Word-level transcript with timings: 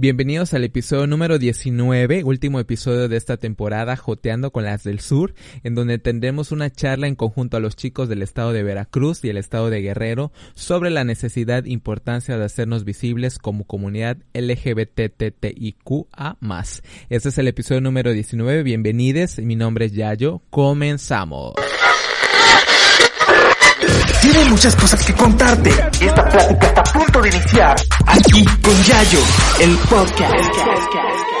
Bienvenidos 0.00 0.54
al 0.54 0.64
episodio 0.64 1.06
número 1.06 1.38
19, 1.38 2.24
último 2.24 2.58
episodio 2.58 3.06
de 3.06 3.18
esta 3.18 3.36
temporada, 3.36 3.96
Joteando 3.96 4.50
con 4.50 4.64
las 4.64 4.82
del 4.82 5.00
Sur, 5.00 5.34
en 5.62 5.74
donde 5.74 5.98
tendremos 5.98 6.52
una 6.52 6.70
charla 6.70 7.06
en 7.06 7.14
conjunto 7.14 7.58
a 7.58 7.60
los 7.60 7.76
chicos 7.76 8.08
del 8.08 8.22
estado 8.22 8.54
de 8.54 8.62
Veracruz 8.62 9.22
y 9.22 9.28
el 9.28 9.36
estado 9.36 9.68
de 9.68 9.82
Guerrero 9.82 10.32
sobre 10.54 10.88
la 10.88 11.04
necesidad 11.04 11.66
e 11.66 11.72
importancia 11.72 12.38
de 12.38 12.46
hacernos 12.46 12.84
visibles 12.84 13.38
como 13.38 13.64
comunidad 13.64 14.16
LGBTTIQA+. 14.32 16.38
Este 17.10 17.28
es 17.28 17.36
el 17.36 17.48
episodio 17.48 17.82
número 17.82 18.14
19, 18.14 18.62
bienvenidos, 18.62 19.38
mi 19.40 19.54
nombre 19.54 19.84
es 19.84 19.92
Yayo, 19.92 20.40
comenzamos. 20.48 21.52
Tiene 24.20 24.44
muchas 24.46 24.76
cosas 24.76 25.04
que 25.04 25.14
contarte. 25.14 25.70
Esta 26.00 26.28
plática 26.28 26.66
está 26.66 26.80
a 26.80 26.84
punto 26.84 27.20
de 27.22 27.28
iniciar. 27.28 27.76
Aquí 28.06 28.44
con 28.62 28.82
Yayo, 28.82 29.20
el 29.60 29.76
podcast. 29.78 31.39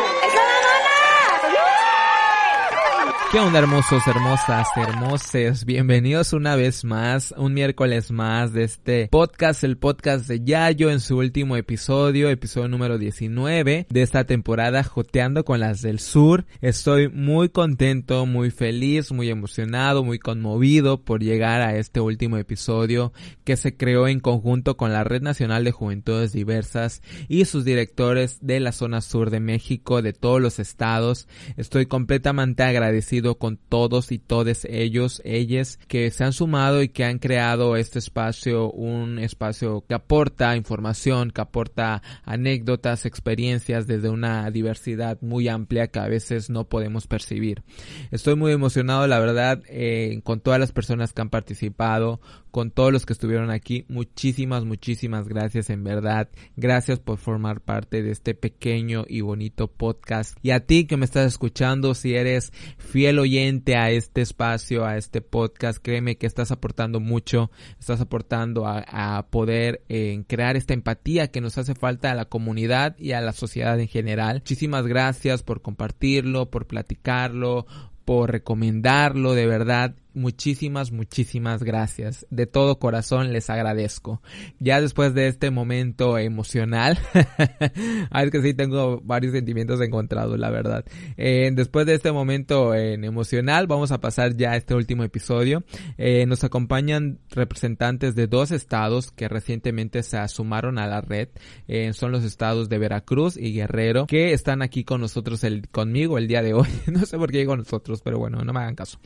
¿Qué 3.30 3.38
onda 3.38 3.60
hermosos, 3.60 4.04
hermosas, 4.08 4.66
hermoses? 4.76 5.64
Bienvenidos 5.64 6.32
una 6.32 6.56
vez 6.56 6.84
más, 6.84 7.32
un 7.36 7.54
miércoles 7.54 8.10
más 8.10 8.52
de 8.52 8.64
este 8.64 9.06
podcast, 9.06 9.62
el 9.62 9.78
podcast 9.78 10.26
de 10.26 10.42
Yayo 10.42 10.90
en 10.90 10.98
su 10.98 11.16
último 11.18 11.56
episodio, 11.56 12.28
episodio 12.28 12.66
número 12.66 12.98
19 12.98 13.86
de 13.88 14.02
esta 14.02 14.24
temporada 14.24 14.82
Joteando 14.82 15.44
con 15.44 15.60
las 15.60 15.80
del 15.80 16.00
Sur. 16.00 16.44
Estoy 16.60 17.08
muy 17.08 17.50
contento, 17.50 18.26
muy 18.26 18.50
feliz, 18.50 19.12
muy 19.12 19.30
emocionado, 19.30 20.02
muy 20.02 20.18
conmovido 20.18 21.04
por 21.04 21.22
llegar 21.22 21.62
a 21.62 21.76
este 21.76 22.00
último 22.00 22.36
episodio 22.36 23.12
que 23.44 23.56
se 23.56 23.76
creó 23.76 24.08
en 24.08 24.18
conjunto 24.18 24.76
con 24.76 24.92
la 24.92 25.04
Red 25.04 25.22
Nacional 25.22 25.62
de 25.62 25.70
Juventudes 25.70 26.32
Diversas 26.32 27.00
y 27.28 27.44
sus 27.44 27.64
directores 27.64 28.38
de 28.40 28.58
la 28.58 28.72
zona 28.72 29.00
sur 29.00 29.30
de 29.30 29.38
México, 29.38 30.02
de 30.02 30.14
todos 30.14 30.40
los 30.40 30.58
estados. 30.58 31.28
Estoy 31.56 31.86
completamente 31.86 32.64
agradecido 32.64 33.19
con 33.38 33.56
todos 33.56 34.12
y 34.12 34.18
todas 34.18 34.64
ellos, 34.64 35.20
ellas 35.24 35.78
que 35.88 36.10
se 36.10 36.24
han 36.24 36.32
sumado 36.32 36.82
y 36.82 36.88
que 36.88 37.04
han 37.04 37.18
creado 37.18 37.76
este 37.76 37.98
espacio, 37.98 38.70
un 38.70 39.18
espacio 39.18 39.84
que 39.86 39.94
aporta 39.94 40.56
información, 40.56 41.30
que 41.30 41.40
aporta 41.40 42.02
anécdotas, 42.24 43.06
experiencias 43.06 43.86
desde 43.86 44.08
una 44.08 44.50
diversidad 44.50 45.18
muy 45.20 45.48
amplia 45.48 45.88
que 45.88 45.98
a 45.98 46.08
veces 46.08 46.50
no 46.50 46.64
podemos 46.68 47.06
percibir. 47.06 47.62
Estoy 48.10 48.36
muy 48.36 48.52
emocionado, 48.52 49.06
la 49.06 49.18
verdad, 49.18 49.62
eh, 49.68 50.20
con 50.24 50.40
todas 50.40 50.58
las 50.58 50.72
personas 50.72 51.12
que 51.12 51.22
han 51.22 51.30
participado, 51.30 52.20
con 52.50 52.70
todos 52.70 52.92
los 52.92 53.06
que 53.06 53.12
estuvieron 53.12 53.50
aquí. 53.50 53.84
Muchísimas, 53.88 54.64
muchísimas 54.64 55.28
gracias 55.28 55.70
en 55.70 55.84
verdad. 55.84 56.28
Gracias 56.56 56.98
por 56.98 57.18
formar 57.18 57.60
parte 57.60 58.02
de 58.02 58.10
este 58.10 58.34
pequeño 58.34 59.04
y 59.08 59.20
bonito 59.20 59.68
podcast. 59.68 60.36
Y 60.42 60.50
a 60.50 60.60
ti 60.60 60.86
que 60.86 60.96
me 60.96 61.04
estás 61.04 61.26
escuchando, 61.26 61.94
si 61.94 62.14
eres 62.14 62.52
fiel 62.78 63.18
oyente 63.18 63.76
a 63.76 63.90
este 63.90 64.20
espacio, 64.20 64.84
a 64.84 64.96
este 64.96 65.20
podcast, 65.20 65.78
créeme 65.82 66.16
que 66.16 66.26
estás 66.26 66.50
aportando 66.50 67.00
mucho, 67.00 67.50
estás 67.78 68.00
aportando 68.00 68.66
a, 68.66 69.26
poder 69.30 69.82
eh, 69.88 70.22
crear 70.26 70.56
esta 70.56 70.74
empatía 70.74 71.28
que 71.28 71.40
nos 71.40 71.58
hace 71.58 71.74
falta 71.74 72.10
a 72.10 72.14
la 72.14 72.24
comunidad 72.24 72.96
y 72.98 73.12
a 73.12 73.20
la 73.20 73.32
sociedad 73.32 73.78
en 73.78 73.88
general. 73.88 74.36
Muchísimas 74.36 74.86
gracias 74.86 75.42
por 75.42 75.62
compartirlo, 75.62 76.50
por 76.50 76.66
platicarlo, 76.66 77.66
por 78.04 78.32
recomendarlo, 78.32 79.34
de 79.34 79.46
verdad 79.46 79.94
muchísimas, 80.20 80.92
muchísimas 80.92 81.62
gracias. 81.62 82.26
De 82.30 82.46
todo 82.46 82.78
corazón 82.78 83.32
les 83.32 83.50
agradezco. 83.50 84.22
Ya 84.58 84.80
después 84.80 85.14
de 85.14 85.26
este 85.26 85.50
momento 85.50 86.18
emocional, 86.18 86.98
es 88.14 88.30
que 88.30 88.42
sí 88.42 88.54
tengo 88.54 89.00
varios 89.02 89.32
sentimientos 89.32 89.80
encontrados, 89.80 90.38
la 90.38 90.50
verdad. 90.50 90.84
Eh, 91.16 91.50
después 91.52 91.86
de 91.86 91.94
este 91.94 92.12
momento 92.12 92.74
emocional, 92.74 93.66
vamos 93.66 93.92
a 93.92 94.00
pasar 94.00 94.36
ya 94.36 94.52
a 94.52 94.56
este 94.56 94.74
último 94.74 95.02
episodio. 95.02 95.64
Eh, 95.98 96.26
nos 96.26 96.44
acompañan 96.44 97.18
representantes 97.30 98.14
de 98.14 98.26
dos 98.26 98.50
estados 98.50 99.10
que 99.10 99.28
recientemente 99.28 100.02
se 100.02 100.26
sumaron 100.28 100.78
a 100.78 100.86
la 100.86 101.00
red. 101.00 101.28
Eh, 101.66 101.92
son 101.94 102.12
los 102.12 102.24
estados 102.24 102.68
de 102.68 102.78
Veracruz 102.78 103.36
y 103.36 103.52
Guerrero, 103.54 104.06
que 104.06 104.32
están 104.32 104.62
aquí 104.62 104.84
con 104.84 105.00
nosotros, 105.00 105.42
el, 105.44 105.68
conmigo 105.68 106.18
el 106.18 106.28
día 106.28 106.42
de 106.42 106.52
hoy. 106.52 106.68
no 106.86 107.06
sé 107.06 107.16
por 107.16 107.32
qué 107.32 107.38
digo 107.38 107.56
nosotros, 107.56 108.02
pero 108.02 108.18
bueno, 108.18 108.44
no 108.44 108.52
me 108.52 108.60
hagan 108.60 108.74
caso. 108.74 108.98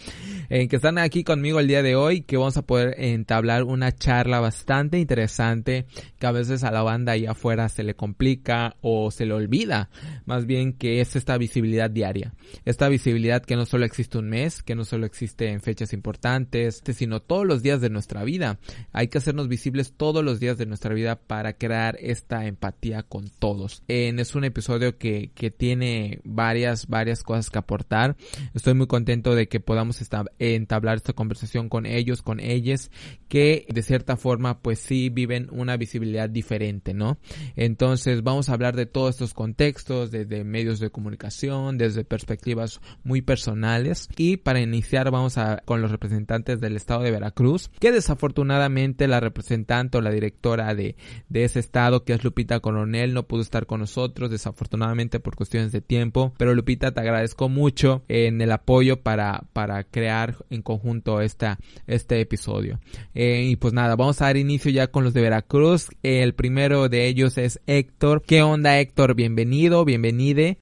que 0.49 0.69
están 0.71 0.99
aquí 1.05 1.23
conmigo 1.23 1.61
el 1.61 1.69
día 1.69 1.83
de 1.83 1.97
hoy 1.97 2.23
que 2.23 2.39
vamos 2.39 2.57
a 2.57 2.63
poder 2.63 2.95
entablar 2.99 3.65
una 3.65 3.93
charla 3.93 4.41
bastante 4.41 4.99
interesante 4.99 5.85
que 6.19 6.27
a 6.27 6.33
veces 6.33 6.65
a 6.65 6.71
la 6.71 6.83
banda 6.83 7.13
ahí 7.13 7.27
afuera 7.27 7.69
se 7.69 7.83
le 7.83 7.95
complica 7.95 8.77
o 8.81 9.11
se 9.11 9.27
le 9.27 9.35
olvida. 9.35 9.91
Más 10.25 10.47
bien 10.47 10.73
que 10.73 11.01
es 11.01 11.15
esta 11.15 11.37
visibilidad 11.37 11.91
diaria. 11.91 12.33
Esta 12.65 12.89
visibilidad 12.89 13.45
que 13.45 13.57
no 13.57 13.67
solo 13.67 13.85
existe 13.85 14.17
un 14.17 14.31
mes, 14.31 14.63
que 14.63 14.75
no 14.75 14.85
solo 14.85 15.05
existe 15.05 15.51
en 15.51 15.61
fechas 15.61 15.93
importantes, 15.93 16.83
sino 16.95 17.21
todos 17.21 17.47
los 17.47 17.63
días 17.63 17.81
de 17.83 17.91
nuestra 17.91 18.25
vida. 18.25 18.59
Hay 18.93 19.09
que 19.09 19.19
hacernos 19.19 19.49
visibles 19.49 19.93
todos 19.97 20.25
los 20.25 20.41
días 20.41 20.57
de 20.57 20.67
nuestra 20.67 20.95
vida 20.95 21.17
para 21.17 21.53
crear 21.53 21.99
esta 22.01 22.47
empatía 22.47 23.03
con 23.03 23.29
todos. 23.29 23.83
es 23.89 24.35
un 24.35 24.45
episodio 24.45 24.97
que, 24.97 25.31
que 25.35 25.51
tiene 25.51 26.21
varias, 26.25 26.87
varias 26.87 27.23
cosas 27.23 27.51
que 27.51 27.59
aportar. 27.59 28.17
Estoy 28.55 28.73
muy 28.73 28.87
contento 28.87 29.35
de 29.35 29.49
que 29.49 29.61
podamos 29.61 30.01
entablar 30.39 30.84
esta 30.93 31.15
conversación 31.15 31.71
con 31.71 31.87
ellos, 31.87 32.21
con 32.21 32.41
ellas, 32.41 32.91
que 33.29 33.67
de 33.73 33.83
cierta 33.83 34.17
forma 34.17 34.61
pues 34.61 34.79
sí 34.79 35.09
viven 35.09 35.49
una 35.51 35.77
visibilidad 35.77 36.29
diferente, 36.29 36.93
¿no? 36.93 37.19
Entonces 37.57 38.23
vamos 38.23 38.49
a 38.49 38.53
hablar 38.53 38.77
de 38.77 38.87
todos 38.87 39.11
estos 39.11 39.33
contextos, 39.33 40.11
desde 40.11 40.45
medios 40.45 40.81
de 40.81 40.91
comunicación, 40.91 41.79
desde 41.79 42.05
perspectivas 42.05 42.81
muy 43.03 43.23
personales 43.23 44.09
y 44.17 44.37
para 44.37 44.61
iniciar 44.61 45.11
vamos 45.11 45.39
a 45.39 45.63
con 45.65 45.81
los 45.81 45.91
representantes 45.91 46.61
del 46.61 46.77
estado 46.77 47.03
de 47.03 47.11
Veracruz, 47.11 47.71
que 47.81 47.93
desafortunadamente 47.93 49.09
la 49.09 49.21
representante 49.21 49.99
o 49.99 50.01
la 50.01 50.11
directora 50.11 50.75
de, 50.75 50.97
de 51.29 51.45
ese 51.45 51.61
estado, 51.61 52.05
que 52.05 52.13
es 52.13 52.25
Lupita 52.25 52.61
Coronel, 52.61 53.15
no 53.15 53.27
pudo 53.27 53.43
estar 53.43 53.67
con 53.67 53.81
nosotros, 53.81 54.31
desafortunadamente 54.31 55.21
por 55.21 55.37
cuestiones 55.37 55.73
de 55.73 55.81
tiempo, 55.81 56.35
pero 56.37 56.55
Lupita 56.55 56.93
te 56.93 57.01
agradezco 57.01 57.49
mucho 57.49 58.03
en 58.09 58.41
el 58.41 58.53
apoyo 58.53 59.01
para, 59.03 59.45
para 59.53 59.85
crear 59.85 60.37
en 60.51 60.63
conjunto 60.63 60.74
esta, 61.23 61.59
este 61.87 62.21
episodio. 62.21 62.81
Eh, 63.15 63.45
y 63.51 63.57
pues 63.57 63.73
nada, 63.73 63.97
vamos 63.97 64.21
a 64.21 64.27
dar 64.27 64.37
inicio 64.37 64.71
ya 64.71 64.87
con 64.89 65.05
los 65.05 65.15
de 65.15 65.23
Veracruz. 65.23 65.89
El 66.03 66.35
primero 66.35 66.89
de 66.89 67.07
ellos 67.07 67.39
es 67.39 67.61
Héctor. 67.67 68.23
¿Qué 68.23 68.43
onda 68.43 68.79
Héctor? 68.79 69.15
Bienvenido, 69.15 69.85
bienvenide. 69.85 70.59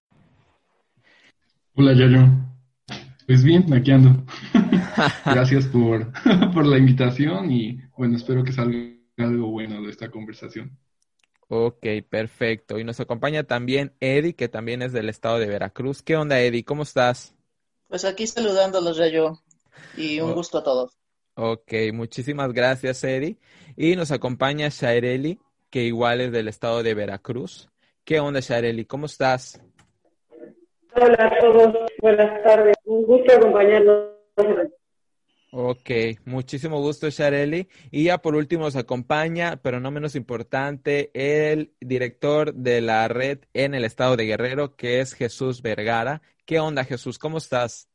Hola 1.74 1.94
Yayo. 1.94 2.28
Pues 3.26 3.44
bien, 3.44 3.72
aquí 3.72 3.92
ando. 3.92 4.24
Gracias 5.24 5.66
por, 5.66 6.12
por 6.54 6.66
la 6.66 6.78
invitación 6.78 7.50
y 7.50 7.80
bueno, 7.96 8.16
espero 8.16 8.44
que 8.44 8.52
salga 8.52 8.78
algo 9.18 9.50
bueno 9.50 9.82
de 9.82 9.90
esta 9.90 10.10
conversación. 10.10 10.76
Ok, 11.48 11.86
perfecto. 12.08 12.78
Y 12.78 12.84
nos 12.84 12.98
acompaña 13.00 13.44
también 13.44 13.92
Eddie, 14.00 14.34
que 14.34 14.48
también 14.48 14.80
es 14.80 14.92
del 14.92 15.08
estado 15.08 15.38
de 15.38 15.46
Veracruz. 15.46 16.02
¿Qué 16.02 16.16
onda, 16.16 16.40
Eddie? 16.40 16.64
¿Cómo 16.64 16.82
estás? 16.82 17.34
Pues 17.88 18.06
aquí 18.06 18.26
saludándolos, 18.26 18.96
Yayo 18.96 19.38
y 19.96 20.20
un 20.20 20.30
oh. 20.30 20.34
gusto 20.34 20.58
a 20.58 20.64
todos. 20.64 20.98
Ok, 21.34 21.72
muchísimas 21.92 22.52
gracias, 22.52 23.02
Eddie. 23.04 23.38
Y 23.76 23.96
nos 23.96 24.10
acompaña 24.10 24.68
Shaireli, 24.68 25.38
que 25.70 25.82
igual 25.82 26.20
es 26.20 26.32
del 26.32 26.48
estado 26.48 26.82
de 26.82 26.94
Veracruz. 26.94 27.70
¿Qué 28.04 28.20
onda, 28.20 28.40
Shaireli? 28.40 28.84
¿Cómo 28.84 29.06
estás? 29.06 29.60
Hola 30.94 31.26
a 31.26 31.40
todos, 31.40 31.74
buenas 32.00 32.42
tardes. 32.42 32.76
Un 32.84 33.04
gusto 33.04 33.34
acompañarnos. 33.34 34.12
Ok, 35.54 35.90
muchísimo 36.24 36.80
gusto, 36.80 37.10
Shareli. 37.10 37.68
Y 37.90 38.04
ya 38.04 38.18
por 38.18 38.34
último 38.36 38.64
nos 38.64 38.76
acompaña, 38.76 39.60
pero 39.62 39.80
no 39.80 39.90
menos 39.90 40.16
importante, 40.16 41.10
el 41.14 41.74
director 41.78 42.54
de 42.54 42.80
la 42.80 43.06
red 43.08 43.40
en 43.52 43.74
el 43.74 43.84
estado 43.84 44.16
de 44.16 44.24
Guerrero, 44.24 44.76
que 44.76 45.00
es 45.00 45.12
Jesús 45.12 45.60
Vergara. 45.60 46.22
¿Qué 46.46 46.58
onda, 46.58 46.84
Jesús? 46.84 47.18
¿Cómo 47.18 47.36
estás? 47.38 47.90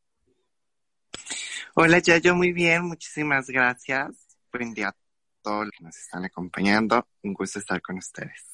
Hola, 1.79 1.99
Yayo, 1.99 2.33
muy 2.33 2.53
bien, 2.53 2.85
muchísimas 2.85 3.51
gracias. 3.51 4.09
Buen 4.51 4.73
día 4.73 4.87
a 4.87 4.95
todos 5.43 5.65
los 5.65 5.71
que 5.77 5.83
nos 5.83 5.95
están 5.95 6.25
acompañando. 6.25 7.07
Un 7.21 7.35
gusto 7.35 7.59
estar 7.59 7.79
con 7.83 7.99
ustedes. 7.99 8.45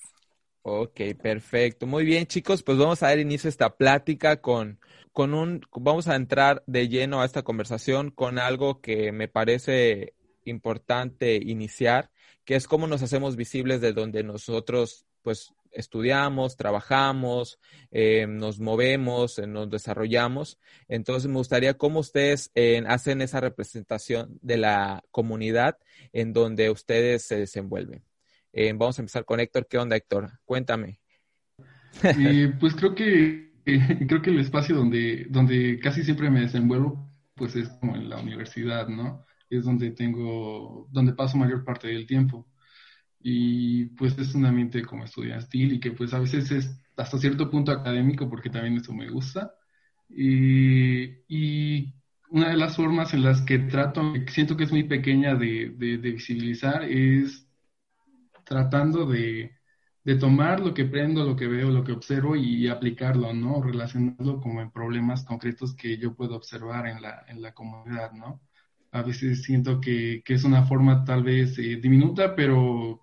Ok, 0.61 0.99
perfecto. 1.21 1.87
Muy 1.87 2.03
bien, 2.03 2.27
chicos, 2.27 2.63
pues 2.63 2.77
vamos 2.77 3.01
a 3.01 3.07
dar 3.07 3.19
inicio 3.19 3.47
a 3.47 3.51
esta 3.51 3.77
plática 3.77 4.41
con, 4.41 4.77
con 5.13 5.33
un, 5.33 5.61
vamos 5.71 6.09
a 6.09 6.17
entrar 6.17 6.65
de 6.67 6.89
lleno 6.89 7.21
a 7.21 7.25
esta 7.25 7.43
conversación 7.43 8.11
con 8.11 8.39
algo 8.39 8.81
que 8.81 9.13
me 9.13 9.29
parece 9.29 10.15
importante 10.43 11.37
iniciar, 11.37 12.11
que 12.43 12.55
es 12.55 12.67
cómo 12.67 12.87
nos 12.87 13.03
hacemos 13.03 13.37
visibles 13.37 13.79
de 13.79 13.93
donde 13.93 14.23
nosotros, 14.23 15.05
pues, 15.21 15.53
estudiamos, 15.73 16.55
trabajamos, 16.55 17.59
eh, 17.91 18.25
nos 18.27 18.59
movemos, 18.59 19.39
eh, 19.39 19.47
nos 19.47 19.69
desarrollamos. 19.69 20.59
Entonces 20.87 21.29
me 21.29 21.37
gustaría 21.37 21.75
cómo 21.75 21.99
ustedes 21.99 22.51
eh, 22.55 22.83
hacen 22.87 23.21
esa 23.21 23.39
representación 23.39 24.37
de 24.41 24.57
la 24.57 25.03
comunidad 25.11 25.77
en 26.11 26.33
donde 26.33 26.69
ustedes 26.69 27.23
se 27.23 27.37
desenvuelven. 27.37 28.03
vamos 28.75 28.99
a 28.99 29.01
empezar 29.01 29.25
con 29.25 29.39
Héctor. 29.39 29.67
¿Qué 29.67 29.77
onda, 29.77 29.95
Héctor? 29.95 30.31
Cuéntame. 30.45 30.99
pues 32.59 32.75
creo 32.75 32.95
que 32.95 33.51
creo 34.07 34.21
que 34.21 34.29
el 34.29 34.39
espacio 34.39 34.75
donde, 34.75 35.25
donde 35.29 35.79
casi 35.79 36.03
siempre 36.03 36.29
me 36.29 36.41
desenvuelvo, 36.41 37.09
pues 37.35 37.55
es 37.55 37.69
como 37.69 37.95
en 37.95 38.09
la 38.09 38.19
universidad, 38.19 38.87
¿no? 38.87 39.25
Es 39.49 39.63
donde 39.65 39.91
tengo, 39.91 40.87
donde 40.91 41.13
paso 41.13 41.37
mayor 41.37 41.63
parte 41.63 41.87
del 41.87 42.05
tiempo. 42.05 42.47
Y 43.23 43.85
pues 43.97 44.17
es 44.19 44.35
un 44.35 44.45
ambiente 44.45 44.83
como 44.85 45.05
estudiantil 45.05 45.73
y 45.73 45.79
que 45.81 45.91
pues 45.93 46.13
a 46.13 46.19
veces 46.19 46.51
es 46.51 46.71
hasta 46.97 47.17
cierto 47.19 47.49
punto 47.49 47.71
académico 47.71 48.29
porque 48.29 48.49
también 48.51 48.77
eso 48.77 48.93
me 48.93 49.09
gusta. 49.09 49.53
Y, 50.09 51.05
y 51.27 51.95
una 52.29 52.49
de 52.49 52.57
las 52.57 52.75
formas 52.77 53.13
en 53.13 53.23
las 53.23 53.41
que 53.41 53.59
trato, 53.59 54.13
siento 54.29 54.57
que 54.57 54.65
es 54.65 54.71
muy 54.71 54.83
pequeña 54.85 55.35
de, 55.35 55.71
de, 55.77 55.97
de 55.99 56.11
visibilizar, 56.11 56.83
es 56.83 57.47
tratando 58.45 59.05
de, 59.05 59.51
de 60.03 60.15
tomar 60.15 60.59
lo 60.59 60.73
que 60.73 60.85
prendo, 60.85 61.23
lo 61.25 61.35
que 61.35 61.47
veo, 61.47 61.69
lo 61.71 61.83
que 61.83 61.91
observo 61.93 62.35
y 62.35 62.67
aplicarlo, 62.67 63.33
¿no? 63.33 63.61
Relacionarlo 63.61 64.41
como 64.41 64.61
en 64.61 64.71
problemas 64.71 65.23
concretos 65.25 65.75
que 65.75 65.97
yo 65.97 66.15
puedo 66.15 66.35
observar 66.35 66.87
en 66.87 67.01
la, 67.01 67.25
en 67.27 67.41
la 67.41 67.53
comunidad, 67.53 68.11
¿no? 68.13 68.41
A 68.91 69.01
veces 69.01 69.43
siento 69.43 69.81
que, 69.81 70.21
que 70.25 70.33
es 70.35 70.43
una 70.43 70.65
forma 70.65 71.03
tal 71.05 71.23
vez 71.23 71.57
eh, 71.57 71.77
diminuta, 71.77 72.35
pero 72.35 73.02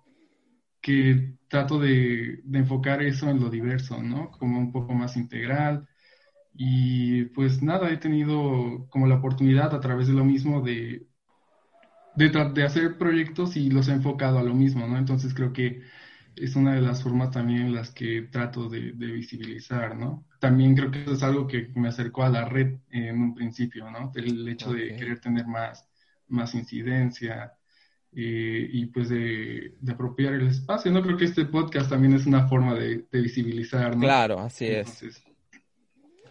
que 0.81 1.35
trato 1.47 1.79
de, 1.79 2.41
de, 2.43 2.59
enfocar 2.59 3.01
eso 3.01 3.29
en 3.29 3.39
lo 3.39 3.49
diverso, 3.49 4.01
¿no? 4.01 4.31
Como 4.31 4.59
un 4.59 4.71
poco 4.71 4.93
más 4.93 5.17
integral. 5.17 5.87
Y 6.53 7.25
pues 7.25 7.61
nada, 7.63 7.91
he 7.91 7.97
tenido 7.97 8.87
como 8.89 9.07
la 9.07 9.15
oportunidad 9.15 9.73
a 9.75 9.81
través 9.81 10.07
de 10.07 10.13
lo 10.13 10.25
mismo 10.25 10.61
de, 10.61 11.07
de, 12.15 12.29
de 12.29 12.63
hacer 12.63 12.97
proyectos 12.97 13.55
y 13.57 13.69
los 13.69 13.87
he 13.87 13.93
enfocado 13.93 14.39
a 14.39 14.43
lo 14.43 14.53
mismo, 14.53 14.87
¿no? 14.87 14.97
Entonces 14.97 15.33
creo 15.33 15.53
que 15.53 15.81
es 16.35 16.55
una 16.55 16.73
de 16.75 16.81
las 16.81 17.03
formas 17.03 17.31
también 17.31 17.61
en 17.67 17.75
las 17.75 17.91
que 17.91 18.23
trato 18.23 18.69
de, 18.69 18.91
visibilizar, 18.93 19.97
¿no? 19.97 20.25
También 20.39 20.75
creo 20.75 20.91
que 20.91 21.03
eso 21.03 21.13
es 21.13 21.23
algo 21.23 21.47
que 21.47 21.71
me 21.75 21.89
acercó 21.89 22.23
a 22.23 22.29
la 22.29 22.45
red 22.45 22.79
en 22.89 23.21
un 23.21 23.33
principio, 23.35 23.89
¿no? 23.91 24.11
El 24.15 24.47
hecho 24.47 24.73
de 24.73 24.95
querer 24.95 25.19
tener 25.19 25.45
más, 25.47 25.87
más 26.27 26.55
incidencia 26.55 27.53
eh, 28.13 28.69
y 28.71 28.87
pues 28.87 29.09
de, 29.09 29.73
apropiar 29.89 30.33
el 30.33 30.47
espacio, 30.47 30.91
¿no? 30.91 31.01
Creo 31.01 31.17
que 31.17 31.25
este 31.25 31.45
podcast 31.45 31.89
también 31.89 32.13
es 32.13 32.25
una 32.25 32.47
forma 32.47 32.75
de, 32.75 33.05
visibilizar, 33.11 33.95
¿no? 33.95 34.01
Claro, 34.01 34.39
así 34.39 34.65
es. 34.65 35.03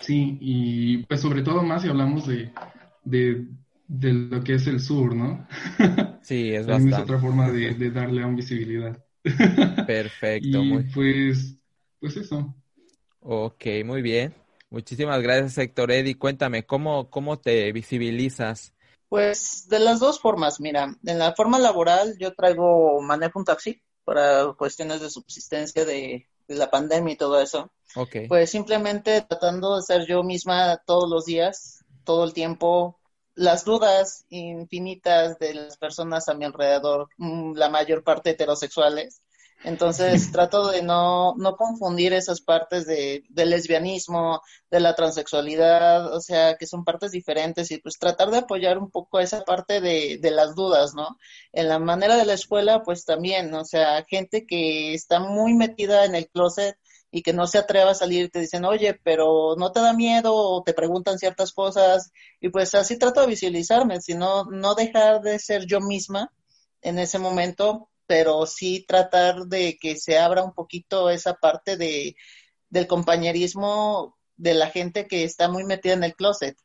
Sí, 0.01 0.39
y 0.41 0.99
pues 1.05 1.21
sobre 1.21 1.43
todo 1.43 1.63
más 1.63 1.83
si 1.83 1.89
hablamos 1.89 2.27
de, 2.27 2.53
de, 3.05 4.13
lo 4.13 4.43
que 4.43 4.55
es 4.55 4.67
el 4.67 4.81
sur, 4.81 5.15
¿no? 5.15 5.47
Sí, 6.23 6.53
es 6.53 6.67
bastante. 6.67 6.95
es 6.95 7.03
otra 7.03 7.19
forma 7.19 7.51
de, 7.51 7.75
de 7.75 7.91
darle 7.91 8.23
aún 8.23 8.37
visibilidad. 8.37 9.03
Perfecto. 9.87 10.63
muy... 10.63 10.85
pues, 10.95 11.57
pues 11.99 12.17
eso. 12.19 12.55
Ok, 13.21 13.65
muy 13.85 14.03
bien. 14.03 14.35
Muchísimas 14.69 15.21
gracias, 15.23 15.59
Héctor 15.59 15.91
Eddy. 15.91 16.15
Cuéntame, 16.15 16.65
¿cómo, 16.65 17.11
¿cómo 17.11 17.39
te 17.39 17.73
visibilizas? 17.73 18.75
Pues 19.11 19.69
de 19.69 19.81
las 19.81 19.99
dos 19.99 20.21
formas, 20.21 20.61
mira, 20.61 20.97
en 21.05 21.19
la 21.19 21.35
forma 21.35 21.59
laboral 21.59 22.17
yo 22.17 22.33
traigo, 22.33 23.03
manejo 23.03 23.41
un 23.41 23.45
taxi 23.45 23.83
para 24.05 24.53
cuestiones 24.53 25.01
de 25.01 25.11
subsistencia 25.11 25.85
de, 25.85 26.29
de 26.47 26.55
la 26.55 26.71
pandemia 26.71 27.15
y 27.15 27.17
todo 27.17 27.41
eso. 27.41 27.73
Ok. 27.97 28.17
Pues 28.29 28.51
simplemente 28.51 29.21
tratando 29.23 29.77
de 29.77 29.83
ser 29.83 30.07
yo 30.07 30.23
misma 30.23 30.81
todos 30.87 31.11
los 31.11 31.25
días, 31.25 31.85
todo 32.05 32.23
el 32.23 32.33
tiempo, 32.33 33.01
las 33.35 33.65
dudas 33.65 34.27
infinitas 34.29 35.41
de 35.41 35.55
las 35.55 35.77
personas 35.77 36.29
a 36.29 36.35
mi 36.35 36.45
alrededor, 36.45 37.09
mm, 37.17 37.55
la 37.55 37.69
mayor 37.69 38.05
parte 38.05 38.31
heterosexuales. 38.31 39.23
Entonces 39.65 40.31
trato 40.33 40.69
de 40.71 40.83
no, 40.83 41.35
no 41.37 41.57
confundir 41.57 42.13
esas 42.13 42.41
partes 42.41 42.87
de, 42.87 43.25
del 43.29 43.51
lesbianismo, 43.51 44.43
de 44.71 44.81
la 44.81 44.95
transexualidad, 44.95 46.15
o 46.15 46.21
sea, 46.21 46.57
que 46.57 46.67
son 46.67 46.85
partes 46.85 47.11
diferentes 47.11 47.71
y 47.71 47.79
pues 47.79 47.99
tratar 47.99 48.31
de 48.31 48.39
apoyar 48.39 48.79
un 48.79 48.91
poco 48.91 49.21
esa 49.21 49.43
parte 49.43 49.81
de, 49.81 50.19
de 50.21 50.31
las 50.31 50.55
dudas, 50.55 50.95
¿no? 50.95 51.19
En 51.53 51.69
la 51.69 51.79
manera 51.79 52.17
de 52.17 52.25
la 52.25 52.35
escuela, 52.35 52.83
pues 52.83 53.05
también, 53.05 53.53
o 53.55 53.65
sea, 53.65 54.05
gente 54.09 54.47
que 54.47 54.95
está 54.95 55.21
muy 55.21 55.55
metida 55.55 56.05
en 56.05 56.15
el 56.15 56.29
closet, 56.29 56.77
y 57.11 57.23
que 57.23 57.33
no 57.33 57.47
se 57.47 57.59
atreva 57.59 57.91
a 57.91 57.95
salir, 57.95 58.31
te 58.31 58.41
dicen, 58.41 58.65
oye, 58.65 58.95
pero 59.03 59.57
no 59.57 59.73
te 59.73 59.81
da 59.81 59.93
miedo 59.93 60.35
o 60.35 60.63
te 60.63 60.75
preguntan 60.75 61.19
ciertas 61.19 61.53
cosas 61.53 62.13
y 62.41 62.51
pues 62.51 62.75
así 62.75 62.99
trato 62.99 63.21
de 63.21 63.27
visualizarme, 63.27 64.01
sino 64.01 64.45
no 64.45 64.75
dejar 64.75 65.21
de 65.21 65.39
ser 65.39 65.67
yo 65.67 65.81
misma 65.81 66.33
en 66.83 66.99
ese 66.99 67.19
momento, 67.19 67.89
pero 68.11 68.45
sí 68.45 68.85
tratar 68.89 69.47
de 69.47 69.79
que 69.81 69.95
se 69.95 70.19
abra 70.19 70.43
un 70.43 70.53
poquito 70.53 71.11
esa 71.11 71.35
parte 71.35 71.77
de, 71.77 72.17
del 72.69 72.89
compañerismo 72.89 74.19
de 74.37 74.55
la 74.55 74.67
gente 74.67 75.07
que 75.07 75.23
está 75.23 75.49
muy 75.49 75.63
metida 75.63 75.93
en 75.93 76.03
el 76.03 76.17
closet. 76.17 76.57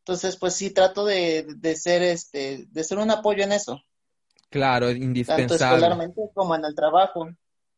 Entonces, 0.00 0.36
pues 0.36 0.54
sí 0.54 0.70
trato 0.70 1.04
de, 1.04 1.46
de 1.56 1.76
ser 1.76 2.02
este, 2.02 2.66
de 2.68 2.82
ser 2.82 2.98
un 2.98 3.12
apoyo 3.12 3.44
en 3.44 3.52
eso. 3.52 3.80
Claro, 4.50 4.90
indispensable. 4.90 5.56
Tanto 5.56 5.76
escolarmente 5.76 6.20
como 6.34 6.56
en 6.56 6.64
el 6.64 6.74
trabajo. 6.74 7.28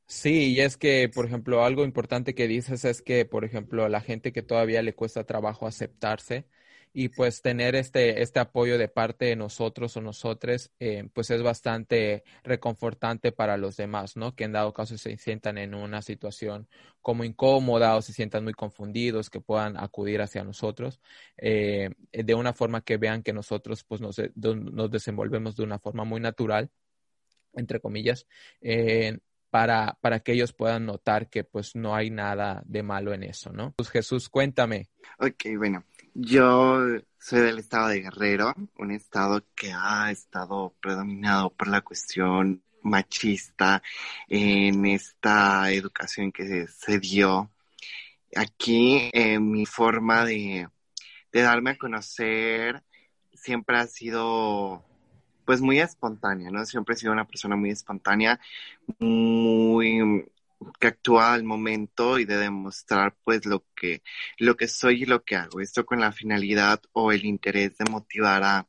Sí, 0.07 0.55
y 0.55 0.61
es 0.61 0.79
que, 0.79 1.11
por 1.11 1.27
ejemplo, 1.27 1.63
algo 1.63 1.85
importante 1.85 2.35
que 2.35 2.49
dices 2.49 2.87
es 2.87 3.03
que, 3.03 3.27
por 3.27 3.45
ejemplo, 3.45 3.85
a 3.85 3.91
la 3.91 4.01
gente 4.01 4.33
que 4.33 4.41
todavía 4.41 4.81
le 4.81 4.95
cuesta 4.95 5.25
trabajo 5.25 5.67
aceptarse 5.67 6.47
y 6.93 7.09
pues 7.09 7.43
tener 7.43 7.75
este, 7.75 8.23
este 8.23 8.41
apoyo 8.41 8.79
de 8.79 8.89
parte 8.89 9.27
de 9.27 9.37
nosotros 9.37 9.97
o 9.97 10.01
nosotros, 10.01 10.71
eh, 10.81 11.09
pues 11.13 11.31
es 11.31 11.43
bastante 11.43 12.25
reconfortante 12.43 13.33
para 13.33 13.57
los 13.57 13.77
demás, 13.77 14.17
¿no? 14.17 14.35
Que 14.35 14.45
en 14.45 14.53
dado 14.53 14.73
caso 14.73 14.99
se 14.99 15.17
sientan 15.17 15.59
en 15.59 15.75
una 15.75 16.03
situación 16.03 16.69
como 17.01 17.25
incómoda 17.25 17.97
o 17.97 18.03
se 18.03 18.13
sientan 18.13 18.45
muy 18.45 18.55
confundidos, 18.55 19.31
que 19.31 19.41
puedan 19.41 19.77
acudir 19.77 20.21
hacia 20.21 20.45
nosotros 20.45 21.01
eh, 21.37 21.91
de 22.13 22.35
una 22.35 22.53
forma 22.53 22.83
que 22.83 22.97
vean 22.97 23.23
que 23.23 23.33
nosotros 23.33 23.85
pues 23.85 24.01
nos, 24.01 24.21
nos 24.35 24.91
desenvolvemos 24.91 25.57
de 25.57 25.63
una 25.65 25.79
forma 25.79 26.05
muy 26.05 26.21
natural 26.21 26.71
entre 27.55 27.81
comillas, 27.81 28.27
eh, 28.61 29.19
para, 29.51 29.99
para 30.01 30.21
que 30.21 30.33
ellos 30.33 30.53
puedan 30.53 30.87
notar 30.87 31.29
que 31.29 31.45
pues 31.45 31.75
no 31.75 31.95
hay 31.95 32.11
nada 32.11 32.63
de 32.67 32.83
malo 32.83 33.13
en 33.13 33.25
eso, 33.25 33.53
¿no? 33.53 33.73
Pues 33.73 33.91
Jesús, 33.91 34.29
cuéntame. 34.29 34.89
Ok, 35.19 35.57
bueno, 35.57 35.85
yo 36.23 36.79
soy 37.19 37.41
del 37.41 37.59
estado 37.59 37.89
de 37.89 38.01
Guerrero, 38.03 38.55
un 38.79 38.91
estado 38.91 39.43
que 39.55 39.73
ha 39.73 40.11
estado 40.11 40.75
predominado 40.81 41.51
por 41.51 41.69
la 41.69 41.81
cuestión 41.81 42.63
machista 42.83 43.83
en 44.29 44.85
esta 44.87 45.71
educación 45.73 46.33
que 46.33 46.67
se, 46.69 46.99
dio. 46.99 47.51
Aquí 48.37 49.11
eh, 49.13 49.39
mi 49.39 49.67
forma 49.67 50.25
de, 50.25 50.69
de 51.33 51.43
darme 51.43 51.71
a 51.71 51.79
conocer 51.79 52.83
siempre 53.35 53.79
ha 53.79 53.87
sido 53.87 54.85
pues 55.47 55.61
muy 55.61 55.81
espontánea, 55.81 56.51
¿no? 56.51 56.65
Siempre 56.67 56.95
he 56.95 56.99
sido 56.99 57.13
una 57.13 57.27
persona 57.27 57.57
muy 57.57 57.71
espontánea, 57.71 58.39
muy 58.99 60.31
que 60.79 60.89
actúa 60.89 61.33
al 61.33 61.45
momento 61.45 62.19
y 62.19 62.25
de 62.25 62.37
demostrar 62.37 63.17
pues 63.25 63.47
lo 63.47 63.65
que, 63.75 64.03
lo 64.39 64.57
que 64.57 64.69
soy 64.69 65.03
y 65.03 65.07
lo 65.07 65.23
que 65.25 65.37
hago. 65.37 65.61
Esto 65.61 65.87
con 65.87 66.01
la 66.01 66.13
finalidad 66.13 66.81
o 66.93 67.13
el 67.13 67.25
interés 67.25 67.77
de 67.79 67.91
motivar 67.91 68.43
a, 68.45 68.67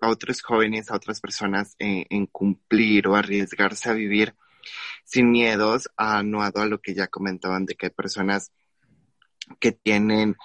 otros 0.00 0.42
jóvenes, 0.42 0.90
a 0.90 0.96
otras 0.96 1.20
personas 1.20 1.76
en, 1.78 2.04
en, 2.10 2.26
cumplir 2.26 3.08
o 3.08 3.16
arriesgarse 3.16 3.88
a 3.88 3.94
vivir 3.94 4.34
sin 5.04 5.30
miedos, 5.30 5.88
anuado 5.96 6.60
a 6.60 6.66
lo 6.66 6.80
que 6.80 6.94
ya 6.94 7.06
comentaban 7.06 7.64
de 7.64 7.74
que 7.74 7.86
hay 7.86 7.90
personas 7.90 8.52
que 9.60 9.72
tienen 9.72 10.36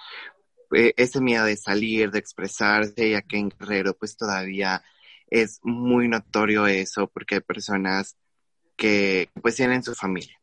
eh, 0.72 0.94
ese 0.96 1.20
miedo 1.20 1.44
de 1.44 1.56
salir, 1.56 2.10
de 2.10 2.18
expresarse, 2.18 3.10
ya 3.10 3.22
que 3.22 3.38
en 3.38 3.50
Guerrero 3.50 3.94
pues 3.94 4.16
todavía 4.16 4.82
es 5.28 5.60
muy 5.62 6.08
notorio 6.08 6.66
eso 6.66 7.08
porque 7.08 7.36
hay 7.36 7.40
personas 7.40 8.16
que 8.76 9.28
pues 9.42 9.56
tienen 9.56 9.82
su 9.82 9.94
familia. 9.94 10.39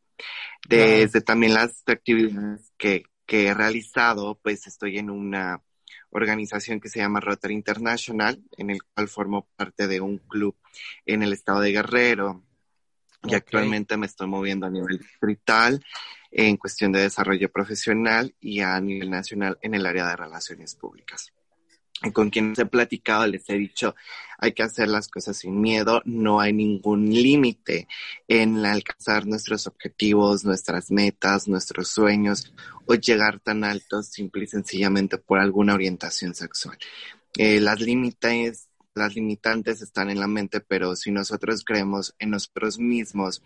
Desde 0.68 1.20
también 1.20 1.54
las 1.54 1.82
actividades 1.86 2.72
que, 2.76 3.04
que 3.26 3.46
he 3.46 3.54
realizado, 3.54 4.38
pues 4.42 4.66
estoy 4.66 4.98
en 4.98 5.10
una 5.10 5.62
organización 6.10 6.80
que 6.80 6.88
se 6.88 7.00
llama 7.00 7.20
Rotary 7.20 7.54
International, 7.54 8.42
en 8.56 8.70
el 8.70 8.82
cual 8.82 9.08
formo 9.08 9.48
parte 9.56 9.86
de 9.86 10.00
un 10.00 10.18
club 10.18 10.56
en 11.04 11.22
el 11.22 11.32
estado 11.32 11.60
de 11.60 11.72
Guerrero. 11.72 12.44
Y 13.24 13.34
actualmente 13.34 13.96
me 13.96 14.06
estoy 14.06 14.28
moviendo 14.28 14.66
a 14.66 14.70
nivel 14.70 14.98
distrital 14.98 15.84
en 16.30 16.56
cuestión 16.56 16.92
de 16.92 17.00
desarrollo 17.00 17.50
profesional 17.50 18.34
y 18.40 18.60
a 18.60 18.80
nivel 18.80 19.10
nacional 19.10 19.58
en 19.60 19.74
el 19.74 19.86
área 19.86 20.06
de 20.06 20.16
relaciones 20.16 20.76
públicas 20.76 21.32
con 22.12 22.30
quienes 22.30 22.58
he 22.58 22.66
platicado 22.66 23.26
les 23.26 23.48
he 23.50 23.54
dicho, 23.54 23.94
hay 24.38 24.52
que 24.52 24.62
hacer 24.62 24.88
las 24.88 25.08
cosas 25.08 25.36
sin 25.36 25.60
miedo, 25.60 26.00
no 26.04 26.40
hay 26.40 26.52
ningún 26.52 27.10
límite 27.10 27.88
en 28.28 28.64
alcanzar 28.64 29.26
nuestros 29.26 29.66
objetivos, 29.66 30.44
nuestras 30.44 30.90
metas, 30.90 31.48
nuestros 31.48 31.88
sueños 31.88 32.52
o 32.86 32.94
llegar 32.94 33.40
tan 33.40 33.64
altos 33.64 34.06
simple 34.08 34.44
y 34.44 34.46
sencillamente 34.46 35.18
por 35.18 35.40
alguna 35.40 35.74
orientación 35.74 36.34
sexual. 36.34 36.78
Eh, 37.36 37.60
las 37.60 37.80
limitantes, 37.80 38.68
las 38.94 39.14
limitantes 39.14 39.82
están 39.82 40.10
en 40.10 40.20
la 40.20 40.28
mente, 40.28 40.60
pero 40.60 40.94
si 40.94 41.10
nosotros 41.10 41.64
creemos 41.64 42.14
en 42.18 42.30
nosotros 42.30 42.78
mismos, 42.78 43.42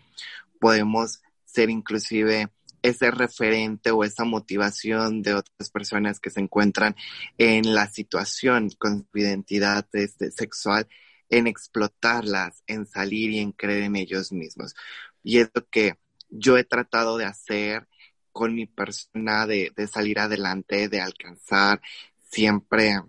podemos 0.59 1.21
ser 1.45 1.69
inclusive 1.69 2.49
ese 2.83 3.09
referente 3.09 3.89
o 3.91 4.03
esa 4.03 4.25
motivación 4.25 5.23
de 5.23 5.33
otras 5.33 5.71
personas 5.71 6.19
que 6.19 6.29
se 6.29 6.41
encuentran 6.41 6.95
en 7.37 7.73
la 7.73 7.89
situación 7.89 8.69
con 8.77 9.07
su 9.09 9.17
identidad 9.17 9.87
este, 9.93 10.29
sexual, 10.29 10.87
en 11.29 11.47
explotarlas, 11.47 12.61
en 12.67 12.85
salir 12.85 13.31
y 13.31 13.39
en 13.39 13.53
creer 13.53 13.83
en 13.83 13.95
ellos 13.95 14.31
mismos. 14.31 14.75
Y 15.23 15.39
es 15.39 15.49
lo 15.55 15.65
que 15.67 15.97
yo 16.29 16.57
he 16.57 16.65
tratado 16.65 17.17
de 17.17 17.25
hacer 17.25 17.87
con 18.31 18.53
mi 18.53 18.65
persona, 18.65 19.47
de, 19.47 19.71
de 19.75 19.87
salir 19.87 20.19
adelante, 20.19 20.89
de 20.89 21.01
alcanzar 21.01 21.81
siempre 22.29 22.99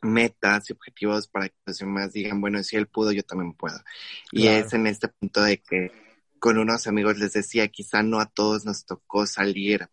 metas 0.00 0.70
y 0.70 0.72
objetivos 0.72 1.28
para 1.28 1.48
que 1.48 1.56
los 1.66 1.78
demás 1.78 2.12
digan, 2.12 2.40
bueno, 2.40 2.62
si 2.62 2.76
él 2.76 2.86
pudo, 2.88 3.12
yo 3.12 3.22
también 3.22 3.52
puedo. 3.52 3.78
Y 4.32 4.48
es 4.48 4.72
en 4.72 4.86
este 4.86 5.08
punto 5.08 5.42
de 5.42 5.58
que 5.58 5.92
con 6.38 6.58
unos 6.58 6.86
amigos 6.86 7.18
les 7.18 7.32
decía, 7.32 7.68
quizá 7.68 8.02
no 8.02 8.20
a 8.20 8.26
todos 8.26 8.64
nos 8.64 8.84
tocó 8.84 9.26
salir 9.26 9.88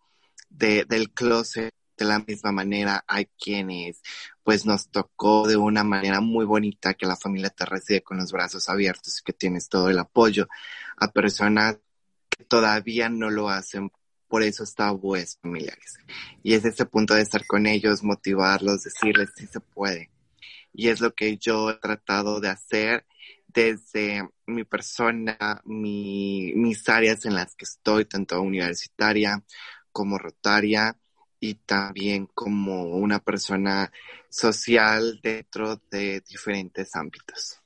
de, 0.50 0.86
del 0.86 1.12
closet 1.12 1.74
de 1.98 2.06
la 2.06 2.20
misma 2.20 2.52
manera. 2.52 3.04
Hay 3.08 3.28
quienes, 3.40 4.02
pues 4.44 4.66
nos 4.66 4.90
tocó 4.90 5.48
de 5.48 5.58
una 5.58 5.84
manera 5.84 6.22
muy 6.22 6.46
bonita 6.46 6.94
que 6.94 7.06
la 7.06 7.16
familia 7.16 7.50
te 7.50 7.66
recibe 7.66 8.02
con 8.02 8.18
los 8.18 8.32
brazos 8.32 8.70
abiertos 8.70 9.20
y 9.20 9.24
que 9.24 9.34
tienes 9.34 9.70
todo 9.70 9.90
el 9.90 10.00
apoyo. 10.00 10.48
A 10.98 11.08
personas 11.10 11.78
que 12.30 12.44
todavía 12.44 13.10
no 13.10 13.30
lo 13.30 13.50
hacen, 13.50 13.92
por 14.28 14.44
eso 14.44 14.64
está 14.64 14.96
pues 14.96 15.38
familiares. 15.42 15.98
Y 16.44 16.54
es 16.54 16.66
ese 16.66 16.86
punto 16.86 17.14
de 17.14 17.22
estar 17.22 17.46
con 17.46 17.66
ellos, 17.66 18.04
motivarlos, 18.04 18.84
decirles 18.84 19.30
si 19.36 19.48
se 19.48 19.60
puede. 19.60 20.10
Y 20.74 20.90
es 20.90 21.00
lo 21.00 21.14
que 21.14 21.38
yo 21.38 21.70
he 21.70 21.75
tratado 21.75 22.42
de 22.42 22.50
hacer 22.50 23.06
desde 23.55 24.27
mi 24.45 24.65
persona, 24.65 25.62
mi, 25.63 26.51
mis 26.55 26.88
áreas 26.89 27.25
en 27.25 27.35
las 27.35 27.55
que 27.55 27.63
estoy, 27.63 28.05
tanto 28.05 28.39
universitaria 28.41 29.41
como 29.91 30.17
rotaria 30.17 30.97
y 31.39 31.55
también 31.55 32.27
como 32.33 32.83
una 32.97 33.19
persona 33.19 33.91
social 34.29 35.19
dentro 35.24 35.77
de 35.89 36.21
diferentes 36.21 36.95
ámbitos. 36.95 37.62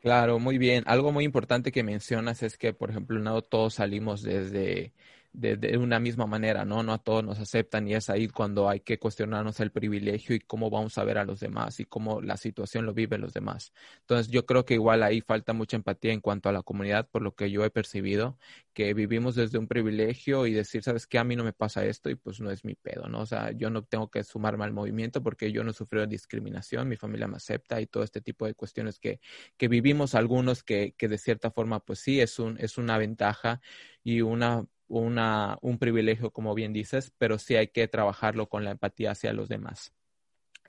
Claro, 0.00 0.38
muy 0.38 0.58
bien. 0.58 0.84
Algo 0.86 1.12
muy 1.12 1.24
importante 1.24 1.72
que 1.72 1.82
mencionas 1.82 2.42
es 2.42 2.56
que, 2.56 2.72
por 2.72 2.90
ejemplo, 2.90 3.18
no 3.18 3.42
todos 3.42 3.74
salimos 3.74 4.22
desde 4.22 4.92
de, 5.38 5.78
una 5.78 6.00
misma 6.00 6.26
manera, 6.26 6.64
¿no? 6.64 6.82
No 6.82 6.92
a 6.92 6.98
todos 6.98 7.22
nos 7.22 7.38
aceptan 7.38 7.86
y 7.86 7.94
es 7.94 8.10
ahí 8.10 8.28
cuando 8.28 8.68
hay 8.68 8.80
que 8.80 8.98
cuestionarnos 8.98 9.60
el 9.60 9.70
privilegio 9.70 10.34
y 10.34 10.40
cómo 10.40 10.68
vamos 10.68 10.98
a 10.98 11.04
ver 11.04 11.18
a 11.18 11.24
los 11.24 11.38
demás 11.38 11.78
y 11.78 11.84
cómo 11.84 12.20
la 12.20 12.36
situación 12.36 12.86
lo 12.86 12.92
viven 12.92 13.20
los 13.20 13.34
demás. 13.34 13.72
Entonces 14.00 14.28
yo 14.28 14.46
creo 14.46 14.64
que 14.64 14.74
igual 14.74 15.02
ahí 15.04 15.20
falta 15.20 15.52
mucha 15.52 15.76
empatía 15.76 16.12
en 16.12 16.20
cuanto 16.20 16.48
a 16.48 16.52
la 16.52 16.62
comunidad, 16.62 17.08
por 17.08 17.22
lo 17.22 17.36
que 17.36 17.52
yo 17.52 17.64
he 17.64 17.70
percibido, 17.70 18.36
que 18.72 18.94
vivimos 18.94 19.36
desde 19.36 19.58
un 19.58 19.68
privilegio 19.68 20.46
y 20.46 20.52
decir, 20.52 20.82
¿sabes 20.82 21.06
qué? 21.06 21.18
A 21.18 21.24
mí 21.24 21.36
no 21.36 21.44
me 21.44 21.52
pasa 21.52 21.84
esto 21.84 22.10
y 22.10 22.16
pues 22.16 22.40
no 22.40 22.50
es 22.50 22.64
mi 22.64 22.74
pedo, 22.74 23.08
¿no? 23.08 23.20
O 23.20 23.26
sea, 23.26 23.52
yo 23.52 23.70
no 23.70 23.84
tengo 23.84 24.10
que 24.10 24.24
sumarme 24.24 24.64
al 24.64 24.72
movimiento 24.72 25.22
porque 25.22 25.52
yo 25.52 25.62
no 25.62 25.72
sufrí 25.72 26.04
discriminación, 26.06 26.88
mi 26.88 26.96
familia 26.96 27.28
me 27.28 27.36
acepta 27.36 27.80
y 27.80 27.86
todo 27.86 28.02
este 28.02 28.20
tipo 28.20 28.46
de 28.46 28.54
cuestiones 28.54 28.98
que, 28.98 29.20
que 29.56 29.68
vivimos 29.68 30.14
algunos 30.14 30.62
que, 30.64 30.94
que 30.96 31.08
de 31.08 31.18
cierta 31.18 31.50
forma 31.50 31.80
pues 31.80 32.00
sí 32.00 32.20
es, 32.20 32.38
un, 32.38 32.58
es 32.58 32.78
una 32.78 32.98
ventaja 32.98 33.60
y 34.02 34.20
una 34.20 34.66
una, 34.88 35.58
un 35.60 35.78
privilegio, 35.78 36.30
como 36.30 36.54
bien 36.54 36.72
dices, 36.72 37.12
pero 37.18 37.38
sí 37.38 37.56
hay 37.56 37.68
que 37.68 37.88
trabajarlo 37.88 38.48
con 38.48 38.64
la 38.64 38.72
empatía 38.72 39.12
hacia 39.12 39.32
los 39.32 39.48
demás. 39.48 39.92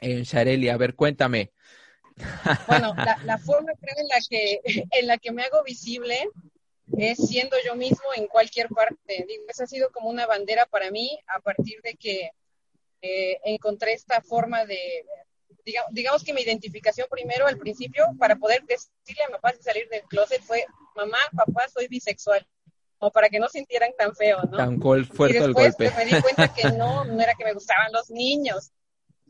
Eh, 0.02 0.24
Shareli, 0.24 0.70
a 0.70 0.78
ver, 0.78 0.96
cuéntame. 0.96 1.52
Bueno, 2.68 2.94
la, 2.96 3.38
forma 3.46 3.72
creo 3.80 3.96
en 3.98 4.08
la 4.08 4.18
que 4.30 4.60
en 4.92 5.08
la 5.08 5.18
que 5.18 5.32
me 5.32 5.44
hago 5.44 5.64
visible 5.64 6.30
es 6.98 7.18
siendo 7.18 7.56
yo 7.66 7.76
mismo 7.76 8.06
en 8.16 8.28
cualquier 8.28 8.68
parte. 8.70 9.26
Digo, 9.28 9.44
esa 9.48 9.64
ha 9.64 9.68
sido 9.68 9.90
como 9.92 10.10
una 10.10 10.26
bandera 10.26 10.66
para 10.66 10.92
mí 10.92 11.18
a 11.28 11.40
partir 11.40 11.82
de 11.82 11.96
que 11.96 12.32
eh, 13.02 13.40
encontré 13.46 13.94
esta 13.94 14.22
forma 14.22 14.66
de, 14.66 15.06
digamos, 15.64 15.94
digamos, 15.94 16.24
que 16.24 16.34
mi 16.34 16.42
identificación 16.42 17.08
primero 17.10 17.48
al 17.48 17.58
principio 17.58 18.06
para 18.18 18.36
poder 18.36 18.64
decirle 18.64 19.24
a 19.24 19.28
mi 19.28 19.34
papá 19.34 19.54
salir 19.62 19.88
del 19.90 20.02
closet 20.04 20.42
fue, 20.42 20.66
mamá, 20.96 21.20
papá, 21.36 21.68
soy 21.70 21.88
bisexual 21.88 22.46
o 23.00 23.12
para 23.12 23.30
que 23.30 23.40
no 23.40 23.48
sintieran 23.48 23.92
tan 23.98 24.16
feo, 24.16 24.42
¿no? 24.44 24.58
Tan 24.58 24.80
fuerte 24.80 25.38
y 25.38 25.42
el 25.42 25.54
golpe. 25.54 25.92
Pues, 25.92 25.98
me 25.98 26.06
di 26.06 26.22
cuenta 26.22 26.54
que 26.54 26.64
no, 26.78 27.06
no 27.06 27.22
era 27.22 27.34
que 27.34 27.46
me 27.46 27.54
gustaban 27.54 27.92
los 27.92 28.10
niños. 28.10 28.72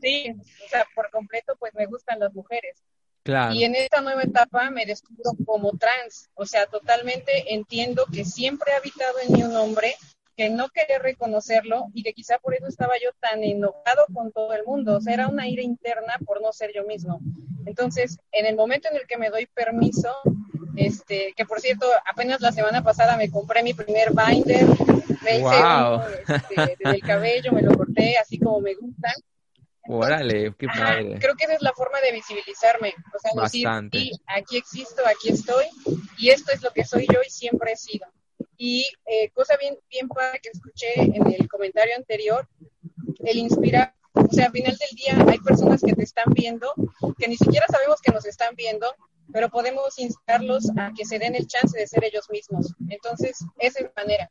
Sí, 0.00 0.34
o 0.64 0.68
sea, 0.68 0.86
por 0.94 1.10
completo, 1.10 1.54
pues 1.58 1.74
me 1.74 1.86
gustan 1.86 2.18
las 2.18 2.34
mujeres. 2.34 2.82
Claro. 3.22 3.54
Y 3.54 3.64
en 3.64 3.74
esta 3.74 4.00
nueva 4.00 4.22
etapa 4.22 4.70
me 4.70 4.86
descubro 4.86 5.32
como 5.44 5.76
trans, 5.76 6.30
o 6.34 6.46
sea, 6.46 6.66
totalmente 6.66 7.52
entiendo 7.52 8.06
que 8.10 8.24
siempre 8.24 8.72
ha 8.72 8.78
habitado 8.78 9.18
en 9.20 9.32
mí 9.32 9.42
un 9.42 9.54
hombre 9.56 9.94
que 10.36 10.48
no 10.48 10.70
quería 10.70 10.98
reconocerlo 10.98 11.88
y 11.92 12.02
que 12.02 12.14
quizá 12.14 12.38
por 12.38 12.54
eso 12.54 12.66
estaba 12.66 12.94
yo 13.02 13.10
tan 13.20 13.44
enojado 13.44 14.06
con 14.14 14.32
todo 14.32 14.54
el 14.54 14.64
mundo, 14.64 14.96
o 14.96 15.00
sea, 15.02 15.12
era 15.12 15.28
una 15.28 15.46
ira 15.46 15.62
interna 15.62 16.14
por 16.24 16.40
no 16.40 16.50
ser 16.54 16.72
yo 16.74 16.84
mismo. 16.84 17.20
Entonces, 17.66 18.18
en 18.32 18.46
el 18.46 18.56
momento 18.56 18.88
en 18.90 18.96
el 18.96 19.06
que 19.06 19.18
me 19.18 19.28
doy 19.28 19.46
permiso 19.46 20.14
este, 20.76 21.32
que 21.36 21.44
por 21.44 21.60
cierto, 21.60 21.86
apenas 22.06 22.40
la 22.40 22.52
semana 22.52 22.82
pasada 22.82 23.16
me 23.16 23.30
compré 23.30 23.62
mi 23.62 23.74
primer 23.74 24.10
binder, 24.10 24.66
me 25.22 25.38
hice 25.38 26.34
este, 26.56 26.88
del 26.88 27.00
cabello, 27.00 27.52
me 27.52 27.62
lo 27.62 27.76
corté 27.76 28.16
así 28.18 28.38
como 28.38 28.60
me 28.60 28.74
gusta. 28.74 29.12
Órale, 29.88 30.54
qué 30.56 30.66
padre. 30.66 31.18
creo 31.18 31.34
que 31.34 31.44
esa 31.44 31.54
es 31.54 31.62
la 31.62 31.72
forma 31.72 32.00
de 32.00 32.12
visibilizarme, 32.12 32.94
o 33.14 33.18
sea, 33.18 33.32
Bastante. 33.34 33.98
decir, 33.98 34.12
sí, 34.14 34.22
aquí 34.26 34.56
existo, 34.56 35.02
aquí 35.06 35.30
estoy, 35.30 35.64
y 36.16 36.30
esto 36.30 36.52
es 36.52 36.62
lo 36.62 36.70
que 36.70 36.84
soy 36.84 37.06
yo 37.12 37.20
y 37.26 37.30
siempre 37.30 37.72
he 37.72 37.76
sido. 37.76 38.06
Y 38.56 38.86
eh, 39.06 39.30
cosa 39.30 39.56
bien, 39.56 39.76
bien 39.88 40.06
padre 40.06 40.40
que 40.42 40.50
escuché 40.50 40.92
en 40.94 41.26
el 41.32 41.48
comentario 41.48 41.96
anterior, 41.96 42.46
el 43.24 43.38
inspirar, 43.38 43.94
o 44.12 44.32
sea, 44.32 44.46
al 44.46 44.52
final 44.52 44.76
del 44.76 44.96
día 44.96 45.32
hay 45.32 45.38
personas 45.38 45.80
que 45.80 45.94
te 45.94 46.02
están 46.02 46.32
viendo, 46.34 46.72
que 47.18 47.26
ni 47.26 47.36
siquiera 47.36 47.66
sabemos 47.68 48.00
que 48.00 48.12
nos 48.12 48.26
están 48.26 48.54
viendo, 48.54 48.94
pero 49.32 49.48
podemos 49.48 49.98
instarlos 49.98 50.70
a 50.76 50.92
que 50.96 51.04
se 51.04 51.18
den 51.18 51.34
el 51.34 51.46
chance 51.46 51.78
de 51.78 51.86
ser 51.86 52.04
ellos 52.04 52.28
mismos. 52.30 52.74
Entonces, 52.88 53.38
esa 53.58 53.80
es 53.80 53.90
manera. 53.96 54.30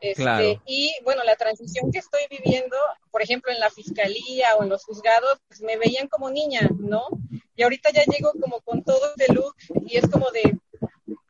Este, 0.00 0.60
Y 0.66 0.94
bueno, 1.04 1.22
la 1.24 1.36
transición 1.36 1.90
que 1.92 1.98
estoy 1.98 2.22
viviendo, 2.30 2.76
por 3.10 3.22
ejemplo, 3.22 3.52
en 3.52 3.60
la 3.60 3.70
fiscalía 3.70 4.48
o 4.58 4.62
en 4.62 4.68
los 4.68 4.84
juzgados, 4.84 5.38
pues 5.48 5.60
me 5.60 5.76
veían 5.76 6.08
como 6.08 6.30
niña, 6.30 6.68
¿no? 6.78 7.06
Y 7.54 7.62
ahorita 7.62 7.90
ya 7.90 8.02
llego 8.04 8.32
como 8.40 8.60
con 8.60 8.82
todo 8.82 9.00
este 9.16 9.32
look 9.32 9.54
y 9.86 9.96
es 9.96 10.08
como 10.08 10.30
de, 10.30 10.58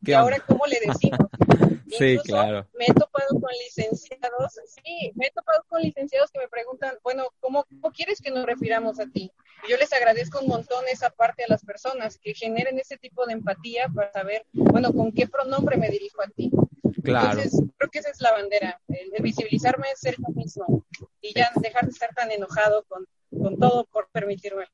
¿y 0.07 0.13
ahora 0.13 0.39
cómo 0.41 0.67
le 0.67 0.79
decimos? 0.81 1.19
sí, 1.99 2.19
claro. 2.25 2.67
Me 2.79 2.87
he 2.87 2.95
topado 2.95 3.41
con 3.41 3.51
licenciados, 3.65 4.61
sí, 4.67 5.13
me 5.15 5.27
he 5.27 5.31
topado 5.31 5.65
con 5.69 5.83
licenciados 5.83 6.31
que 6.31 6.39
me 6.39 6.49
preguntan, 6.49 6.95
bueno, 7.03 7.29
¿cómo, 7.41 7.65
cómo 7.65 7.93
quieres 7.93 8.21
que 8.21 8.31
nos 8.31 8.47
refiramos 8.47 9.01
a 9.01 9.07
ti? 9.07 9.31
yo 9.69 9.77
les 9.77 9.93
agradezco 9.93 10.41
un 10.41 10.49
montón 10.49 10.85
esa 10.91 11.11
parte 11.11 11.45
a 11.45 11.49
las 11.49 11.65
personas 11.65 12.19
que 12.19 12.35
generen 12.35 12.79
ese 12.79 12.97
tipo 12.97 13.27
de 13.27 13.33
empatía 13.33 13.89
para 13.95 14.13
saber, 14.13 14.45
bueno, 14.53 14.93
con 14.93 15.13
qué 15.13 15.27
pronombre 15.27 15.77
me 15.77 15.89
dirijo 15.89 16.23
a 16.23 16.29
ti. 16.29 16.51
Claro. 17.03 17.41
Entonces, 17.41 17.63
creo 17.77 17.91
que 17.91 17.99
esa 17.99 18.11
es 18.11 18.21
la 18.21 18.33
bandera, 18.33 18.81
el, 18.89 19.23
visibilizarme, 19.23 19.87
ser 19.95 20.17
yo 20.19 20.33
mismo 20.35 20.85
y 21.21 21.35
ya 21.35 21.51
dejar 21.57 21.85
de 21.85 21.91
estar 21.91 22.15
tan 22.15 22.31
enojado 22.31 22.85
con, 22.89 23.07
con 23.31 23.59
todo 23.59 23.87
por 23.87 24.09
permitirme. 24.11 24.67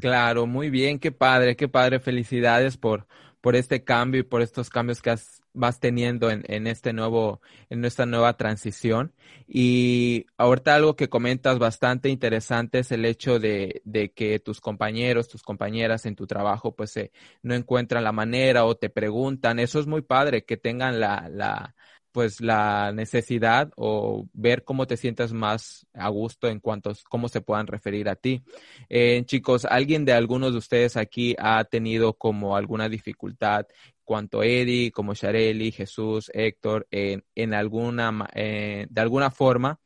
Claro, 0.00 0.46
muy 0.46 0.70
bien, 0.70 0.98
qué 0.98 1.10
padre, 1.10 1.56
qué 1.56 1.68
padre, 1.68 2.00
felicidades 2.00 2.76
por, 2.76 3.06
por 3.40 3.56
este 3.56 3.84
cambio 3.84 4.20
y 4.20 4.24
por 4.24 4.42
estos 4.42 4.70
cambios 4.70 5.00
que 5.00 5.10
has, 5.10 5.42
vas 5.52 5.80
teniendo 5.80 6.30
en, 6.30 6.44
en 6.48 6.66
este 6.66 6.92
nuevo, 6.92 7.40
en 7.70 7.84
esta 7.84 8.06
nueva 8.06 8.36
transición. 8.36 9.12
Y 9.46 10.26
ahorita 10.36 10.74
algo 10.74 10.96
que 10.96 11.08
comentas 11.08 11.58
bastante 11.58 12.08
interesante 12.08 12.80
es 12.80 12.92
el 12.92 13.04
hecho 13.04 13.38
de, 13.38 13.80
de 13.84 14.12
que 14.12 14.38
tus 14.40 14.60
compañeros, 14.60 15.28
tus 15.28 15.42
compañeras 15.42 16.06
en 16.06 16.16
tu 16.16 16.26
trabajo, 16.26 16.74
pues 16.74 16.96
eh, 16.96 17.12
no 17.42 17.54
encuentran 17.54 18.04
la 18.04 18.12
manera 18.12 18.64
o 18.64 18.76
te 18.76 18.90
preguntan. 18.90 19.58
Eso 19.58 19.80
es 19.80 19.86
muy 19.86 20.02
padre, 20.02 20.44
que 20.44 20.56
tengan 20.56 21.00
la, 21.00 21.28
la, 21.30 21.74
pues 22.18 22.40
la 22.40 22.90
necesidad 22.90 23.70
o 23.76 24.26
ver 24.32 24.64
cómo 24.64 24.88
te 24.88 24.96
sientas 24.96 25.32
más 25.32 25.86
a 25.94 26.08
gusto 26.08 26.48
en 26.48 26.58
cuanto 26.58 26.90
a 26.90 26.94
cómo 27.08 27.28
se 27.28 27.42
puedan 27.42 27.68
referir 27.68 28.08
a 28.08 28.16
ti. 28.16 28.42
Eh, 28.88 29.22
chicos, 29.24 29.64
¿alguien 29.64 30.04
de 30.04 30.14
algunos 30.14 30.50
de 30.50 30.58
ustedes 30.58 30.96
aquí 30.96 31.36
ha 31.38 31.62
tenido 31.62 32.14
como 32.14 32.56
alguna 32.56 32.88
dificultad 32.88 33.66
cuanto 34.02 34.42
Eddie, 34.42 34.90
como 34.90 35.14
Shareli, 35.14 35.70
Jesús, 35.70 36.28
Héctor, 36.34 36.88
en, 36.90 37.22
en 37.36 37.54
alguna, 37.54 38.28
eh, 38.34 38.88
de 38.90 39.00
alguna 39.00 39.30
forma? 39.30 39.78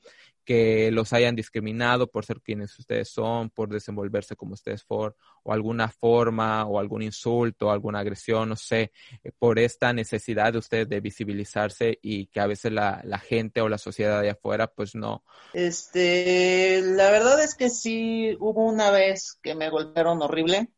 Que 0.44 0.90
los 0.90 1.12
hayan 1.12 1.36
discriminado 1.36 2.10
por 2.10 2.24
ser 2.24 2.40
quienes 2.40 2.78
ustedes 2.78 3.08
son, 3.08 3.50
por 3.50 3.68
desenvolverse 3.68 4.36
como 4.36 4.54
ustedes 4.54 4.84
son, 4.86 5.14
o 5.42 5.52
alguna 5.52 5.88
forma, 5.88 6.64
o 6.66 6.78
algún 6.78 7.02
insulto, 7.02 7.70
alguna 7.70 8.00
agresión, 8.00 8.48
no 8.48 8.56
sé, 8.56 8.92
eh, 9.22 9.32
por 9.38 9.58
esta 9.58 9.92
necesidad 9.92 10.52
de 10.52 10.58
ustedes 10.58 10.88
de 10.88 11.00
visibilizarse 11.00 11.98
y 12.02 12.26
que 12.26 12.40
a 12.40 12.46
veces 12.46 12.72
la, 12.72 13.00
la 13.04 13.18
gente 13.18 13.60
o 13.60 13.68
la 13.68 13.78
sociedad 13.78 14.20
de 14.20 14.30
afuera, 14.30 14.66
pues 14.66 14.94
no. 14.94 15.24
Este, 15.54 16.80
la 16.82 17.10
verdad 17.10 17.42
es 17.42 17.54
que 17.54 17.70
sí 17.70 18.36
hubo 18.40 18.64
una 18.64 18.90
vez 18.90 19.38
que 19.42 19.54
me 19.54 19.70
golpearon 19.70 20.22
horrible. 20.22 20.70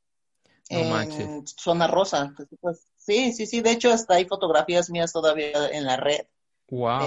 en 0.69 1.47
zona 1.47 1.87
rosa. 1.87 2.35
Pues, 2.61 2.87
sí, 2.97 3.33
sí, 3.33 3.47
sí. 3.47 3.61
De 3.61 3.71
hecho, 3.71 3.93
hasta 3.93 4.15
hay 4.15 4.25
fotografías 4.25 4.91
mías 4.91 5.13
todavía 5.13 5.69
en 5.71 5.85
la 5.85 5.97
red 5.97 6.27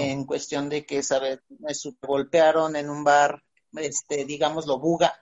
En 0.00 0.24
cuestión 0.24 0.68
de 0.68 0.86
que, 0.86 1.02
¿sabes? 1.02 1.40
Me 1.58 1.72
golpearon 2.00 2.76
en 2.76 2.90
un 2.90 3.04
bar, 3.04 3.42
este, 3.74 4.24
digámoslo, 4.24 4.78
Buga, 4.78 5.14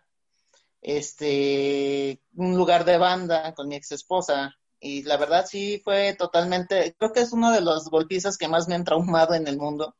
este, 0.82 2.20
un 2.34 2.56
lugar 2.56 2.84
de 2.84 2.98
banda 2.98 3.54
con 3.54 3.68
mi 3.68 3.76
ex 3.76 3.92
esposa. 3.92 4.54
Y 4.78 5.02
la 5.02 5.16
verdad 5.16 5.46
sí 5.48 5.80
fue 5.82 6.14
totalmente, 6.14 6.94
creo 6.98 7.12
que 7.12 7.20
es 7.20 7.32
uno 7.32 7.50
de 7.50 7.60
los 7.60 7.88
golpizas 7.88 8.36
que 8.36 8.46
más 8.46 8.68
me 8.68 8.74
han 8.74 8.84
traumado 8.84 9.34
en 9.34 9.48
el 9.48 9.56
mundo. 9.56 9.96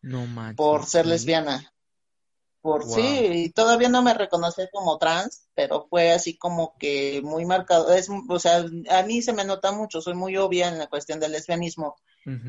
por 0.55 0.87
ser 0.87 1.07
lesbiana. 1.07 1.73
Por 2.61 2.85
sí, 2.85 3.00
y 3.00 3.50
todavía 3.50 3.88
no 3.88 4.02
me 4.02 4.12
reconocí 4.12 4.62
como 4.73 4.99
trans, 4.99 5.47
pero 5.55 5.87
fue 5.88 6.11
así 6.11 6.37
como 6.37 6.75
que 6.78 7.21
muy 7.23 7.47
marcado. 7.47 7.95
Es, 7.95 8.09
o 8.28 8.38
sea, 8.40 8.64
a 8.90 9.02
mí 9.05 9.23
se 9.23 9.33
me 9.33 9.45
nota 9.45 9.71
mucho, 9.71 10.00
soy 10.00 10.14
muy 10.14 10.37
obvia 10.37 10.66
en 10.66 10.78
la 10.78 10.88
cuestión 10.88 11.21
del 11.21 11.31
lesbianismo. 11.31 11.95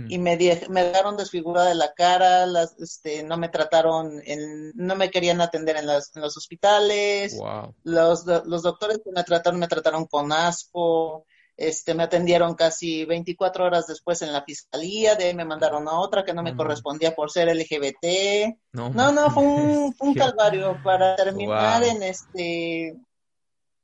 Y 0.09 0.17
me, 0.17 0.37
me 0.69 0.83
dejaron 0.83 1.17
desfigurada 1.17 1.69
de 1.69 1.75
la 1.75 1.93
cara, 1.93 2.47
las, 2.47 2.79
este, 2.79 3.21
no 3.21 3.37
me 3.37 3.49
trataron, 3.49 4.21
en, 4.25 4.71
no 4.73 4.95
me 4.95 5.11
querían 5.11 5.39
atender 5.39 5.77
en, 5.77 5.85
las, 5.85 6.15
en 6.15 6.23
los 6.23 6.35
hospitales. 6.35 7.37
Los, 7.83 8.25
los 8.25 8.63
doctores 8.63 9.01
que 9.03 9.11
me 9.11 9.23
trataron, 9.23 9.59
me 9.59 9.67
trataron 9.67 10.05
con 10.05 10.31
asco. 10.31 11.25
Este, 11.55 11.95
me 11.95 12.03
atendieron 12.03 12.53
casi 12.53 13.03
24 13.05 13.65
horas 13.65 13.87
después 13.87 14.21
en 14.21 14.31
la 14.31 14.43
fiscalía, 14.43 15.15
de 15.15 15.25
ahí 15.25 15.33
me 15.33 15.43
mandaron 15.43 15.87
a 15.87 15.99
otra 15.99 16.23
que 16.23 16.33
no 16.33 16.43
me 16.43 16.55
correspondía 16.55 17.15
por 17.15 17.31
ser 17.31 17.47
LGBT. 17.47 18.55
No, 18.73 18.91
no, 18.91 19.31
fue 19.31 19.43
un, 19.43 20.13
calvario 20.13 20.79
para 20.83 21.15
terminar 21.15 21.83
en 21.83 22.03
este 22.03 22.95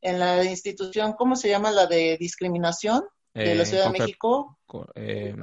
en 0.01 0.19
la 0.19 0.43
institución, 0.43 1.13
¿cómo 1.13 1.35
se 1.35 1.49
llama? 1.49 1.71
La 1.71 1.87
de 1.87 2.17
discriminación 2.19 3.03
de 3.33 3.55
la 3.55 3.63
eh, 3.63 3.65
Ciudad 3.65 3.91
de 3.91 3.99
México. 3.99 4.57
Con, 4.65 4.87
eh, 4.95 5.35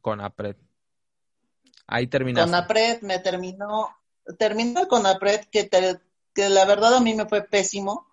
Con 0.00 0.20
APRED. 0.20 0.56
Ahí 1.86 2.06
terminó. 2.06 2.42
Con 2.42 2.54
APRED 2.54 3.02
me 3.02 3.18
terminó, 3.18 3.96
terminó 4.38 4.88
con 4.88 5.06
APRED 5.06 5.46
que, 5.50 5.68
que 5.68 6.48
la 6.48 6.64
verdad 6.64 6.94
a 6.94 7.00
mí 7.00 7.14
me 7.14 7.26
fue 7.26 7.42
pésimo 7.42 8.06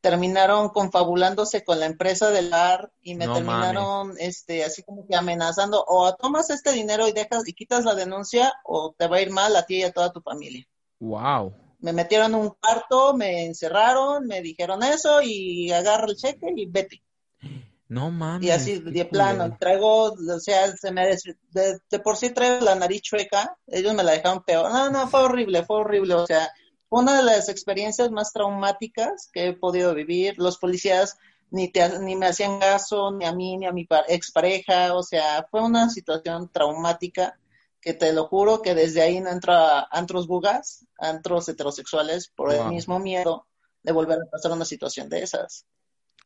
terminaron 0.00 0.68
confabulándose 0.68 1.64
con 1.64 1.80
la 1.80 1.86
empresa 1.86 2.30
del 2.30 2.50
bar 2.50 2.92
y 3.02 3.14
me 3.14 3.26
terminaron 3.26 4.14
este 4.18 4.64
así 4.64 4.82
como 4.82 5.06
que 5.06 5.16
amenazando 5.16 5.84
o 5.86 6.14
tomas 6.14 6.50
este 6.50 6.72
dinero 6.72 7.08
y 7.08 7.12
dejas 7.12 7.46
y 7.48 7.52
quitas 7.52 7.84
la 7.84 7.94
denuncia 7.94 8.54
o 8.64 8.94
te 8.96 9.08
va 9.08 9.16
a 9.16 9.22
ir 9.22 9.30
mal 9.30 9.56
a 9.56 9.66
ti 9.66 9.76
y 9.76 9.82
a 9.82 9.92
toda 9.92 10.12
tu 10.12 10.20
familia. 10.20 10.66
Wow. 11.00 11.54
Me 11.80 11.92
metieron 11.92 12.34
en 12.34 12.40
un 12.40 12.50
cuarto, 12.50 13.14
me 13.14 13.46
encerraron, 13.46 14.26
me 14.26 14.40
dijeron 14.40 14.82
eso 14.82 15.20
y 15.22 15.70
agarra 15.72 16.06
el 16.06 16.16
cheque 16.16 16.52
y 16.54 16.66
vete. 16.66 17.02
No 17.88 18.10
mames. 18.10 18.46
Y 18.46 18.50
así 18.50 18.78
de 18.80 19.04
plano, 19.06 19.56
traigo, 19.58 20.12
o 20.12 20.40
sea, 20.40 20.76
se 20.76 20.92
me 20.92 21.06
de, 21.06 21.80
de, 21.90 21.98
por 22.00 22.16
sí 22.16 22.30
traigo 22.30 22.64
la 22.64 22.74
nariz 22.74 23.00
chueca, 23.00 23.56
ellos 23.66 23.94
me 23.94 24.04
la 24.04 24.12
dejaron 24.12 24.44
peor. 24.44 24.70
No, 24.70 24.90
no, 24.90 25.08
fue 25.08 25.20
horrible, 25.20 25.64
fue 25.64 25.78
horrible, 25.78 26.14
o 26.14 26.26
sea, 26.26 26.50
una 26.90 27.16
de 27.16 27.22
las 27.22 27.48
experiencias 27.48 28.10
más 28.10 28.32
traumáticas 28.32 29.30
que 29.32 29.48
he 29.48 29.52
podido 29.52 29.94
vivir. 29.94 30.34
Los 30.38 30.58
policías 30.58 31.18
ni, 31.50 31.68
te, 31.68 31.98
ni 32.00 32.16
me 32.16 32.26
hacían 32.26 32.58
caso, 32.58 33.10
ni 33.12 33.24
a 33.24 33.32
mí, 33.32 33.56
ni 33.56 33.66
a 33.66 33.72
mi 33.72 33.86
expareja. 34.08 34.94
O 34.94 35.02
sea, 35.02 35.46
fue 35.50 35.62
una 35.62 35.90
situación 35.90 36.50
traumática 36.50 37.38
que 37.80 37.94
te 37.94 38.12
lo 38.12 38.26
juro 38.26 38.62
que 38.62 38.74
desde 38.74 39.02
ahí 39.02 39.20
no 39.20 39.30
entro 39.30 39.52
a 39.52 39.88
antros 39.90 40.26
bugas, 40.26 40.86
antros 40.98 41.48
heterosexuales, 41.48 42.28
por 42.28 42.52
el 42.52 42.66
mismo 42.68 42.98
miedo 42.98 43.46
de 43.82 43.92
volver 43.92 44.18
a 44.18 44.30
pasar 44.30 44.52
una 44.52 44.64
situación 44.64 45.08
de 45.08 45.22
esas. 45.22 45.64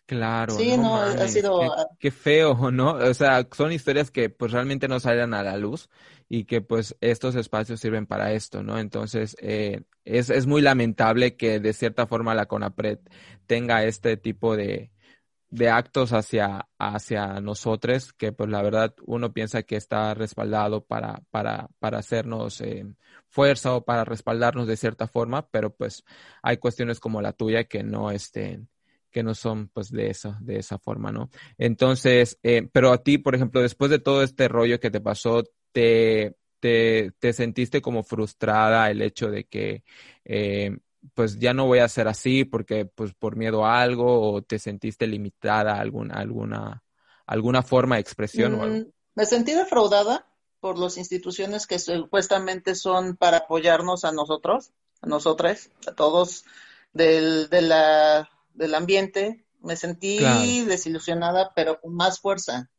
Claro. 0.06 0.54
Sí, 0.54 0.76
no, 0.76 0.96
ha 0.96 1.28
sido... 1.28 1.60
Qué, 1.60 1.68
qué, 1.98 2.10
feo, 2.10 2.70
¿no? 2.70 2.94
O 2.94 3.14
sea, 3.14 3.46
son 3.52 3.72
historias 3.72 4.10
que 4.10 4.30
pues 4.30 4.52
realmente 4.52 4.88
no 4.88 5.00
salen 5.00 5.32
a 5.32 5.42
la 5.42 5.56
luz 5.56 5.88
y 6.28 6.44
que 6.44 6.60
pues 6.60 6.96
estos 7.00 7.34
espacios 7.36 7.80
sirven 7.80 8.06
para 8.06 8.32
esto, 8.32 8.62
¿no? 8.62 8.78
Entonces, 8.78 9.36
eh, 9.40 9.82
es, 10.04 10.30
es 10.30 10.46
muy 10.46 10.60
lamentable 10.60 11.36
que 11.36 11.60
de 11.60 11.72
cierta 11.72 12.06
forma 12.06 12.34
la 12.34 12.46
CONAPRED 12.46 12.98
tenga 13.46 13.84
este 13.84 14.16
tipo 14.16 14.56
de, 14.56 14.90
de 15.50 15.68
actos 15.68 16.12
hacia, 16.12 16.68
hacia 16.78 17.40
nosotros, 17.40 18.12
que 18.14 18.32
pues 18.32 18.50
la 18.50 18.62
verdad 18.62 18.94
uno 19.06 19.32
piensa 19.32 19.62
que 19.62 19.76
está 19.76 20.14
respaldado 20.14 20.84
para, 20.84 21.22
para, 21.30 21.68
para 21.78 21.98
hacernos 21.98 22.60
eh, 22.62 22.86
fuerza 23.28 23.74
o 23.74 23.84
para 23.84 24.04
respaldarnos 24.04 24.66
de 24.66 24.76
cierta 24.78 25.06
forma, 25.06 25.46
pero 25.48 25.74
pues 25.74 26.04
hay 26.42 26.56
cuestiones 26.56 26.98
como 27.00 27.20
la 27.20 27.32
tuya 27.34 27.64
que 27.64 27.82
no 27.82 28.10
estén 28.10 28.71
que 29.12 29.22
no 29.22 29.34
son 29.34 29.68
pues 29.68 29.90
de 29.90 30.10
esa, 30.10 30.38
de 30.40 30.58
esa 30.58 30.78
forma, 30.78 31.12
¿no? 31.12 31.30
Entonces, 31.58 32.38
eh, 32.42 32.68
pero 32.72 32.92
a 32.92 33.02
ti, 33.02 33.18
por 33.18 33.34
ejemplo, 33.34 33.60
después 33.60 33.90
de 33.90 33.98
todo 33.98 34.22
este 34.22 34.48
rollo 34.48 34.80
que 34.80 34.90
te 34.90 35.00
pasó, 35.00 35.44
¿te, 35.70 36.34
te, 36.58 37.12
te 37.18 37.32
sentiste 37.32 37.80
como 37.80 38.02
frustrada 38.02 38.90
el 38.90 39.02
hecho 39.02 39.30
de 39.30 39.44
que 39.44 39.84
eh, 40.24 40.76
pues 41.14 41.38
ya 41.38 41.52
no 41.52 41.66
voy 41.66 41.80
a 41.80 41.88
ser 41.88 42.08
así 42.08 42.44
porque 42.44 42.86
pues 42.86 43.12
por 43.14 43.36
miedo 43.36 43.64
a 43.64 43.80
algo 43.80 44.32
o 44.32 44.42
te 44.42 44.58
sentiste 44.58 45.06
limitada 45.06 45.74
a 45.74 45.80
alguna, 45.80 46.14
alguna, 46.14 46.82
alguna 47.26 47.62
forma 47.62 47.96
de 47.96 48.00
expresión 48.00 48.54
o 48.54 48.62
algo? 48.62 48.76
Mm, 48.76 48.92
me 49.14 49.26
sentí 49.26 49.52
defraudada 49.52 50.26
por 50.60 50.78
las 50.78 50.96
instituciones 50.96 51.66
que 51.66 51.78
supuestamente 51.78 52.74
son 52.74 53.16
para 53.16 53.38
apoyarnos 53.38 54.04
a 54.04 54.12
nosotros, 54.12 54.70
a 55.00 55.08
nosotras, 55.08 55.70
a 55.88 55.92
todos 55.92 56.44
del, 56.92 57.50
de 57.50 57.62
la 57.62 58.30
del 58.54 58.74
ambiente, 58.74 59.44
me 59.60 59.76
sentí 59.76 60.18
desilusionada, 60.64 61.52
pero 61.54 61.80
con 61.80 61.94
más 61.94 62.20
fuerza. 62.20 62.70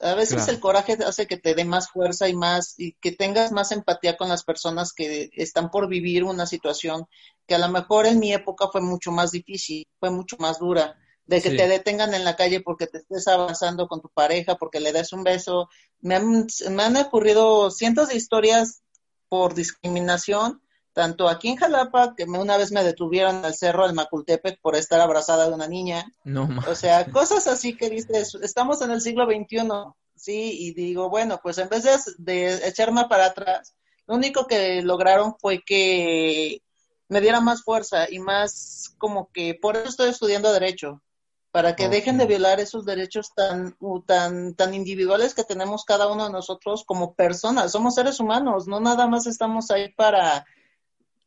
A 0.00 0.14
veces 0.14 0.46
el 0.48 0.60
coraje 0.60 0.98
hace 1.06 1.26
que 1.26 1.38
te 1.38 1.54
dé 1.54 1.64
más 1.64 1.88
fuerza 1.90 2.28
y 2.28 2.34
más, 2.34 2.74
y 2.78 2.92
que 3.00 3.12
tengas 3.12 3.50
más 3.50 3.72
empatía 3.72 4.16
con 4.16 4.28
las 4.28 4.44
personas 4.44 4.92
que 4.92 5.30
están 5.32 5.70
por 5.70 5.88
vivir 5.88 6.22
una 6.22 6.46
situación 6.46 7.06
que 7.46 7.54
a 7.54 7.58
lo 7.58 7.68
mejor 7.68 8.06
en 8.06 8.18
mi 8.18 8.32
época 8.32 8.68
fue 8.70 8.82
mucho 8.82 9.10
más 9.10 9.30
difícil, 9.30 9.86
fue 9.98 10.10
mucho 10.10 10.36
más 10.38 10.58
dura, 10.58 10.98
de 11.24 11.40
que 11.40 11.50
te 11.50 11.66
detengan 11.66 12.14
en 12.14 12.24
la 12.24 12.36
calle 12.36 12.60
porque 12.60 12.86
te 12.86 12.98
estés 12.98 13.26
avanzando 13.26 13.88
con 13.88 14.00
tu 14.00 14.08
pareja, 14.10 14.56
porque 14.56 14.80
le 14.80 14.92
des 14.92 15.12
un 15.12 15.24
beso. 15.24 15.68
Me 16.00 16.14
han, 16.14 16.46
me 16.70 16.82
han 16.82 16.96
ocurrido 16.96 17.70
cientos 17.70 18.08
de 18.08 18.16
historias 18.16 18.82
por 19.28 19.54
discriminación 19.54 20.62
tanto 20.96 21.28
aquí 21.28 21.48
en 21.48 21.56
Jalapa, 21.56 22.14
que 22.16 22.24
una 22.24 22.56
vez 22.56 22.72
me 22.72 22.82
detuvieron 22.82 23.44
al 23.44 23.54
cerro 23.54 23.86
del 23.86 23.94
Macultepec 23.94 24.58
por 24.62 24.76
estar 24.76 24.98
abrazada 24.98 25.46
de 25.46 25.52
una 25.52 25.68
niña. 25.68 26.10
No 26.24 26.48
O 26.66 26.74
sea, 26.74 27.04
cosas 27.12 27.46
así 27.48 27.76
que 27.76 27.90
dices, 27.90 28.34
estamos 28.40 28.80
en 28.80 28.90
el 28.90 29.02
siglo 29.02 29.26
XXI, 29.26 29.68
sí, 30.14 30.56
y 30.58 30.72
digo, 30.72 31.10
bueno, 31.10 31.38
pues 31.42 31.58
en 31.58 31.68
vez 31.68 31.82
de, 31.82 31.98
de 32.16 32.66
echarme 32.66 33.04
para 33.10 33.26
atrás, 33.26 33.74
lo 34.06 34.14
único 34.14 34.46
que 34.46 34.80
lograron 34.80 35.34
fue 35.38 35.62
que 35.62 36.62
me 37.08 37.20
diera 37.20 37.42
más 37.42 37.62
fuerza 37.62 38.10
y 38.10 38.18
más 38.18 38.94
como 38.96 39.30
que 39.34 39.54
por 39.54 39.76
eso 39.76 39.90
estoy 39.90 40.08
estudiando 40.08 40.50
derecho, 40.50 41.02
para 41.50 41.76
que 41.76 41.90
dejen 41.90 42.16
de 42.16 42.24
violar 42.24 42.58
esos 42.58 42.86
derechos 42.86 43.34
tan, 43.34 43.76
tan, 44.06 44.54
tan 44.54 44.72
individuales 44.72 45.34
que 45.34 45.44
tenemos 45.44 45.84
cada 45.84 46.10
uno 46.10 46.24
de 46.24 46.32
nosotros 46.32 46.84
como 46.86 47.12
personas. 47.12 47.72
Somos 47.72 47.96
seres 47.96 48.18
humanos, 48.18 48.66
no 48.66 48.80
nada 48.80 49.06
más 49.06 49.26
estamos 49.26 49.70
ahí 49.70 49.92
para 49.92 50.46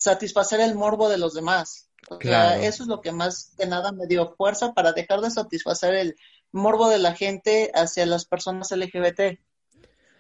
satisfacer 0.10 0.60
el 0.60 0.76
morbo 0.76 1.10
de 1.10 1.17
los 1.17 1.34
demás. 1.34 1.89
O 2.10 2.19
sea, 2.19 2.62
eso 2.62 2.84
es 2.84 2.89
lo 2.89 3.02
que 3.02 3.12
más 3.12 3.54
que 3.58 3.67
nada 3.67 3.91
me 3.91 4.08
dio 4.08 4.34
fuerza 4.36 4.74
para 4.74 4.93
dejar 4.93 5.22
de 5.22 5.30
satisfacer 5.30 5.93
el 5.93 6.15
morbo 6.52 6.89
de 6.89 6.98
la 6.98 7.13
gente 7.13 7.72
hacia 7.74 8.06
las 8.06 8.26
personas 8.26 8.72
LGBT. 8.72 9.39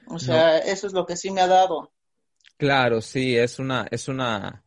O 0.07 0.19
sea, 0.19 0.57
eso 0.59 0.87
es 0.87 0.93
lo 0.93 1.05
que 1.05 1.15
sí 1.15 1.31
me 1.31 1.41
ha 1.41 1.47
dado. 1.47 1.91
Claro, 2.57 3.01
sí, 3.01 3.37
es 3.37 3.57
una, 3.57 3.87
es 3.89 4.07
una, 4.07 4.63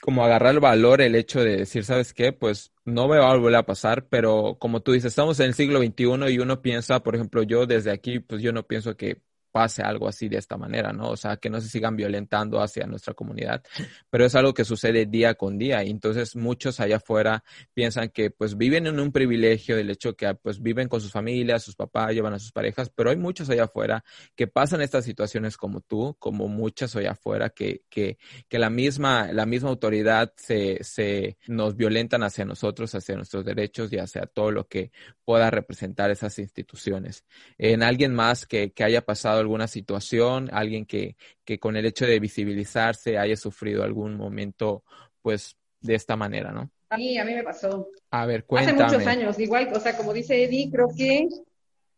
como 0.00 0.24
agarrar 0.24 0.54
el 0.54 0.60
valor 0.60 1.00
el 1.00 1.14
hecho 1.14 1.40
de 1.40 1.56
decir, 1.56 1.84
¿sabes 1.84 2.12
qué? 2.12 2.32
Pues 2.32 2.72
no 2.84 3.08
me 3.08 3.18
va 3.18 3.30
a 3.30 3.36
volver 3.36 3.56
a 3.56 3.66
pasar, 3.66 4.06
pero 4.08 4.56
como 4.60 4.80
tú 4.82 4.92
dices, 4.92 5.12
estamos 5.12 5.40
en 5.40 5.46
el 5.46 5.54
siglo 5.54 5.80
XXI 5.80 6.32
y 6.32 6.38
uno 6.38 6.60
piensa, 6.60 7.00
por 7.02 7.14
ejemplo, 7.14 7.42
yo 7.42 7.66
desde 7.66 7.90
aquí, 7.90 8.20
pues 8.20 8.42
yo 8.42 8.52
no 8.52 8.64
pienso 8.64 8.96
que 8.96 9.22
pase 9.56 9.80
algo 9.80 10.06
así 10.06 10.28
de 10.28 10.36
esta 10.36 10.58
manera, 10.58 10.92
¿no? 10.92 11.08
O 11.08 11.16
sea, 11.16 11.38
que 11.38 11.48
no 11.48 11.62
se 11.62 11.70
sigan 11.70 11.96
violentando 11.96 12.60
hacia 12.60 12.86
nuestra 12.86 13.14
comunidad, 13.14 13.62
pero 14.10 14.26
es 14.26 14.34
algo 14.34 14.52
que 14.52 14.66
sucede 14.66 15.06
día 15.06 15.32
con 15.32 15.56
día 15.56 15.82
y 15.82 15.88
entonces 15.88 16.36
muchos 16.36 16.78
allá 16.78 16.96
afuera 16.96 17.42
piensan 17.72 18.10
que 18.10 18.30
pues 18.30 18.58
viven 18.58 18.86
en 18.86 19.00
un 19.00 19.12
privilegio 19.12 19.74
del 19.74 19.88
hecho 19.88 20.14
que 20.14 20.34
pues 20.34 20.60
viven 20.60 20.88
con 20.88 21.00
sus 21.00 21.10
familias, 21.10 21.62
sus 21.62 21.74
papás, 21.74 22.12
llevan 22.12 22.34
a 22.34 22.38
sus 22.38 22.52
parejas, 22.52 22.90
pero 22.94 23.08
hay 23.08 23.16
muchos 23.16 23.48
allá 23.48 23.64
afuera 23.64 24.04
que 24.34 24.46
pasan 24.46 24.82
estas 24.82 25.06
situaciones 25.06 25.56
como 25.56 25.80
tú, 25.80 26.14
como 26.18 26.48
muchas 26.48 26.94
allá 26.94 27.12
afuera 27.12 27.48
que, 27.48 27.80
que, 27.88 28.18
que 28.50 28.58
la 28.58 28.68
misma, 28.68 29.32
la 29.32 29.46
misma 29.46 29.70
autoridad 29.70 30.34
se, 30.36 30.84
se 30.84 31.38
nos 31.46 31.76
violentan 31.76 32.24
hacia 32.24 32.44
nosotros, 32.44 32.94
hacia 32.94 33.16
nuestros 33.16 33.42
derechos 33.42 33.90
y 33.90 33.96
hacia 33.96 34.26
todo 34.26 34.50
lo 34.50 34.68
que 34.68 34.92
pueda 35.24 35.50
representar 35.50 36.10
esas 36.10 36.38
instituciones. 36.38 37.24
En 37.56 37.82
alguien 37.82 38.14
más 38.14 38.44
que, 38.44 38.72
que 38.72 38.84
haya 38.84 39.00
pasado 39.00 39.45
alguna 39.46 39.66
situación, 39.68 40.50
alguien 40.52 40.84
que, 40.84 41.16
que 41.44 41.58
con 41.58 41.76
el 41.76 41.86
hecho 41.86 42.04
de 42.04 42.20
visibilizarse 42.20 43.16
haya 43.16 43.36
sufrido 43.36 43.82
algún 43.82 44.16
momento, 44.16 44.82
pues, 45.22 45.56
de 45.80 45.94
esta 45.94 46.16
manera, 46.16 46.50
¿no? 46.52 46.70
A 46.90 46.96
mí, 46.96 47.16
a 47.18 47.24
mí 47.24 47.34
me 47.34 47.42
pasó. 47.42 47.88
A 48.10 48.26
ver, 48.26 48.44
cuéntame. 48.44 48.82
Hace 48.82 48.96
muchos 48.96 49.06
años, 49.06 49.38
igual, 49.38 49.70
o 49.72 49.80
sea, 49.80 49.96
como 49.96 50.12
dice 50.12 50.42
Eddie, 50.44 50.70
creo 50.70 50.88
que, 50.96 51.28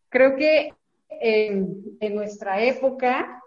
creo 0.08 0.36
que 0.36 0.72
en, 1.08 1.96
en 2.00 2.14
nuestra 2.14 2.62
época 2.62 3.42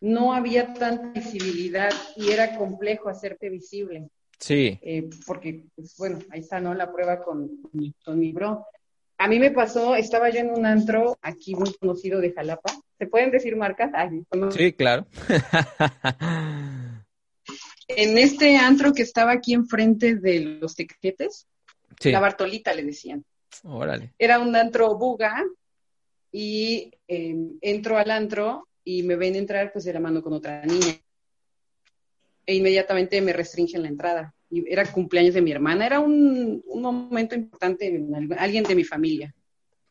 no 0.00 0.34
había 0.34 0.74
tanta 0.74 1.12
visibilidad 1.12 1.90
y 2.16 2.30
era 2.30 2.56
complejo 2.56 3.08
hacerte 3.08 3.48
visible. 3.48 4.08
Sí. 4.38 4.78
Eh, 4.82 5.08
porque, 5.26 5.64
pues, 5.74 5.96
bueno, 5.96 6.18
ahí 6.30 6.40
está, 6.40 6.60
¿no? 6.60 6.74
La 6.74 6.92
prueba 6.92 7.22
con, 7.22 7.62
con 8.04 8.18
mi 8.18 8.32
bro. 8.32 8.66
A 9.16 9.28
mí 9.28 9.38
me 9.38 9.50
pasó, 9.50 9.94
estaba 9.94 10.28
yo 10.30 10.40
en 10.40 10.50
un 10.50 10.66
antro 10.66 11.16
aquí 11.22 11.54
muy 11.54 11.72
conocido 11.74 12.20
de 12.20 12.32
Jalapa. 12.32 12.70
¿Se 12.98 13.06
pueden 13.06 13.30
decir 13.30 13.56
marcas? 13.56 13.90
sí, 14.50 14.72
claro. 14.72 15.06
en 17.88 18.18
este 18.18 18.56
antro 18.56 18.92
que 18.92 19.02
estaba 19.02 19.32
aquí 19.32 19.54
enfrente 19.54 20.16
de 20.16 20.40
los 20.60 20.74
tequetes, 20.74 21.46
la 22.04 22.20
Bartolita 22.20 22.74
le 22.74 22.84
decían. 22.84 23.24
Órale. 23.62 24.12
Era 24.18 24.38
un 24.38 24.54
antro 24.56 24.96
buga 24.96 25.44
y 26.32 26.92
em, 27.06 27.58
entro 27.60 27.96
al 27.96 28.10
antro 28.10 28.68
y 28.84 29.02
me 29.02 29.16
ven 29.16 29.36
entrar 29.36 29.72
pues 29.72 29.84
de 29.84 29.92
la 29.92 30.00
mano 30.00 30.22
con 30.22 30.32
otra 30.32 30.64
niña. 30.64 30.94
E 32.46 32.54
inmediatamente 32.54 33.20
me 33.20 33.32
restringen 33.32 33.82
la 33.82 33.88
entrada. 33.88 34.34
Y 34.50 34.70
era 34.70 34.90
cumpleaños 34.90 35.34
de 35.34 35.42
mi 35.42 35.52
hermana, 35.52 35.86
era 35.86 36.00
un, 36.00 36.62
momento 36.66 37.34
importante 37.34 37.86
en 37.86 38.32
alguien 38.38 38.64
de 38.64 38.74
mi 38.74 38.84
familia. 38.84 39.34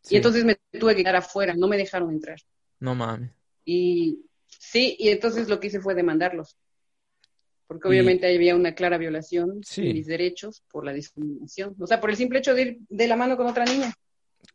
Y 0.10 0.18
entonces 0.18 0.46
me 0.46 0.58
tuve 0.72 0.96
que 0.96 1.02
quedar 1.02 1.16
afuera, 1.16 1.54
no 1.56 1.68
me 1.68 1.78
dejaron 1.78 2.12
entrar. 2.12 2.38
No 2.84 2.96
mames. 2.96 3.32
Y 3.66 4.20
sí, 4.48 4.96
y 5.00 5.10
entonces 5.10 5.48
lo 5.48 5.60
que 5.60 5.68
hice 5.68 5.80
fue 5.80 5.96
demandarlos 5.96 6.58
porque 7.74 7.88
obviamente 7.88 8.28
había 8.28 8.56
una 8.56 8.76
clara 8.76 9.00
violación 9.00 9.62
de 9.62 9.94
mis 9.94 10.06
derechos 10.06 10.64
por 10.72 10.86
la 10.86 10.94
discriminación, 10.94 11.76
o 11.80 11.88
sea, 11.88 12.00
por 12.00 12.12
el 12.12 12.18
simple 12.18 12.38
hecho 12.38 12.54
de 12.54 12.62
ir 12.62 12.78
de 12.88 13.08
la 13.08 13.16
mano 13.16 13.36
con 13.36 13.48
otra 13.48 13.66
niña. 13.66 13.92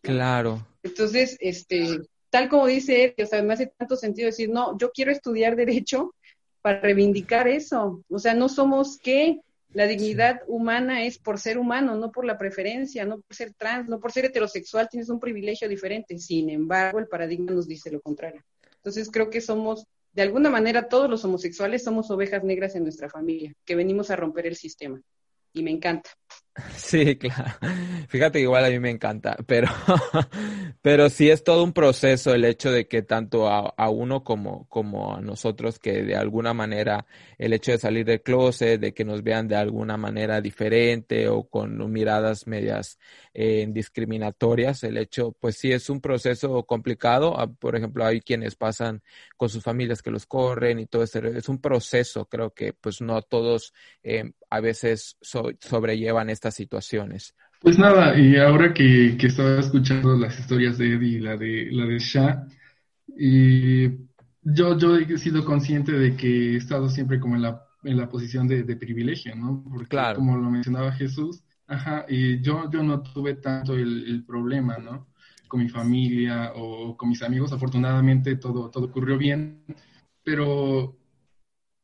Claro. 0.03 0.65
Entonces, 0.85 1.37
este, 1.41 2.03
tal 2.31 2.49
como 2.49 2.67
dice 2.67 3.05
él, 3.05 3.15
o 3.25 3.27
sea, 3.27 3.43
me 3.43 3.55
hace 3.55 3.73
tanto 3.77 3.97
sentido 3.97 4.27
decir, 4.27 4.51
no, 4.51 4.79
yo 4.79 4.93
quiero 4.93 5.11
estudiar 5.11 5.57
derecho 5.57 6.15
para 6.63 6.81
reivindicar 6.81 7.49
eso, 7.49 8.05
o 8.09 8.19
sea, 8.21 8.35
no 8.35 8.49
somos 8.49 8.99
qué, 8.99 9.41
la 9.73 9.87
dignidad 9.87 10.41
humana 10.47 11.05
es 11.05 11.19
por 11.19 11.39
ser 11.39 11.59
humano, 11.59 11.95
no 11.95 12.11
por 12.11 12.25
la 12.25 12.39
preferencia, 12.39 13.05
no 13.05 13.21
por 13.21 13.37
ser 13.37 13.53
trans, 13.55 13.89
no 13.89 14.01
por 14.01 14.13
ser 14.13 14.25
heterosexual, 14.25 14.89
tienes 14.89 15.09
un 15.11 15.21
privilegio 15.21 15.69
diferente. 15.69 16.19
Sin 16.19 16.49
embargo, 16.49 16.99
el 16.99 17.09
paradigma 17.09 17.53
nos 17.53 17.69
dice 17.69 17.91
lo 17.91 18.01
contrario. 18.01 18.43
Entonces, 18.77 19.11
creo 19.11 19.29
que 19.29 19.41
somos 19.41 19.87
de 20.13 20.23
alguna 20.23 20.51
manera 20.51 20.89
todos 20.89 21.09
los 21.09 21.25
homosexuales 21.25 21.85
somos 21.85 22.11
ovejas 22.11 22.43
negras 22.43 22.75
en 22.75 22.83
nuestra 22.83 23.09
familia, 23.09 23.55
que 23.65 23.75
venimos 23.75 24.11
a 24.11 24.17
romper 24.17 24.47
el 24.47 24.57
sistema. 24.57 25.01
Y 25.53 25.63
me 25.63 25.71
encanta. 25.71 26.11
Sí, 26.77 27.17
claro. 27.19 27.53
Fíjate, 28.09 28.41
igual 28.41 28.65
a 28.65 28.69
mí 28.71 28.79
me 28.81 28.91
encanta, 28.91 29.37
pero, 29.47 29.69
pero 30.83 31.09
sí 31.11 31.31
es 31.31 31.45
todo 31.45 31.63
un 31.63 31.73
proceso 31.73 32.35
el 32.35 32.45
hecho 32.45 32.71
de 32.73 32.89
que 32.89 33.03
tanto 33.03 33.49
a, 33.49 33.91
uno 33.91 34.25
como, 34.25 34.67
como 34.69 35.15
a 35.15 35.21
nosotros, 35.21 35.79
que 35.79 36.03
de 36.03 36.17
alguna 36.17 36.55
manera 36.55 37.07
el 37.39 37.53
hecho 37.53 37.73
de 37.73 37.79
salir 37.79 38.05
del 38.07 38.23
closet, 38.23 38.81
de 38.81 38.93
que 38.95 39.05
nos 39.05 39.23
vean 39.23 39.47
de 39.47 39.57
alguna 39.57 39.97
manera 39.97 40.41
diferente 40.41 41.29
o 41.29 41.45
con 41.49 41.91
miradas 41.93 42.47
medias 42.47 42.99
eh, 43.35 43.67
discriminatorias, 43.69 44.83
el 44.85 44.97
hecho, 44.97 45.33
pues 45.41 45.57
sí 45.59 45.71
es 45.73 45.91
un 45.91 46.01
proceso 46.01 46.65
complicado. 46.65 47.39
Ah, 47.39 47.47
por 47.47 47.77
ejemplo, 47.77 48.05
hay 48.05 48.21
quienes 48.21 48.57
pasan 48.57 49.03
con 49.37 49.49
sus 49.49 49.63
familias 49.63 50.03
que 50.03 50.11
los 50.11 50.27
corren 50.27 50.79
y 50.79 50.87
todo 50.87 51.03
eso. 51.05 51.19
Es 51.21 51.49
un 51.49 51.61
proceso, 51.61 52.27
creo 52.27 52.53
que 52.53 52.73
pues 52.73 53.01
no 53.01 53.23
todos 53.23 53.73
eh, 54.03 54.33
a 54.51 54.61
veces 54.61 55.17
sobrellevan 55.21 56.31
esta 56.31 56.48
situaciones. 56.55 57.35
Pues 57.61 57.79
nada, 57.79 58.17
y 58.19 58.37
ahora 58.37 58.73
que, 58.73 59.17
estaba 59.21 59.59
escuchando 59.59 60.17
las 60.17 60.39
historias 60.39 60.79
de 60.79 60.95
Eddie 60.95 61.19
y 61.19 61.21
la 61.21 61.37
de, 61.37 61.69
la 61.73 61.87
de 61.87 61.99
Shah, 61.99 62.47
y 63.17 63.89
yo, 64.43 64.79
yo 64.79 64.97
he 64.97 65.19
sido 65.19 65.45
consciente 65.45 65.93
de 65.93 66.17
que 66.17 66.55
he 66.55 66.57
estado 66.57 66.89
siempre 66.89 67.19
como 67.19 67.35
en 67.35 67.43
la, 67.43 67.65
en 67.83 67.97
la 67.97 68.09
posición 68.09 68.47
de, 68.47 68.77
privilegio, 68.77 69.35
¿no? 69.35 69.65
Porque 69.69 69.97
como 70.15 70.37
lo 70.37 70.51
mencionaba 70.51 70.93
Jesús, 70.93 71.43
ajá, 71.67 72.07
y 72.09 72.41
yo, 72.41 72.71
yo 72.71 72.83
no 72.83 73.03
tuve 73.03 73.35
tanto 73.35 73.75
el, 73.75 74.25
problema, 74.25 74.79
¿no? 74.79 75.09
Con 75.49 75.61
mi 75.61 75.69
familia 75.69 76.53
o 76.55 76.97
con 76.97 77.09
mis 77.09 77.23
amigos, 77.23 77.53
afortunadamente 77.53 78.37
todo, 78.37 78.71
todo 78.71 78.87
ocurrió 78.87 79.19
bien, 79.19 79.65
pero 80.23 80.97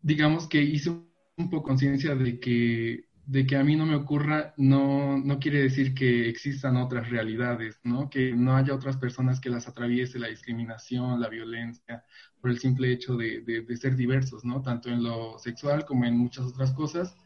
digamos 0.01 0.47
que 0.47 0.63
hice 0.63 0.91
un 0.91 1.51
poco 1.51 1.65
conciencia 1.65 2.15
de 2.15 2.39
que 2.39 3.07
de 3.27 3.47
que 3.47 3.57
a 3.57 3.65
mí 3.65 3.75
no 3.75 3.87
me 3.87 3.95
ocurra 3.95 4.53
no, 4.59 5.19
no 5.19 5.39
quiere 5.39 5.63
decir 5.63 5.95
que 5.95 6.29
existan 6.29 6.77
otras 6.77 7.09
realidades, 7.09 7.81
¿no? 7.83 8.11
Que 8.11 8.35
no 8.35 8.55
haya 8.57 8.75
otras 8.75 8.99
personas 8.99 9.41
que 9.41 9.49
las 9.49 9.67
atraviese 9.67 10.19
la 10.19 10.29
discriminación, 10.29 11.21
la 11.21 11.29
violencia, 11.29 12.05
por 12.41 12.51
el 12.51 12.59
simple 12.59 12.93
hecho 12.93 13.17
de, 13.17 13.41
de, 13.41 13.77
ser 13.77 13.97
diversos, 13.97 14.45
¿no? 14.45 14.61
Tanto 14.61 14.91
en 14.91 15.03
lo 15.03 15.39
sexual 15.39 15.87
como 15.87 16.05
en 16.05 16.19
muchas 16.19 16.45
otras 16.45 16.73
cosas. 16.73 17.17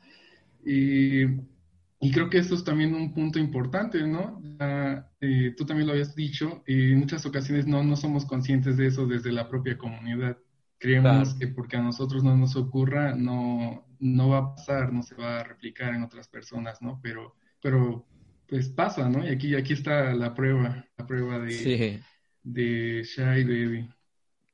Y, 0.65 1.25
y 2.01 2.13
creo 2.13 2.31
que 2.31 2.39
esto 2.39 2.55
es 2.55 2.63
también 2.63 2.95
un 2.95 3.13
punto 3.13 3.41
importante, 3.41 4.07
¿no? 4.07 4.41
Eh, 5.21 5.55
tú 5.57 5.67
también 5.67 5.89
lo 5.89 5.95
habías 5.95 6.15
dicho, 6.15 6.63
y 6.65 6.93
en 6.93 7.01
muchas 7.01 7.27
ocasiones 7.27 7.67
no, 7.67 7.83
no 7.83 7.97
somos 7.97 8.25
conscientes 8.25 8.77
de 8.77 8.87
eso 8.87 9.07
desde 9.07 9.33
la 9.33 9.49
propia 9.49 9.77
comunidad. 9.77 10.39
Creemos 10.79 11.35
que 11.35 11.49
porque 11.49 11.77
a 11.77 11.83
nosotros 11.83 12.23
no 12.23 12.37
nos 12.37 12.55
ocurra, 12.55 13.17
no, 13.17 13.88
no 14.01 14.29
va 14.31 14.39
a 14.39 14.55
pasar, 14.55 14.93
no 14.93 15.03
se 15.03 15.15
va 15.15 15.41
a 15.41 15.45
replicar 15.45 15.95
en 15.95 16.03
otras 16.03 16.29
personas, 16.29 16.81
¿no? 16.83 17.01
Pero, 17.03 17.37
pero 17.61 18.07
pues 18.47 18.69
pasa, 18.69 19.09
¿no? 19.09 19.25
Y 19.25 19.29
aquí, 19.29 19.55
aquí 19.55 19.75
está 19.75 20.13
la 20.15 20.35
prueba, 20.35 20.87
la 20.97 21.07
prueba 21.07 21.39
de, 21.39 22.01
de 22.43 23.03
Shai 23.05 23.45
Baby. 23.45 23.89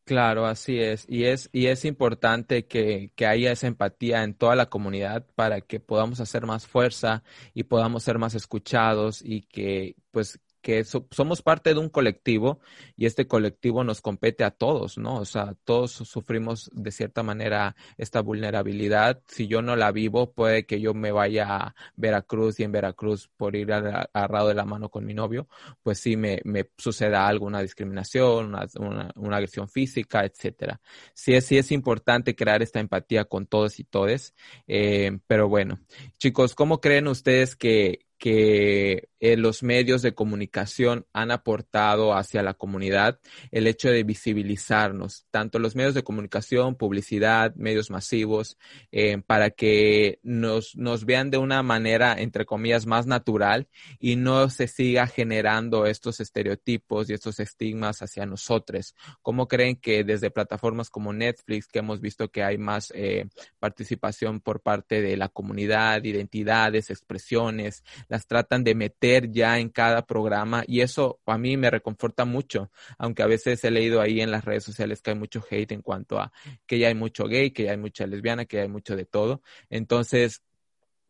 Claro, 0.05 0.45
así 0.45 0.79
es. 0.79 1.07
Y 1.09 1.25
es, 1.25 1.49
y 1.51 1.67
es 1.67 1.87
importante 1.87 2.67
que, 2.67 3.11
que, 3.15 3.27
haya 3.27 3.53
esa 3.53 3.69
empatía 3.69 4.23
en 4.23 4.35
toda 4.35 4.55
la 4.55 4.69
comunidad 4.69 5.27
para 5.35 5.63
que 5.63 5.81
podamos 5.81 6.21
hacer 6.21 6.45
más 6.45 6.67
fuerza 6.67 7.23
y 7.55 7.65
podamos 7.65 8.03
ser 8.03 8.19
más 8.19 8.35
escuchados 8.35 9.23
y 9.25 9.43
que 9.43 9.97
pues 10.11 10.41
que 10.65 10.83
somos 10.83 11.43
parte 11.43 11.75
de 11.75 11.79
un 11.79 11.91
colectivo 11.91 12.59
y 12.97 13.05
este 13.05 13.27
colectivo 13.27 13.85
nos 13.85 14.01
compete 14.01 14.45
a 14.45 14.51
todos, 14.51 14.97
¿no? 14.97 15.17
O 15.17 15.27
sea, 15.27 15.55
todos 15.65 15.93
sufrimos 15.93 16.71
de 16.73 16.91
cierta 16.91 17.23
manera 17.23 17.77
esta 17.99 18.23
vulnerabilidad. 18.23 19.21
Si 19.29 19.47
yo 19.47 19.61
no 19.61 19.77
la 19.77 19.93
vivo, 19.93 20.33
puede 20.33 20.65
que 20.65 20.81
yo 20.81 20.95
me 20.95 21.13
vaya 21.13 21.55
a 21.55 21.75
Veracruz 21.97 22.61
y 22.61 22.63
en 22.63 22.73
Veracruz 22.73 23.29
por 23.37 23.57
ir 23.57 23.75
agarrado 23.75 24.49
de 24.49 24.55
la 24.55 24.65
mano 24.65 24.89
con 24.89 25.05
mi 25.05 25.13
novio, 25.13 25.49
pues 25.83 26.01
sí 26.01 26.17
me, 26.17 26.41
suceda 26.79 27.27
algo, 27.27 27.45
una 27.45 27.61
discriminación, 27.61 28.57
una, 28.79 29.37
agresión 29.37 29.69
física, 29.69 30.25
etcétera. 30.25 30.81
Sí 31.13 31.39
sí 31.43 31.59
es 31.59 31.73
importante 31.73 32.35
crear 32.35 32.63
esta 32.63 32.81
empatía 32.81 33.27
con 33.27 33.47
todos 33.47 33.79
y 33.81 33.85
todes, 33.85 34.35
eh, 34.67 35.19
pero 35.27 35.47
bueno, 35.47 35.79
chicos, 36.17 36.55
¿cómo 36.55 36.81
creen 36.81 37.07
ustedes 37.07 37.55
que, 37.55 38.07
que 38.19 39.09
eh, 39.21 39.37
los 39.37 39.63
medios 39.63 40.03
de 40.03 40.15
comunicación 40.15 41.07
han 41.13 41.31
aportado 41.31 42.15
hacia 42.15 42.43
la 42.43 42.55
comunidad 42.55 43.21
el 43.51 43.67
hecho 43.67 43.89
de 43.89 44.05
visibilizarnos, 44.05 45.27
tanto 45.31 45.59
los 45.59 45.77
medios 45.77 45.95
de 45.95 46.05
comunicación, 46.05 46.75
publicidad, 46.75 47.55
medios 47.55 47.91
masivos, 47.91 48.59
eh, 48.93 49.23
para 49.27 49.51
que 49.51 50.19
nos, 50.23 50.77
nos 50.77 51.05
vean 51.07 51.31
de 51.31 51.39
una 51.39 51.63
manera, 51.63 52.15
entre 52.19 52.45
comillas, 52.45 52.87
más 52.87 53.07
natural 53.07 53.69
y 53.99 54.17
no 54.17 54.51
se 54.51 54.69
siga 54.69 55.07
generando 55.07 55.87
estos 55.87 56.21
estereotipos 56.21 57.09
y 57.09 57.15
estos 57.15 57.41
estigmas 57.41 58.03
hacia 58.03 58.27
nosotros. 58.27 58.95
¿Cómo 59.23 59.49
creen 59.49 59.77
que 59.77 60.05
desde 60.05 60.31
plataformas 60.31 60.91
como 60.91 61.13
Netflix, 61.13 61.67
que 61.67 61.79
hemos 61.79 62.01
visto 62.01 62.31
que 62.31 62.43
hay 62.43 62.59
más 62.59 62.93
eh, 62.95 63.27
participación 63.59 64.41
por 64.41 64.61
parte 64.61 65.01
de 65.01 65.17
la 65.17 65.29
comunidad, 65.29 66.05
identidades, 66.05 66.91
expresiones, 66.91 67.85
las 68.09 68.27
tratan 68.27 68.65
de 68.65 68.75
meter 68.75 69.31
ya 69.31 69.59
en 69.59 69.69
cada 69.69 70.07
programa 70.07 70.65
y 70.67 70.81
eso 70.81 71.21
a 71.27 71.39
mí 71.39 71.57
me 71.57 71.71
reconforta 71.71 72.25
mucho, 72.25 72.71
aunque 72.99 73.23
a 73.23 73.27
veces 73.27 73.63
he 73.65 73.71
leído 73.71 74.01
ahí 74.01 74.21
en 74.21 74.31
las 74.31 74.45
redes 74.45 74.65
sociales 74.65 75.03
que 75.03 75.11
hay 75.11 75.19
mucho 75.19 75.43
hate 75.49 75.73
en 75.73 75.83
cuanto 75.83 76.19
a 76.19 76.33
que 76.67 76.79
ya 76.79 76.89
hay 76.89 76.95
mucho 76.95 77.25
gay, 77.25 77.51
que 77.51 77.65
ya 77.65 77.73
hay 77.73 77.79
mucha 77.79 78.07
lesbiana, 78.07 78.45
que 78.45 78.57
ya 78.57 78.63
hay 78.63 78.69
mucho 78.69 78.97
de 78.97 79.05
todo. 79.05 79.43
Entonces, 79.71 80.43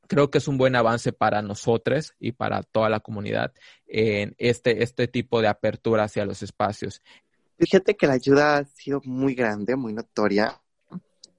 creo 0.07 0.31
que 0.31 0.39
es 0.39 0.49
un 0.49 0.59
buen 0.59 0.77
avance 0.77 1.13
para 1.13 1.43
nosotros 1.43 2.15
y 2.19 2.33
para 2.33 2.63
toda 2.63 2.89
la 2.89 3.01
comunidad 3.01 3.53
en 3.87 4.35
este, 4.39 4.83
este 4.83 5.09
tipo 5.09 5.41
de 5.41 5.49
apertura 5.49 6.05
hacia 6.05 6.25
los 6.25 6.43
espacios. 6.43 7.03
Fíjate 7.59 7.97
que 7.97 8.07
la 8.07 8.15
ayuda 8.15 8.59
ha 8.59 8.65
sido 8.65 9.01
muy 9.05 9.35
grande, 9.35 9.77
muy 9.77 9.93
notoria, 9.93 10.61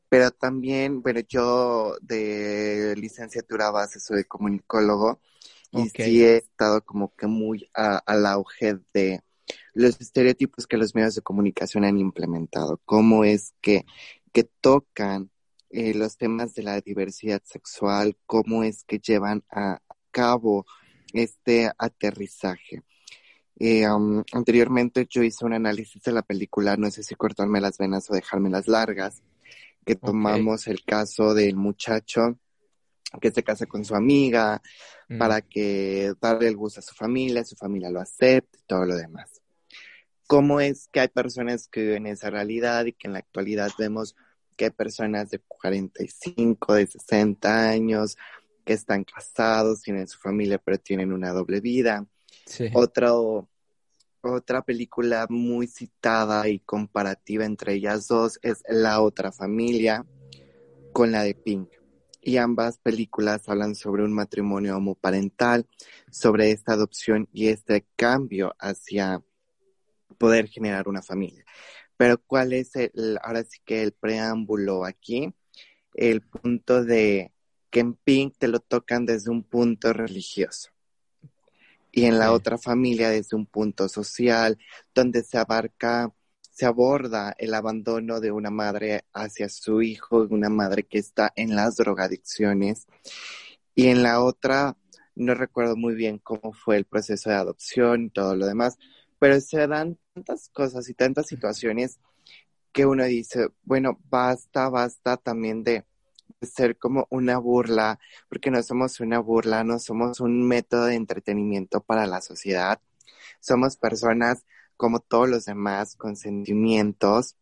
pero 0.10 0.32
también, 0.32 1.02
bueno, 1.02 1.22
yo 1.28 1.96
de 2.02 2.96
licenciatura 2.98 3.72
base 3.72 4.00
soy 4.00 4.24
comunicólogo 4.24 5.20
y 5.72 5.90
sí 5.90 6.24
he 6.24 6.38
estado 6.38 6.84
como 6.84 7.14
que 7.16 7.28
muy 7.28 7.70
al 7.74 8.26
auge 8.26 8.80
de 8.94 9.22
los 9.74 10.00
estereotipos 10.00 10.68
que 10.68 10.78
los 10.78 10.96
medios 10.96 11.16
de 11.16 11.22
comunicación 11.22 11.84
han 11.84 11.98
implementado, 11.98 12.80
cómo 12.86 13.24
es 13.24 13.54
que, 13.62 13.86
que 14.32 14.44
tocan 14.44 15.30
eh, 15.70 15.94
los 15.94 16.18
temas 16.18 16.54
de 16.54 16.64
la 16.64 16.80
diversidad 16.80 17.42
sexual, 17.44 18.18
cómo 18.26 18.64
es 18.64 18.84
que 18.86 19.00
llevan 19.00 19.44
a 19.52 19.82
cabo 20.12 20.66
este 21.14 21.70
aterrizaje. 21.78 22.84
Eh, 23.58 23.86
anteriormente 24.34 25.08
yo 25.10 25.24
hice 25.24 25.46
un 25.46 25.54
análisis 25.54 26.02
de 26.04 26.12
la 26.12 26.22
película, 26.22 26.78
no 26.78 26.92
sé 26.92 27.04
si 27.04 27.16
cortarme 27.16 27.62
las 27.62 27.78
venas 27.78 28.10
o 28.10 28.14
dejarme 28.14 28.50
las 28.50 28.68
largas, 28.68 29.22
que 29.86 29.96
tomamos 29.96 30.68
el 30.68 30.84
caso 30.84 31.34
del 31.34 31.56
muchacho 31.56 32.40
que 33.20 33.32
se 33.32 33.44
casa 33.44 33.66
con 33.66 33.86
su 33.86 33.96
amiga 33.96 34.62
mm. 35.10 35.18
para 35.18 35.42
que 35.42 36.14
darle 36.20 36.48
el 36.48 36.58
gusto 36.58 36.80
a 36.80 36.84
su 36.84 36.94
familia, 36.94 37.44
su 37.44 37.56
familia 37.56 37.90
lo 37.90 38.02
acepte, 38.02 38.60
todo 38.66 38.86
lo 38.86 38.96
demás. 38.96 39.42
¿Cómo 40.28 40.60
es 40.60 40.88
que 40.92 41.02
hay 41.02 41.08
personas 41.08 41.68
que 41.68 41.82
viven 41.82 42.08
esa 42.08 42.30
realidad 42.30 42.86
y 42.86 42.94
que 42.94 43.08
en 43.08 43.14
la 43.14 43.20
actualidad 43.20 43.70
vemos 43.78 44.16
que 44.58 44.66
hay 44.66 44.72
personas 44.72 45.30
de 45.30 45.40
45, 45.40 46.74
de 46.74 46.88
60 46.88 47.70
años 47.70 48.18
que 48.64 48.74
están 48.74 49.04
casados, 49.04 49.82
tienen 49.82 50.08
su 50.08 50.18
familia, 50.18 50.58
pero 50.58 50.80
tienen 50.80 51.14
una 51.14 51.32
doble 51.32 51.62
vida? 51.62 52.08
Otro, 52.74 53.50
otra 54.32 54.62
película 54.64 55.28
muy 55.30 55.68
citada 55.68 56.48
y 56.50 56.60
comparativa 56.60 57.46
entre 57.46 57.74
ellas 57.74 58.08
dos 58.08 58.40
es 58.42 58.64
La 58.68 59.02
otra 59.02 59.32
familia 59.32 60.06
con 60.94 61.12
la 61.12 61.24
de 61.24 61.36
Pink. 61.36 61.70
Y 62.22 62.38
ambas 62.38 62.80
películas 62.80 63.48
hablan 63.48 63.76
sobre 63.76 64.04
un 64.04 64.14
matrimonio 64.14 64.78
homoparental, 64.78 65.68
sobre 66.10 66.52
esta 66.52 66.74
adopción 66.74 67.30
y 67.32 67.50
este 67.50 67.86
cambio 67.96 68.56
hacia 68.60 69.22
poder 70.18 70.48
generar 70.48 70.88
una 70.88 71.04
familia. 71.04 71.46
Pero 71.98 72.18
¿cuál 72.18 72.54
es 72.54 72.76
el, 72.76 73.20
ahora 73.22 73.44
sí 73.44 73.60
que 73.64 73.84
el 73.84 73.92
preámbulo 73.92 74.86
aquí? 74.86 75.34
El 75.94 76.22
punto 76.22 76.84
de 76.84 77.32
que 77.70 77.82
en 77.82 77.94
Pink 77.94 78.36
te 78.38 78.48
lo 78.48 78.60
tocan 78.60 79.06
desde 79.06 79.30
un 79.30 79.44
punto 79.44 79.94
religioso 79.94 80.75
y 81.96 82.06
en 82.06 82.20
la 82.20 82.34
otra 82.34 82.58
familia 82.58 83.10
desde 83.10 83.38
un 83.38 83.46
punto 83.46 83.88
social, 83.88 84.60
donde 84.94 85.24
se 85.24 85.38
abarca, 85.38 86.14
se 86.42 86.66
aborda 86.66 87.34
el 87.38 87.54
abandono 87.54 88.20
de 88.20 88.32
una 88.34 88.52
madre 88.52 89.06
hacia 89.14 89.48
su 89.48 89.82
hijo, 89.82 90.28
una 90.30 90.50
madre 90.50 90.84
que 90.84 90.98
está 91.00 91.32
en 91.38 91.56
las 91.56 91.78
drogadicciones. 91.78 92.86
Y 93.76 93.88
en 93.88 94.04
la 94.04 94.22
otra, 94.22 94.76
no 95.16 95.36
recuerdo 95.36 95.78
muy 95.78 95.96
bien 95.96 96.20
cómo 96.20 96.52
fue 96.52 96.76
el 96.76 96.84
proceso 96.84 97.30
de 97.30 97.38
adopción 97.38 98.06
y 98.06 98.10
todo 98.10 98.36
lo 98.36 98.46
demás, 98.46 98.78
pero 99.18 99.40
se 99.40 99.66
dan 99.66 99.98
tantas 100.14 100.50
cosas 100.50 100.90
y 100.90 100.94
tantas 100.96 101.28
situaciones 101.28 102.02
que 102.74 102.86
uno 102.86 103.06
dice, 103.06 103.48
bueno, 103.64 104.02
basta, 104.10 104.68
basta 104.70 105.16
también 105.16 105.64
de 105.64 105.86
ser 106.42 106.78
como 106.78 107.08
una 107.10 107.38
burla, 107.38 108.00
porque 108.30 108.52
no 108.52 108.62
somos 108.64 109.00
una 109.00 109.20
burla, 109.20 109.64
no 109.64 109.80
somos 109.80 110.20
un 110.20 110.48
método 110.48 110.86
de 110.86 110.96
entretenimiento 110.96 111.82
para 111.82 112.06
la 112.08 112.22
sociedad. 112.22 112.80
Somos 113.40 113.78
personas 113.78 114.46
como 114.78 115.00
todos 115.00 115.30
los 115.30 115.46
demás, 115.46 115.96
con 115.96 116.16
sentimientos, 116.16 117.38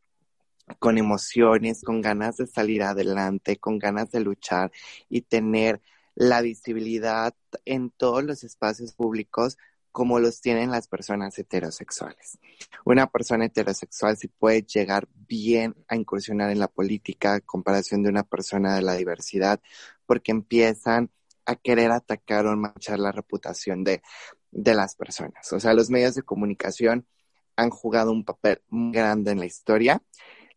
con 0.80 0.98
emociones, 0.98 1.82
con 1.84 2.02
ganas 2.02 2.38
de 2.38 2.48
salir 2.48 2.84
adelante, 2.84 3.58
con 3.58 3.80
ganas 3.80 4.12
de 4.12 4.22
luchar 4.22 4.72
y 5.10 5.22
tener 5.22 5.82
la 6.16 6.42
visibilidad 6.42 7.34
en 7.66 7.90
todos 7.90 8.24
los 8.24 8.44
espacios 8.44 8.94
públicos 8.94 9.58
como 9.94 10.20
los 10.20 10.42
tienen 10.42 10.72
las 10.72 10.88
personas 10.88 11.38
heterosexuales. 11.38 12.40
Una 12.84 13.08
persona 13.08 13.46
heterosexual 13.46 14.18
sí 14.18 14.28
puede 14.28 14.64
llegar 14.64 15.08
bien 15.14 15.76
a 15.88 15.96
incursionar 15.96 16.50
en 16.50 16.60
la 16.60 16.68
política 16.68 17.36
a 17.36 17.40
comparación 17.40 18.02
de 18.02 18.10
una 18.10 18.24
persona 18.24 18.76
de 18.76 18.82
la 18.82 18.96
diversidad, 18.96 19.62
porque 20.08 20.32
empiezan 20.32 21.12
a 21.46 21.56
querer 21.56 21.92
atacar 21.92 22.48
o 22.48 22.58
manchar 22.58 22.98
la 23.00 23.12
reputación 23.12 23.84
de, 23.84 24.02
de 24.50 24.74
las 24.74 24.96
personas. 24.96 25.54
O 25.54 25.60
sea, 25.60 25.76
los 25.76 25.92
medios 25.92 26.16
de 26.16 26.24
comunicación 26.24 27.08
han 27.56 27.70
jugado 27.70 28.12
un 28.12 28.26
papel 28.26 28.64
muy 28.70 28.94
grande 28.94 29.32
en 29.32 29.40
la 29.40 29.46
historia. 29.46 30.02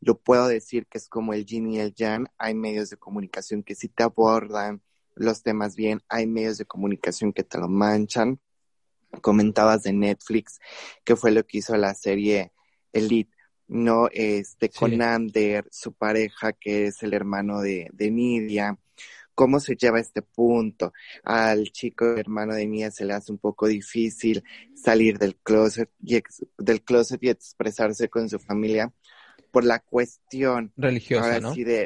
Lo 0.00 0.18
puedo 0.18 0.48
decir 0.48 0.86
que 0.86 0.96
es 0.96 1.08
como 1.08 1.34
el 1.34 1.44
yin 1.44 1.70
y 1.70 1.78
el 1.78 1.94
yang. 1.94 2.26
Hay 2.38 2.54
medios 2.54 2.88
de 2.88 2.96
comunicación 2.96 3.62
que 3.62 3.74
sí 3.74 3.88
te 3.88 4.02
abordan 4.02 4.80
los 5.14 5.42
temas 5.42 5.76
bien, 5.76 6.02
hay 6.08 6.26
medios 6.26 6.58
de 6.58 6.66
comunicación 6.66 7.32
que 7.32 7.42
te 7.42 7.58
lo 7.58 7.68
manchan 7.68 8.38
comentabas 9.20 9.82
de 9.82 9.92
Netflix, 9.92 10.58
que 11.04 11.16
fue 11.16 11.30
lo 11.30 11.44
que 11.44 11.58
hizo 11.58 11.76
la 11.76 11.94
serie 11.94 12.52
Elite, 12.92 13.36
¿no? 13.68 14.08
Este, 14.12 14.70
con 14.70 15.00
Ander, 15.02 15.66
su 15.70 15.92
pareja, 15.92 16.52
que 16.52 16.86
es 16.86 17.02
el 17.02 17.14
hermano 17.14 17.60
de, 17.60 17.88
de 17.92 18.10
Nidia. 18.10 18.78
¿Cómo 19.34 19.60
se 19.60 19.76
lleva 19.76 20.00
este 20.00 20.22
punto? 20.22 20.94
Al 21.22 21.70
chico 21.70 22.16
hermano 22.16 22.54
de 22.54 22.66
Nidia 22.66 22.90
se 22.90 23.04
le 23.04 23.12
hace 23.12 23.32
un 23.32 23.38
poco 23.38 23.66
difícil 23.66 24.42
salir 24.74 25.18
del 25.18 25.36
closet 25.36 25.90
y, 26.02 26.22
del 26.56 26.82
closet 26.82 27.22
y 27.22 27.28
expresarse 27.28 28.08
con 28.08 28.30
su 28.30 28.38
familia 28.38 28.92
por 29.50 29.64
la 29.64 29.78
cuestión 29.78 30.72
religiosa, 30.76 31.40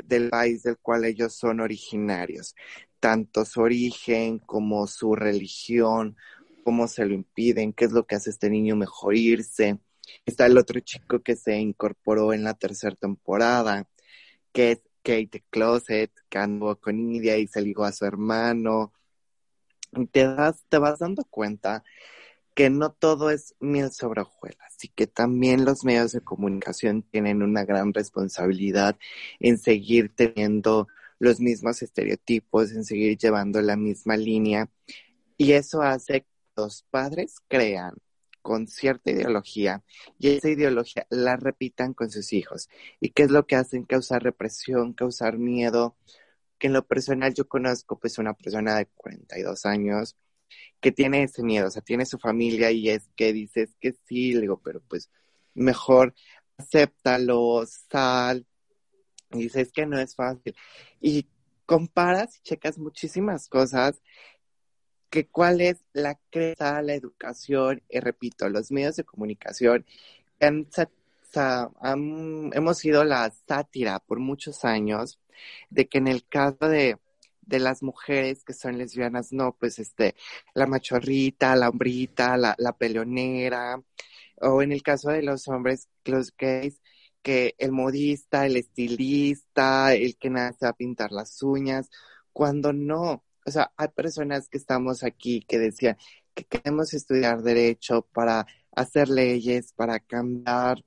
del 0.05 0.29
país 0.29 0.63
del 0.63 0.79
cual 0.79 1.05
ellos 1.05 1.35
son 1.35 1.61
originarios. 1.61 2.55
Tanto 3.01 3.45
su 3.45 3.61
origen 3.61 4.39
como 4.39 4.87
su 4.87 5.15
religión 5.15 6.17
cómo 6.63 6.89
se 6.89 7.05
lo 7.07 7.15
impiden, 7.15 7.73
qué 7.73 7.87
es 7.87 7.93
lo 7.93 8.07
que 8.07 8.17
hace 8.17 8.31
este 8.31 8.51
niño 8.51 8.77
mejor 8.77 9.17
irse. 9.17 9.79
Está 10.27 10.47
el 10.47 10.59
otro 10.59 10.81
chico 10.81 11.21
que 11.21 11.37
se 11.37 11.59
incorporó 11.59 12.33
en 12.33 12.45
la 12.45 12.55
tercera 12.55 12.97
temporada, 12.97 13.89
que 14.53 14.73
es 14.73 14.81
Kate 15.03 15.45
Closet, 15.51 16.13
que 16.29 16.39
andó 16.39 16.79
con 16.81 16.97
Nidia 16.97 17.39
y 17.39 17.47
se 17.47 17.63
ligó 17.63 17.85
a 17.85 17.93
su 17.93 18.05
hermano. 18.05 18.93
te, 20.13 20.25
das, 20.25 20.65
te 20.69 20.79
vas 20.79 20.99
dando 21.01 21.25
cuenta 21.25 21.85
que 22.55 22.71
no 22.71 22.93
todo 22.93 23.31
es 23.31 23.55
miel 23.61 23.93
sobre 23.93 24.23
hojuelas 24.23 24.77
y 24.83 24.89
que 24.89 25.07
también 25.07 25.65
los 25.65 25.85
medios 25.85 26.13
de 26.13 26.21
comunicación 26.21 27.03
tienen 27.03 27.43
una 27.43 27.65
gran 27.65 27.95
responsabilidad 27.95 28.99
en 29.39 29.59
seguir 29.59 30.15
teniendo 30.15 30.89
los 31.19 31.41
mismos 31.41 31.83
estereotipos, 31.83 32.73
en 32.73 32.85
seguir 32.85 33.17
llevando 33.19 33.63
la 33.63 33.77
misma 33.77 34.17
línea. 34.17 34.69
Y 35.37 35.53
eso 35.53 35.83
hace 35.83 36.27
los 36.61 36.85
padres 36.91 37.37
crean 37.49 37.95
con 38.43 38.69
cierta 38.69 39.11
ideología 39.11 39.83
y 40.19 40.31
esa 40.31 40.49
ideología 40.49 41.07
la 41.11 41.37
repitan 41.37 41.95
con 41.95 42.11
sus 42.11 42.33
hijos. 42.33 42.69
¿Y 43.01 43.11
qué 43.11 43.25
es 43.25 43.31
lo 43.31 43.47
que 43.47 43.57
hacen? 43.57 43.85
Causar 43.85 44.23
represión, 44.23 44.93
causar 44.95 45.39
miedo. 45.39 45.97
Que 46.59 46.67
en 46.67 46.75
lo 46.75 46.87
personal 46.87 47.33
yo 47.35 47.49
conozco 47.49 47.99
pues 47.99 48.19
una 48.19 48.35
persona 48.35 48.77
de 48.77 48.87
42 48.87 49.65
años 49.67 50.17
que 50.81 50.93
tiene 50.93 51.23
ese 51.23 51.43
miedo, 51.43 51.69
o 51.69 51.71
sea, 51.71 51.83
tiene 51.83 52.05
su 52.07 52.19
familia 52.19 52.71
y 52.71 52.91
es 52.91 53.09
que 53.17 53.33
dices 53.33 53.77
que 53.81 53.95
sí, 54.07 54.35
le 54.35 54.43
digo, 54.43 54.61
pero 54.63 54.81
pues 54.89 55.11
mejor 55.55 56.15
acéptalo, 56.59 57.65
sal. 57.67 58.47
Y 59.33 59.45
dices 59.45 59.73
que 59.73 59.87
no 59.87 59.99
es 59.99 60.15
fácil. 60.15 60.55
Y 61.01 61.27
comparas 61.67 62.37
y 62.39 62.43
checas 62.43 62.79
muchísimas 62.79 63.49
cosas 63.49 64.03
que 65.11 65.27
cuál 65.27 65.61
es 65.61 65.85
la 65.93 66.19
creencia, 66.31 66.83
la 66.83 66.95
educación, 66.95 67.83
y 67.89 68.01
repito, 68.01 68.49
los 68.49 68.71
medios 68.71 68.97
de 68.97 69.05
comunicación 69.05 69.85
hemos 72.53 72.79
sido 72.79 73.05
la 73.05 73.31
sátira 73.47 73.99
por 74.01 74.19
muchos 74.21 74.65
años 74.65 75.21
de 75.71 75.89
que 75.89 75.99
en 75.99 76.09
el 76.09 76.27
caso 76.27 76.69
de, 76.69 76.99
de 77.43 77.59
las 77.61 77.83
mujeres 77.83 78.45
que 78.45 78.55
son 78.55 78.79
lesbianas, 78.79 79.33
no, 79.33 79.57
pues 79.59 79.79
este, 79.79 80.15
la 80.55 80.67
machorrita, 80.67 81.57
la 81.57 81.71
hombrita, 81.71 82.37
la, 82.37 82.55
la 82.59 82.73
peleonera, 82.77 83.83
o 84.41 84.63
en 84.63 84.73
el 84.73 84.83
caso 84.83 85.11
de 85.11 85.23
los 85.23 85.49
hombres, 85.49 85.89
los 86.05 86.35
gays, 86.37 86.81
que 87.23 87.55
el 87.59 87.73
modista, 87.73 88.47
el 88.47 88.57
estilista, 88.57 89.95
el 89.95 90.17
que 90.17 90.31
nace 90.31 90.67
a 90.67 90.73
pintar 90.73 91.13
las 91.13 91.43
uñas, 91.43 91.91
cuando 92.33 92.73
no, 92.73 93.25
o 93.51 93.53
sea, 93.53 93.73
hay 93.77 93.89
personas 93.89 94.49
que 94.49 94.59
estamos 94.59 95.03
aquí 95.05 95.43
que 95.49 95.59
decían 95.59 95.97
que 96.35 96.45
queremos 96.45 96.95
estudiar 96.95 97.43
derecho 97.43 98.03
para 98.13 98.47
hacer 98.73 99.09
leyes, 99.09 99.73
para 99.73 99.99
cambiar. 100.01 100.85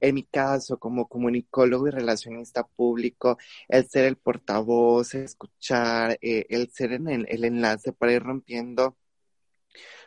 En 0.00 0.14
mi 0.14 0.22
caso, 0.24 0.78
como 0.78 1.08
comunicólogo 1.08 1.88
y 1.88 1.90
relacionista 1.90 2.64
público, 2.64 3.38
el 3.68 3.88
ser 3.88 4.04
el 4.04 4.16
portavoz, 4.16 5.14
escuchar, 5.14 6.18
eh, 6.22 6.46
el 6.50 6.70
ser 6.70 6.92
en 6.92 7.08
el, 7.08 7.26
el 7.28 7.44
enlace 7.44 7.92
para 7.92 8.12
ir 8.12 8.22
rompiendo 8.22 8.96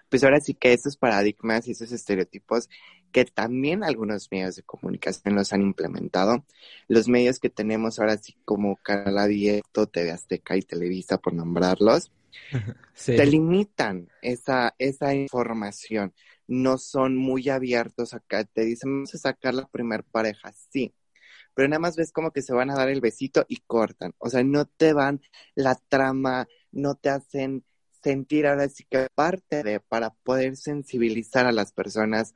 pues 0.10 0.24
ahora 0.24 0.40
sí 0.40 0.54
que 0.54 0.74
esos 0.74 0.98
paradigmas 0.98 1.68
y 1.68 1.72
esos 1.72 1.92
estereotipos 1.92 2.70
que 3.12 3.26
también 3.26 3.84
algunos 3.84 4.30
medios 4.32 4.56
de 4.56 4.64
comunicación 4.64 5.36
los 5.36 5.54
han 5.54 5.62
implementado. 5.62 6.46
Los 6.88 7.08
medios 7.08 7.40
que 7.40 7.50
tenemos 7.50 8.00
ahora 8.00 8.18
sí 8.18 8.36
como 8.46 8.76
Canal 8.78 9.18
Abierto, 9.18 9.88
TV 9.88 10.12
Azteca 10.12 10.56
y 10.56 10.62
Televisa, 10.62 11.18
por 11.18 11.34
nombrarlos, 11.34 12.12
te 13.06 13.26
limitan 13.26 14.10
esa, 14.22 14.76
esa 14.78 15.14
información. 15.14 16.14
No 16.48 16.78
son 16.78 17.16
muy 17.16 17.50
abiertos 17.50 18.14
acá. 18.14 18.44
Te 18.46 18.66
dicen, 18.66 18.92
vamos 18.92 19.16
a 19.16 19.18
sacar 19.18 19.54
la 19.54 19.68
primer 19.68 20.04
pareja, 20.04 20.54
sí. 20.70 20.94
Pero 21.54 21.68
nada 21.68 21.80
más 21.80 21.96
ves 21.96 22.12
como 22.12 22.32
que 22.32 22.42
se 22.42 22.54
van 22.54 22.70
a 22.70 22.76
dar 22.76 22.90
el 22.90 23.02
besito 23.02 23.46
y 23.48 23.58
cortan. 23.66 24.14
O 24.20 24.30
sea, 24.30 24.44
no 24.44 24.66
te 24.66 24.94
van 24.94 25.22
la 25.56 25.76
trama, 25.90 26.48
no 26.72 26.96
te 26.96 27.10
hacen 27.10 27.66
sentir 28.04 28.48
ahora 28.48 28.70
sí 28.70 28.86
que 28.90 29.08
parte 29.14 29.64
de 29.64 29.80
para 29.80 30.12
poder 30.12 30.56
sensibilizar 30.56 31.46
a 31.46 31.52
las 31.52 31.72
personas 31.72 32.36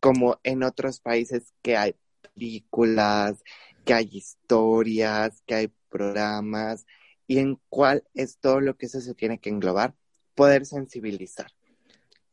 como 0.00 0.38
en 0.42 0.62
otros 0.62 1.00
países 1.00 1.52
que 1.62 1.76
hay 1.76 1.94
películas, 2.34 3.42
que 3.84 3.94
hay 3.94 4.08
historias, 4.12 5.42
que 5.46 5.54
hay 5.54 5.72
programas 5.88 6.86
y 7.26 7.38
en 7.38 7.58
cuál 7.68 8.04
es 8.14 8.38
todo 8.38 8.60
lo 8.60 8.76
que 8.76 8.86
eso 8.86 9.00
se 9.00 9.14
tiene 9.14 9.38
que 9.38 9.50
englobar, 9.50 9.94
poder 10.34 10.66
sensibilizar. 10.66 11.50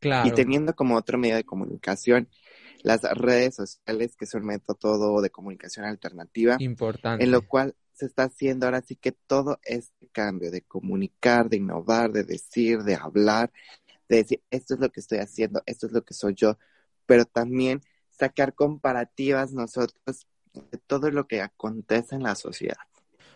Claro. 0.00 0.28
Y 0.28 0.32
teniendo 0.32 0.74
como 0.74 0.96
otro 0.96 1.16
medio 1.16 1.36
de 1.36 1.44
comunicación 1.44 2.28
las 2.82 3.00
redes 3.02 3.54
sociales, 3.54 4.14
que 4.14 4.26
es 4.26 4.34
un 4.34 4.44
método 4.44 5.22
de 5.22 5.30
comunicación 5.30 5.86
alternativa. 5.86 6.56
Importante. 6.60 7.24
En 7.24 7.30
lo 7.30 7.46
cual 7.48 7.74
se 7.94 8.06
está 8.06 8.24
haciendo 8.24 8.66
ahora 8.66 8.82
sí 8.82 8.96
que 8.96 9.12
todo 9.12 9.60
este 9.62 10.08
cambio 10.08 10.50
de 10.50 10.62
comunicar, 10.62 11.48
de 11.48 11.58
innovar, 11.58 12.12
de 12.12 12.24
decir, 12.24 12.80
de 12.82 12.96
hablar, 12.96 13.52
de 14.08 14.16
decir, 14.16 14.42
esto 14.50 14.74
es 14.74 14.80
lo 14.80 14.90
que 14.90 15.00
estoy 15.00 15.18
haciendo, 15.18 15.62
esto 15.66 15.86
es 15.86 15.92
lo 15.92 16.04
que 16.04 16.14
soy 16.14 16.34
yo, 16.34 16.58
pero 17.06 17.24
también 17.24 17.80
sacar 18.10 18.54
comparativas 18.54 19.52
nosotros 19.52 20.26
de 20.52 20.78
todo 20.86 21.10
lo 21.10 21.26
que 21.26 21.40
acontece 21.40 22.14
en 22.14 22.22
la 22.24 22.34
sociedad. 22.34 22.76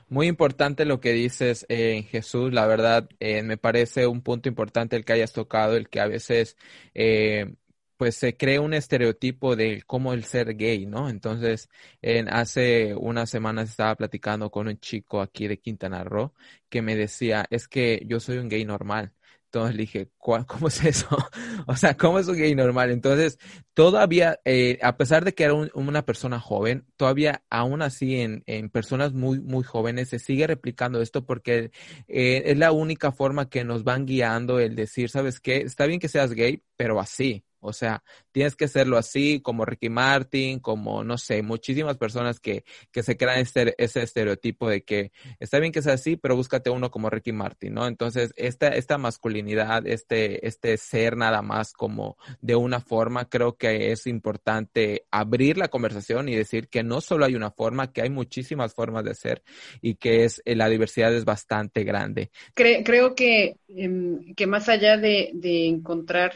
Muy 0.09 0.27
importante 0.27 0.87
lo 0.87 1.01
que 1.01 1.12
dices, 1.12 1.66
eh, 1.68 2.03
Jesús. 2.11 2.53
La 2.53 2.66
verdad, 2.66 3.09
eh, 3.21 3.42
me 3.42 3.59
parece 3.59 4.07
un 4.07 4.23
punto 4.23 4.49
importante 4.49 4.97
el 4.97 5.05
que 5.05 5.12
hayas 5.12 5.33
tocado, 5.33 5.77
el 5.77 5.90
que 5.90 6.01
a 6.01 6.07
veces 6.07 6.57
eh, 6.94 7.55
pues 7.98 8.16
se 8.16 8.37
crea 8.37 8.61
un 8.62 8.74
estereotipo 8.74 9.56
de 9.56 9.82
cómo 9.87 10.12
el 10.14 10.24
ser 10.24 10.56
gay, 10.56 10.87
¿no? 10.87 11.11
Entonces, 11.11 11.68
en, 12.00 12.28
hace 12.32 12.94
unas 12.94 13.28
semanas 13.30 13.70
estaba 13.70 13.96
platicando 13.96 14.50
con 14.50 14.68
un 14.68 14.78
chico 14.78 15.20
aquí 15.20 15.48
de 15.48 15.58
Quintana 15.61 16.04
Roo 16.04 16.32
que 16.70 16.80
me 16.82 16.96
decía, 16.96 17.46
es 17.50 17.68
que 17.68 18.02
yo 18.06 18.20
soy 18.20 18.38
un 18.38 18.48
gay 18.48 18.64
normal. 18.64 19.12
Entonces 19.46 19.76
le 19.76 19.80
dije, 19.82 20.11
¿cómo 20.18 20.68
es 20.68 20.84
eso? 20.84 21.08
o 21.66 21.74
sea, 21.76 21.96
¿cómo 21.96 22.18
es 22.18 22.28
un 22.28 22.37
gay 22.37 22.54
normal? 22.54 22.90
Entonces, 22.90 23.38
todavía, 23.72 24.38
eh, 24.44 24.78
a 24.82 24.96
pesar 24.98 25.24
de 25.24 25.34
que 25.34 25.44
era 25.44 25.54
una 25.54 26.04
persona 26.04 26.38
joven, 26.38 26.87
todavía 26.96 27.42
aún 27.48 27.80
así 27.82 28.20
en, 28.20 28.42
en, 28.46 28.68
personas 28.68 29.14
muy, 29.14 29.40
muy 29.40 29.64
jóvenes 29.64 30.11
se 30.11 30.18
sigue 30.18 30.46
replicando 30.46 31.00
esto 31.00 31.24
porque 31.24 31.70
eh, 32.08 32.42
es 32.46 32.58
la 32.58 32.72
única 32.72 33.11
forma 33.11 33.48
que 33.48 33.64
nos 33.64 33.84
van 33.84 34.04
guiando 34.06 34.61
el 34.61 34.76
decir, 34.76 35.08
¿sabes 35.08 35.40
qué? 35.40 35.58
Está 35.58 35.87
bien 35.87 35.98
que 36.00 36.08
seas 36.08 36.32
gay, 36.34 36.62
pero 36.76 37.00
así. 37.00 37.44
O 37.68 37.72
sea, 37.72 38.02
tienes 38.33 38.57
que 38.57 38.64
hacerlo 38.64 38.98
así, 38.98 39.40
como 39.40 39.64
Ricky 39.64 39.88
Martin, 39.88 40.59
como, 40.59 41.04
no 41.04 41.18
sé, 41.18 41.42
muchísimas 41.42 41.96
personas 41.96 42.40
que, 42.40 42.64
que 42.90 43.02
se 43.02 43.16
crean 43.16 43.38
este, 43.38 43.74
ese 43.83 44.02
estereotipo 44.02 44.68
de 44.68 44.83
que 44.83 45.12
está 45.38 45.59
bien 45.59 45.72
que 45.72 45.83
sea 45.83 45.94
así, 45.94 46.16
pero 46.16 46.37
búscate 46.37 46.70
uno 46.70 46.90
como 46.90 47.11
Ricky 47.11 47.33
Martin, 47.33 47.74
¿no? 47.74 47.87
Entonces, 47.87 48.33
esta, 48.37 48.68
esta 48.68 48.98
masculinidad, 48.98 49.87
este, 49.87 50.46
este 50.46 50.76
ser 50.76 51.16
nada 51.16 51.42
más 51.42 51.72
como 51.72 52.16
de 52.40 52.57
una 52.57 52.81
forma, 52.81 53.28
creo 53.28 53.57
que 53.57 53.92
es 53.92 54.07
importante 54.07 55.07
abrir 55.11 55.59
la 55.59 55.68
conversación 55.68 56.28
y 56.28 56.35
decir 56.35 56.68
que 56.68 56.83
no 56.83 57.00
solo 57.00 57.24
hay 57.24 57.35
una 57.35 57.50
forma, 57.50 57.92
que 57.92 58.02
hay 58.02 58.11
muchísimas 58.11 58.74
formas 58.74 59.04
de 59.04 59.14
ser 59.14 59.42
y 59.81 59.94
que 59.96 60.24
es, 60.24 60.42
eh, 60.44 60.54
la 60.57 60.68
diversidad 60.68 61.14
es 61.14 61.24
bastante 61.24 61.85
grande. 61.85 62.31
creo 62.54 63.14
que, 63.14 63.57
em, 63.68 64.35
que 64.35 64.46
más 64.46 64.68
allá 64.68 64.96
de, 64.96 65.31
de 65.35 65.66
encontrar 65.66 66.33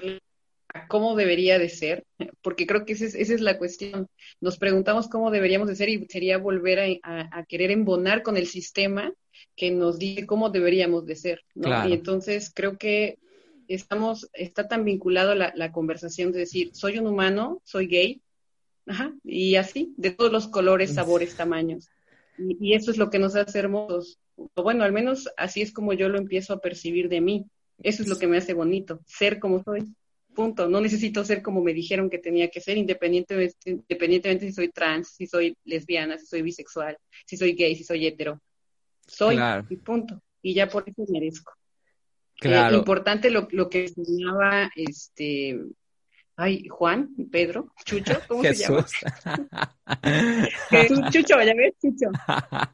cómo 0.89 1.17
debería 1.17 1.59
de 1.59 1.69
ser, 1.69 2.05
porque 2.41 2.67
creo 2.67 2.85
que 2.85 2.95
esa 2.95 3.07
es, 3.07 3.41
la 3.41 3.59
cuestión. 3.59 4.09
Nos 4.41 4.59
preguntamos 4.59 5.09
cómo 5.09 5.31
deberíamos 5.31 5.69
de 5.69 5.77
ser 5.77 5.89
y 5.89 6.07
sería 6.09 6.39
volver 6.39 7.01
a, 7.03 7.45
querer 7.49 7.71
embonar 7.71 8.23
con 8.23 8.37
el 8.37 8.47
sistema 8.47 9.13
que 9.57 9.71
nos 9.71 9.99
dice 9.99 10.27
cómo 10.27 10.51
deberíamos 10.51 11.07
de 11.07 11.17
ser, 11.17 11.45
¿no? 11.55 11.89
Y 11.89 11.93
entonces 11.93 12.53
creo 12.55 12.79
que 12.79 13.19
estamos, 13.69 14.31
está 14.33 14.69
tan 14.69 14.85
vinculado 14.85 15.35
la, 15.35 15.53
la 15.55 15.73
conversación 15.73 16.33
de 16.33 16.41
decir, 16.41 16.71
soy 16.75 16.99
un 16.99 17.07
humano, 17.07 17.61
soy 17.65 17.87
gay, 17.87 18.23
ajá, 18.87 19.15
y 19.25 19.57
así, 19.57 19.95
de 19.97 20.11
todos 20.11 20.33
los 20.33 20.49
colores, 20.49 20.95
sabores, 20.95 21.37
tamaños. 21.37 21.89
Y, 22.39 22.57
y 22.61 22.75
eso 22.75 22.91
es 22.91 22.97
lo 22.97 23.11
que 23.11 23.19
nos 23.19 23.37
hace 23.37 23.59
hermosos. 23.59 24.19
O 24.37 24.63
bueno, 24.63 24.85
al 24.85 24.93
menos 24.93 25.29
así 25.37 25.61
es 25.61 25.73
como 25.73 25.93
yo 25.93 26.09
lo 26.09 26.19
empiezo 26.19 26.55
a 26.55 26.61
percibir 26.61 27.09
de 27.09 27.21
mí. 27.21 27.47
Eso 27.83 28.03
es 28.03 28.09
lo 28.09 28.19
que 28.19 28.27
me 28.27 28.39
hace 28.39 28.55
bonito, 28.55 29.01
ser 29.07 29.39
como 29.39 29.63
soy. 29.63 29.95
Punto. 30.35 30.69
No 30.69 30.81
necesito 30.81 31.25
ser 31.25 31.43
como 31.43 31.63
me 31.63 31.75
dijeron 31.75 32.09
que 32.09 32.19
tenía 32.19 32.49
que 32.49 32.61
ser, 32.61 32.79
independientemente, 32.79 33.57
independientemente 33.67 34.47
si 34.47 34.53
soy 34.53 34.69
trans, 34.71 35.09
si 35.09 35.27
soy 35.27 35.57
lesbiana, 35.65 36.19
si 36.19 36.27
soy 36.27 36.43
bisexual, 36.43 36.97
si 37.27 37.37
soy 37.37 37.53
gay, 37.53 37.77
si 37.77 37.85
soy 37.85 38.07
hetero. 38.07 38.41
Soy 39.07 39.39
y 39.69 39.77
punto. 39.77 40.23
Y 40.41 40.55
ya 40.55 40.69
por 40.69 40.89
eso 40.89 41.05
merezco. 41.09 41.53
Claro. 42.39 42.77
importante 42.77 43.31
lo, 43.31 43.47
lo 43.53 43.69
que 43.69 43.85
enseñaba 43.85 44.69
este 44.75 45.61
Ay, 46.43 46.67
Juan, 46.67 47.15
Pedro, 47.31 47.73
Chucho, 47.85 48.19
¿cómo 48.27 48.43
se 48.43 48.55
llama? 48.55 48.85
Jesús, 50.71 50.99
Chucho, 51.13 51.41
ya 51.41 51.55
ves, 51.55 51.75
Chucho. 51.81 52.11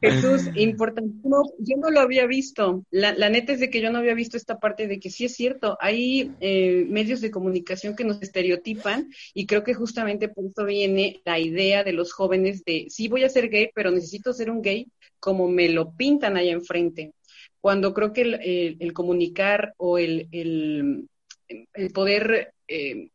Jesús, 0.01 0.49
importantísimo. 0.55 1.53
Yo 1.59 1.77
no 1.77 1.91
lo 1.91 1.99
había 1.99 2.25
visto. 2.25 2.83
La, 2.89 3.13
la, 3.13 3.29
neta 3.29 3.53
es 3.53 3.59
de 3.59 3.69
que 3.69 3.79
yo 3.79 3.91
no 3.91 3.99
había 3.99 4.15
visto 4.15 4.37
esta 4.37 4.57
parte 4.57 4.87
de 4.87 4.99
que 4.99 5.11
sí 5.11 5.25
es 5.25 5.35
cierto. 5.35 5.77
Hay 5.81 6.31
eh, 6.39 6.83
medios 6.89 7.21
de 7.21 7.29
comunicación 7.29 7.95
que 7.95 8.05
nos 8.05 8.19
estereotipan 8.23 9.11
y 9.35 9.45
creo 9.45 9.63
que 9.63 9.75
justamente 9.75 10.29
por 10.29 10.45
eso 10.45 10.65
viene 10.65 11.21
la 11.23 11.37
idea 11.37 11.83
de 11.83 11.93
los 11.93 12.11
jóvenes 12.11 12.63
de 12.65 12.87
sí 12.89 13.07
voy 13.07 13.23
a 13.23 13.29
ser 13.29 13.49
gay, 13.49 13.69
pero 13.75 13.91
necesito 13.91 14.33
ser 14.33 14.49
un 14.49 14.63
gay 14.63 14.87
como 15.19 15.47
me 15.47 15.69
lo 15.69 15.91
pintan 15.91 16.37
allá 16.37 16.53
enfrente. 16.53 17.13
Cuando 17.61 17.93
creo 17.93 18.13
que 18.13 18.21
el, 18.21 18.77
el, 18.79 18.93
comunicar 18.93 19.75
o 19.77 19.99
el, 19.99 20.27
el, 20.31 21.07
el 21.47 21.91
poder 21.91 22.55
eh, 22.67 23.09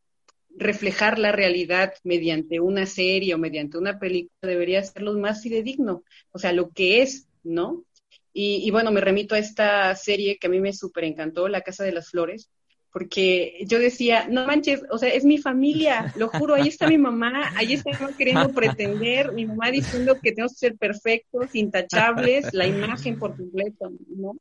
reflejar 0.56 1.18
la 1.18 1.32
realidad 1.32 1.94
mediante 2.04 2.60
una 2.60 2.86
serie 2.86 3.34
o 3.34 3.38
mediante 3.38 3.78
una 3.78 3.98
película 3.98 4.32
debería 4.42 4.82
ser 4.82 5.02
lo 5.02 5.14
más 5.14 5.42
fidedigno, 5.42 6.04
o 6.30 6.38
sea, 6.38 6.52
lo 6.52 6.70
que 6.70 7.02
es, 7.02 7.26
¿no? 7.42 7.84
Y, 8.36 8.68
bueno, 8.72 8.90
me 8.90 9.00
remito 9.00 9.36
a 9.36 9.38
esta 9.38 9.94
serie 9.94 10.38
que 10.38 10.48
a 10.48 10.50
mí 10.50 10.60
me 10.60 10.72
súper 10.72 11.04
encantó, 11.04 11.46
La 11.46 11.60
Casa 11.60 11.84
de 11.84 11.92
las 11.92 12.10
Flores, 12.10 12.50
porque 12.90 13.64
yo 13.66 13.78
decía, 13.78 14.26
no 14.28 14.44
manches, 14.44 14.82
o 14.90 14.98
sea, 14.98 15.08
es 15.08 15.24
mi 15.24 15.38
familia, 15.38 16.12
lo 16.16 16.28
juro, 16.28 16.54
ahí 16.54 16.66
está 16.66 16.88
mi 16.88 16.98
mamá, 16.98 17.52
ahí 17.54 17.74
está 17.74 17.92
queriendo 18.18 18.48
pretender, 18.52 19.32
mi 19.32 19.46
mamá 19.46 19.70
diciendo 19.70 20.16
que 20.20 20.32
tenemos 20.32 20.52
que 20.54 20.58
ser 20.58 20.76
perfectos, 20.76 21.54
intachables, 21.54 22.52
la 22.52 22.66
imagen 22.66 23.20
por 23.20 23.36
completo, 23.36 23.92
¿no? 24.08 24.36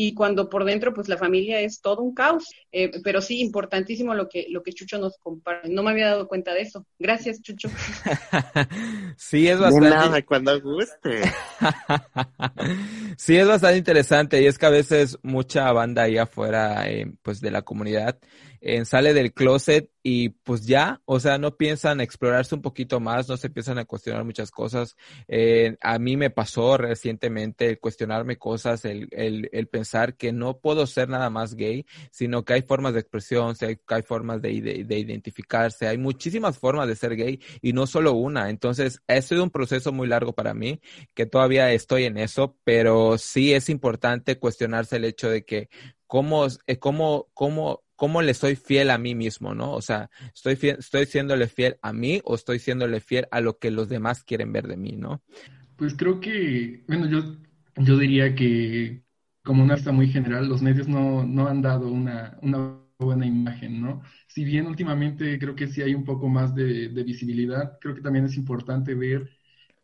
Y 0.00 0.14
cuando 0.14 0.48
por 0.48 0.64
dentro 0.64 0.94
pues 0.94 1.08
la 1.08 1.16
familia 1.16 1.60
es 1.60 1.80
todo 1.80 2.02
un 2.02 2.14
caos. 2.14 2.48
Eh, 2.70 2.88
pero 3.02 3.20
sí, 3.20 3.40
importantísimo 3.40 4.14
lo 4.14 4.28
que, 4.28 4.46
lo 4.48 4.62
que 4.62 4.72
Chucho 4.72 4.96
nos 4.96 5.18
comparte. 5.18 5.68
No 5.68 5.82
me 5.82 5.90
había 5.90 6.06
dado 6.06 6.28
cuenta 6.28 6.54
de 6.54 6.60
eso. 6.60 6.86
Gracias, 7.00 7.42
Chucho. 7.42 7.68
sí, 9.16 9.48
es 9.48 9.58
bastante... 9.58 9.90
nada, 9.90 10.22
cuando 10.22 10.60
guste. 10.60 11.22
sí, 13.18 13.38
es 13.38 13.48
bastante 13.48 13.78
interesante 13.78 14.40
y 14.40 14.46
es 14.46 14.56
que 14.56 14.66
a 14.66 14.70
veces 14.70 15.18
mucha 15.24 15.72
banda 15.72 16.04
ahí 16.04 16.16
afuera 16.16 16.88
eh, 16.88 17.12
pues 17.22 17.40
de 17.40 17.50
la 17.50 17.62
comunidad 17.62 18.20
sale 18.84 19.14
del 19.14 19.32
closet 19.32 19.90
y 20.02 20.30
pues 20.30 20.66
ya, 20.66 21.00
o 21.04 21.18
sea, 21.20 21.38
no 21.38 21.56
piensan 21.56 22.00
explorarse 22.00 22.54
un 22.54 22.62
poquito 22.62 23.00
más, 23.00 23.28
no 23.28 23.36
se 23.36 23.48
empiezan 23.48 23.78
a 23.78 23.84
cuestionar 23.84 24.24
muchas 24.24 24.50
cosas. 24.50 24.96
Eh, 25.26 25.76
a 25.80 25.98
mí 25.98 26.16
me 26.16 26.30
pasó 26.30 26.76
recientemente 26.76 27.68
el 27.68 27.80
cuestionarme 27.80 28.38
cosas, 28.38 28.84
el, 28.84 29.08
el, 29.10 29.48
el, 29.52 29.66
pensar 29.68 30.16
que 30.16 30.32
no 30.32 30.58
puedo 30.58 30.86
ser 30.86 31.08
nada 31.08 31.30
más 31.30 31.54
gay, 31.54 31.84
sino 32.10 32.44
que 32.44 32.54
hay 32.54 32.62
formas 32.62 32.94
de 32.94 33.00
expresión, 33.00 33.54
que 33.56 33.78
hay 33.88 34.02
formas 34.02 34.40
de, 34.40 34.84
de, 34.84 34.98
identificarse, 34.98 35.88
hay 35.88 35.98
muchísimas 35.98 36.58
formas 36.58 36.86
de 36.88 36.96
ser 36.96 37.16
gay 37.16 37.40
y 37.60 37.72
no 37.72 37.86
solo 37.86 38.12
una. 38.12 38.50
Entonces, 38.50 39.02
ha 39.08 39.20
sido 39.20 39.42
un 39.42 39.50
proceso 39.50 39.92
muy 39.92 40.06
largo 40.06 40.32
para 40.32 40.54
mí, 40.54 40.80
que 41.14 41.26
todavía 41.26 41.72
estoy 41.72 42.04
en 42.04 42.18
eso, 42.18 42.56
pero 42.64 43.18
sí 43.18 43.52
es 43.52 43.68
importante 43.68 44.38
cuestionarse 44.38 44.96
el 44.96 45.04
hecho 45.04 45.28
de 45.28 45.44
que 45.44 45.68
cómo, 46.06 46.46
eh, 46.66 46.78
cómo, 46.78 47.28
cómo 47.34 47.82
cómo 47.98 48.22
le 48.22 48.32
soy 48.32 48.54
fiel 48.54 48.90
a 48.90 48.96
mí 48.96 49.16
mismo, 49.16 49.56
¿no? 49.56 49.72
O 49.72 49.82
sea, 49.82 49.97
estoy, 50.34 50.58
estoy 50.70 51.06
siéndole 51.06 51.48
fiel 51.48 51.76
a 51.82 51.92
mí 51.92 52.20
o 52.24 52.34
estoy 52.34 52.58
siéndole 52.58 53.00
fiel 53.00 53.26
a 53.30 53.40
lo 53.40 53.58
que 53.58 53.70
los 53.70 53.88
demás 53.88 54.24
quieren 54.24 54.52
ver 54.52 54.66
de 54.66 54.76
mí, 54.76 54.92
¿no? 54.92 55.22
Pues 55.76 55.94
creo 55.94 56.20
que, 56.20 56.84
bueno, 56.88 57.06
yo, 57.06 57.36
yo 57.76 57.98
diría 57.98 58.34
que 58.34 59.02
como 59.42 59.62
una 59.62 59.74
está 59.74 59.92
muy 59.92 60.08
general, 60.08 60.48
los 60.48 60.60
medios 60.60 60.88
no, 60.88 61.24
no 61.24 61.48
han 61.48 61.62
dado 61.62 61.88
una, 61.88 62.38
una, 62.42 62.78
buena 62.98 63.26
imagen, 63.26 63.80
¿no? 63.80 64.02
Si 64.26 64.44
bien 64.44 64.66
últimamente 64.66 65.38
creo 65.38 65.54
que 65.54 65.68
sí 65.68 65.82
hay 65.82 65.94
un 65.94 66.04
poco 66.04 66.28
más 66.28 66.54
de, 66.54 66.88
de 66.88 67.02
visibilidad, 67.04 67.78
creo 67.80 67.94
que 67.94 68.00
también 68.00 68.24
es 68.24 68.36
importante 68.36 68.94
ver 68.94 69.30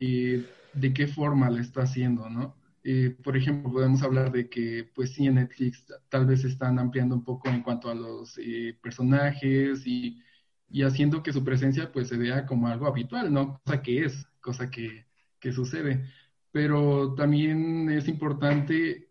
eh, 0.00 0.44
de 0.72 0.92
qué 0.92 1.06
forma 1.06 1.48
la 1.48 1.60
está 1.60 1.82
haciendo, 1.82 2.28
¿no? 2.28 2.56
Eh, 2.84 3.16
por 3.24 3.36
ejemplo, 3.36 3.72
podemos 3.72 4.02
hablar 4.02 4.30
de 4.32 4.48
que, 4.50 4.90
pues 4.94 5.14
sí, 5.14 5.26
en 5.26 5.36
Netflix 5.36 5.86
tal 6.10 6.26
vez 6.26 6.44
están 6.44 6.78
ampliando 6.78 7.14
un 7.16 7.24
poco 7.24 7.48
en 7.48 7.62
cuanto 7.62 7.90
a 7.90 7.94
los 7.94 8.38
eh, 8.38 8.78
personajes 8.82 9.86
y, 9.86 10.22
y, 10.68 10.82
haciendo 10.82 11.22
que 11.22 11.32
su 11.32 11.42
presencia 11.44 11.90
pues 11.92 12.08
se 12.08 12.18
vea 12.18 12.46
como 12.46 12.68
algo 12.68 12.86
habitual, 12.86 13.32
¿no? 13.32 13.60
Cosa 13.64 13.82
que 13.82 14.04
es, 14.04 14.26
cosa 14.40 14.70
que, 14.70 15.06
que 15.40 15.52
sucede. 15.52 16.04
Pero 16.52 17.14
también 17.14 17.90
es 17.90 18.06
importante 18.08 19.10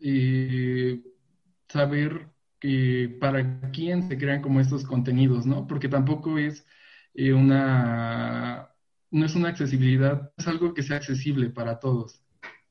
eh, 0.00 1.02
saber 1.68 2.30
que 2.60 3.16
para 3.20 3.70
quién 3.72 4.08
se 4.08 4.18
crean 4.18 4.42
como 4.42 4.60
estos 4.60 4.84
contenidos, 4.84 5.46
¿no? 5.46 5.66
Porque 5.66 5.88
tampoco 5.88 6.38
es 6.38 6.66
una 7.16 8.70
no 9.10 9.26
es 9.26 9.34
una 9.36 9.48
accesibilidad, 9.50 10.32
es 10.36 10.48
algo 10.48 10.74
que 10.74 10.82
sea 10.82 10.96
accesible 10.98 11.50
para 11.50 11.78
todos. 11.78 12.23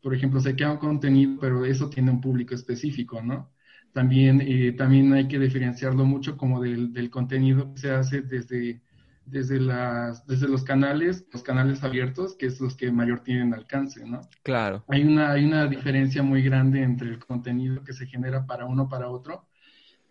Por 0.03 0.13
ejemplo, 0.13 0.39
se 0.39 0.55
queda 0.55 0.73
un 0.73 0.77
contenido, 0.77 1.39
pero 1.41 1.65
eso 1.65 1.89
tiene 1.89 2.11
un 2.11 2.21
público 2.21 2.53
específico, 2.53 3.21
¿no? 3.23 3.51
También, 3.93 4.41
eh, 4.41 4.73
también 4.73 5.13
hay 5.13 5.27
que 5.27 5.39
diferenciarlo 5.39 6.05
mucho 6.05 6.37
como 6.37 6.61
del, 6.61 6.93
del 6.93 7.09
contenido 7.09 7.73
que 7.73 7.81
se 7.81 7.91
hace 7.91 8.21
desde 8.21 8.81
desde, 9.25 9.59
las, 9.59 10.25
desde 10.27 10.47
los 10.47 10.63
canales, 10.63 11.25
los 11.31 11.43
canales 11.43 11.83
abiertos, 11.83 12.35
que 12.35 12.47
es 12.47 12.59
los 12.59 12.75
que 12.75 12.91
mayor 12.91 13.21
tienen 13.21 13.53
alcance, 13.53 14.05
¿no? 14.05 14.21
Claro. 14.43 14.83
Hay 14.87 15.03
una, 15.03 15.31
hay 15.31 15.45
una 15.45 15.67
diferencia 15.67 16.23
muy 16.23 16.41
grande 16.41 16.81
entre 16.81 17.09
el 17.09 17.19
contenido 17.19 17.83
que 17.83 17.93
se 17.93 18.05
genera 18.05 18.45
para 18.45 18.65
uno 18.65 18.89
para 18.89 19.09
otro 19.09 19.47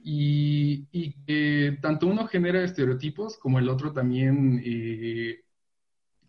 y, 0.02 0.86
y 0.90 1.12
que 1.24 1.78
tanto 1.80 2.06
uno 2.06 2.26
genera 2.26 2.62
estereotipos 2.62 3.36
como 3.36 3.58
el 3.58 3.68
otro 3.68 3.92
también 3.92 4.60
eh, 4.64 5.40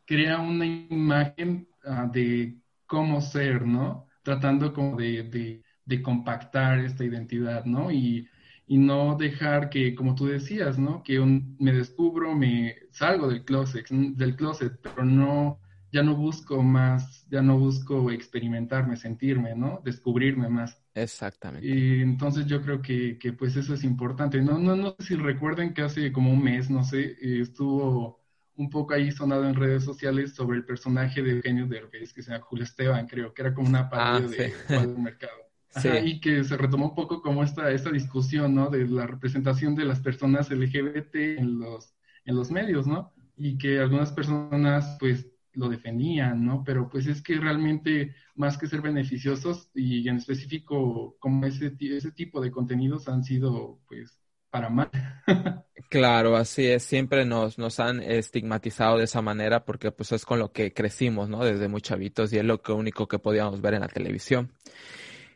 crea 0.05 0.39
una 0.39 0.65
imagen 0.65 1.67
ah, 1.85 2.09
de 2.11 2.57
cómo 2.93 3.21
ser, 3.21 3.65
¿no? 3.67 4.07
Tratando 4.23 4.73
como 4.73 4.95
de, 4.97 5.23
de, 5.23 5.63
de 5.85 6.01
compactar 6.01 6.79
esta 6.79 7.03
identidad, 7.05 7.65
¿no? 7.65 7.91
Y 7.91 8.27
y 8.67 8.77
no 8.77 9.15
dejar 9.17 9.69
que, 9.69 9.93
como 9.95 10.15
tú 10.15 10.25
decías, 10.27 10.79
¿no? 10.79 11.03
Que 11.03 11.19
me 11.19 11.73
descubro, 11.73 12.33
me 12.35 12.75
salgo 12.91 13.27
del 13.27 13.43
closet, 13.45 13.87
del 13.89 14.35
closet, 14.35 14.79
pero 14.81 15.03
no, 15.05 15.59
ya 15.91 16.01
no 16.03 16.15
busco 16.15 16.63
más, 16.63 17.27
ya 17.29 17.41
no 17.41 17.57
busco 17.59 18.09
experimentarme, 18.11 18.95
sentirme, 18.97 19.55
¿no? 19.55 19.81
Descubrirme 19.83 20.49
más. 20.49 20.81
Exactamente. 20.95 21.67
Y 21.67 22.01
entonces 22.01 22.45
yo 22.47 22.61
creo 22.61 22.81
que, 22.81 23.17
que, 23.19 23.33
pues 23.33 23.55
eso 23.55 23.73
es 23.73 23.83
importante. 23.83 24.41
No, 24.41 24.57
no, 24.59 24.75
no 24.75 24.95
sé 24.99 25.07
si 25.09 25.15
recuerden 25.15 25.73
que 25.73 25.83
hace 25.83 26.11
como 26.11 26.31
un 26.31 26.43
mes, 26.43 26.69
no 26.69 26.83
sé, 26.83 27.15
estuvo 27.41 28.22
un 28.55 28.69
poco 28.69 28.93
ahí 28.93 29.11
sonado 29.11 29.47
en 29.47 29.55
redes 29.55 29.83
sociales 29.83 30.35
sobre 30.35 30.57
el 30.57 30.65
personaje 30.65 31.21
de 31.21 31.31
Eugenio 31.31 31.67
Derbez, 31.67 32.13
que 32.13 32.21
se 32.21 32.31
llama 32.31 32.45
Julio 32.45 32.63
Esteban, 32.63 33.07
creo, 33.07 33.33
que 33.33 33.41
era 33.41 33.53
como 33.53 33.67
una 33.67 33.89
parodia 33.89 34.53
ah, 34.69 34.85
de 34.85 34.87
Mercado 34.87 35.43
y 36.03 36.19
que 36.19 36.43
se 36.43 36.57
retomó 36.57 36.89
un 36.89 36.95
poco 36.95 37.21
como 37.21 37.43
esta, 37.43 37.71
esta 37.71 37.91
discusión, 37.91 38.53
¿no? 38.53 38.69
De 38.69 38.87
la 38.87 39.07
representación 39.07 39.75
de 39.75 39.85
las 39.85 39.99
personas 39.99 40.51
LGBT 40.51 41.15
en 41.15 41.59
los, 41.59 41.95
en 42.25 42.35
los 42.35 42.51
medios, 42.51 42.85
¿no? 42.85 43.11
Y 43.37 43.57
que 43.57 43.79
algunas 43.79 44.11
personas, 44.11 44.97
pues, 44.99 45.27
lo 45.53 45.69
defendían, 45.69 46.45
¿no? 46.45 46.63
Pero 46.63 46.89
pues 46.89 47.05
es 47.07 47.21
que 47.21 47.35
realmente, 47.39 48.15
más 48.35 48.57
que 48.57 48.67
ser 48.67 48.81
beneficiosos, 48.81 49.69
y 49.73 50.07
en 50.07 50.17
específico 50.17 51.15
como 51.19 51.45
ese, 51.45 51.75
ese 51.79 52.11
tipo 52.11 52.41
de 52.41 52.51
contenidos 52.51 53.07
han 53.07 53.23
sido, 53.23 53.79
pues, 53.87 54.22
para 54.53 54.69
mal. 54.69 54.89
Claro, 55.89 56.35
así 56.37 56.65
es. 56.65 56.81
Siempre 56.81 57.23
nos, 57.23 57.59
nos 57.59 57.79
han 57.79 58.01
estigmatizado 58.01 58.97
de 58.97 59.03
esa 59.03 59.21
manera 59.21 59.63
porque 59.63 59.91
pues 59.91 60.11
es 60.11 60.25
con 60.25 60.39
lo 60.39 60.51
que 60.51 60.73
crecimos, 60.73 61.29
¿no? 61.29 61.45
Desde 61.45 61.67
muy 61.67 61.81
chavitos 61.81 62.33
y 62.33 62.39
es 62.39 62.43
lo 62.43 62.63
que 62.63 62.71
único 62.71 63.07
que 63.07 63.19
podíamos 63.19 63.61
ver 63.61 63.75
en 63.75 63.81
la 63.81 63.87
televisión. 63.87 64.51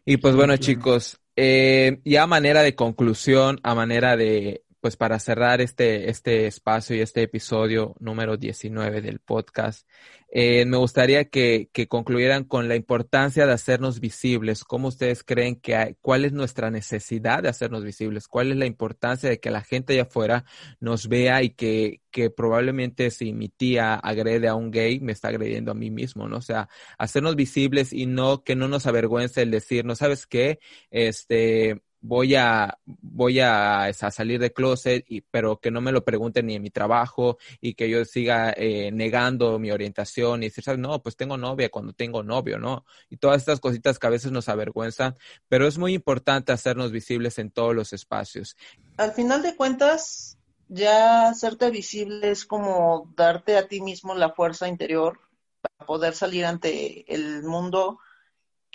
Y 0.03 0.17
pues 0.17 0.33
bueno, 0.33 0.57
chicos, 0.57 1.19
eh, 1.35 2.01
ya 2.05 2.23
a 2.23 2.27
manera 2.27 2.63
de 2.63 2.73
conclusión, 2.73 3.59
a 3.61 3.75
manera 3.75 4.17
de, 4.17 4.63
pues 4.79 4.95
para 4.97 5.19
cerrar 5.19 5.61
este, 5.61 6.09
este 6.09 6.47
espacio 6.47 6.95
y 6.95 7.01
este 7.01 7.23
episodio 7.23 7.95
número 7.99 8.37
19 8.37 9.01
del 9.01 9.19
podcast, 9.19 9.87
eh, 10.29 10.65
me 10.65 10.77
gustaría 10.77 11.25
que, 11.29 11.69
que, 11.71 11.87
concluyeran 11.87 12.43
con 12.43 12.67
la 12.67 12.75
importancia 12.75 13.45
de 13.45 13.53
hacernos 13.53 14.01
visibles. 14.01 14.65
¿Cómo 14.65 14.89
ustedes 14.89 15.23
creen 15.23 15.55
que 15.55 15.75
hay, 15.75 15.95
cuál 16.01 16.25
es 16.25 16.33
nuestra 16.33 16.69
necesidad 16.69 17.43
de 17.43 17.49
hacernos 17.49 17.83
visibles? 17.83 18.27
¿Cuál 18.27 18.51
es 18.51 18.57
la 18.57 18.65
importancia 18.65 19.29
de 19.29 19.39
que 19.39 19.51
la 19.51 19.61
gente 19.61 19.93
allá 19.93 20.03
afuera 20.03 20.43
nos 20.81 21.07
vea 21.07 21.43
y 21.43 21.51
que, 21.51 22.01
que 22.11 22.29
probablemente 22.29 23.09
si 23.09 23.31
mi 23.31 23.47
tía 23.47 23.95
agrede 23.95 24.49
a 24.49 24.55
un 24.55 24.69
gay, 24.69 24.99
me 24.99 25.13
está 25.13 25.29
agrediendo 25.29 25.71
a 25.71 25.75
mí 25.75 25.91
mismo, 25.91 26.27
¿no? 26.27 26.37
O 26.37 26.41
sea, 26.41 26.67
hacernos 26.97 27.35
visibles 27.35 27.93
y 27.93 28.05
no 28.05 28.43
que 28.43 28.55
no 28.55 28.67
nos 28.67 28.85
avergüence 28.85 29.41
el 29.41 29.51
decir, 29.51 29.85
no 29.85 29.95
sabes 29.95 30.27
qué, 30.27 30.59
este, 30.91 31.81
voy 32.01 32.35
a 32.35 32.77
voy 32.85 33.39
a, 33.39 33.91
salir 33.93 34.39
de 34.39 34.53
closet 34.53 35.05
y 35.07 35.21
pero 35.21 35.59
que 35.59 35.71
no 35.71 35.81
me 35.81 35.91
lo 35.91 36.03
pregunten 36.03 36.45
ni 36.45 36.55
en 36.55 36.61
mi 36.61 36.69
trabajo 36.69 37.37
y 37.59 37.73
que 37.73 37.89
yo 37.89 38.05
siga 38.05 38.53
eh, 38.55 38.91
negando 38.91 39.57
mi 39.59 39.71
orientación 39.71 40.43
y 40.43 40.49
decir 40.49 40.77
no 40.77 41.01
pues 41.01 41.15
tengo 41.15 41.37
novia 41.37 41.69
cuando 41.69 41.93
tengo 41.93 42.23
novio 42.23 42.59
no 42.59 42.85
y 43.09 43.17
todas 43.17 43.37
estas 43.37 43.59
cositas 43.59 43.99
que 43.99 44.07
a 44.07 44.11
veces 44.11 44.31
nos 44.31 44.49
avergüenzan 44.49 45.15
pero 45.49 45.67
es 45.67 45.77
muy 45.77 45.93
importante 45.93 46.51
hacernos 46.51 46.91
visibles 46.91 47.39
en 47.39 47.51
todos 47.51 47.75
los 47.75 47.93
espacios. 47.93 48.55
Al 48.97 49.11
final 49.13 49.41
de 49.41 49.55
cuentas 49.55 50.37
ya 50.67 51.29
hacerte 51.29 51.69
visible 51.71 52.31
es 52.31 52.45
como 52.45 53.11
darte 53.15 53.57
a 53.57 53.67
ti 53.67 53.81
mismo 53.81 54.15
la 54.15 54.33
fuerza 54.33 54.67
interior 54.67 55.19
para 55.61 55.87
poder 55.87 56.13
salir 56.13 56.45
ante 56.45 57.11
el 57.13 57.43
mundo 57.43 57.99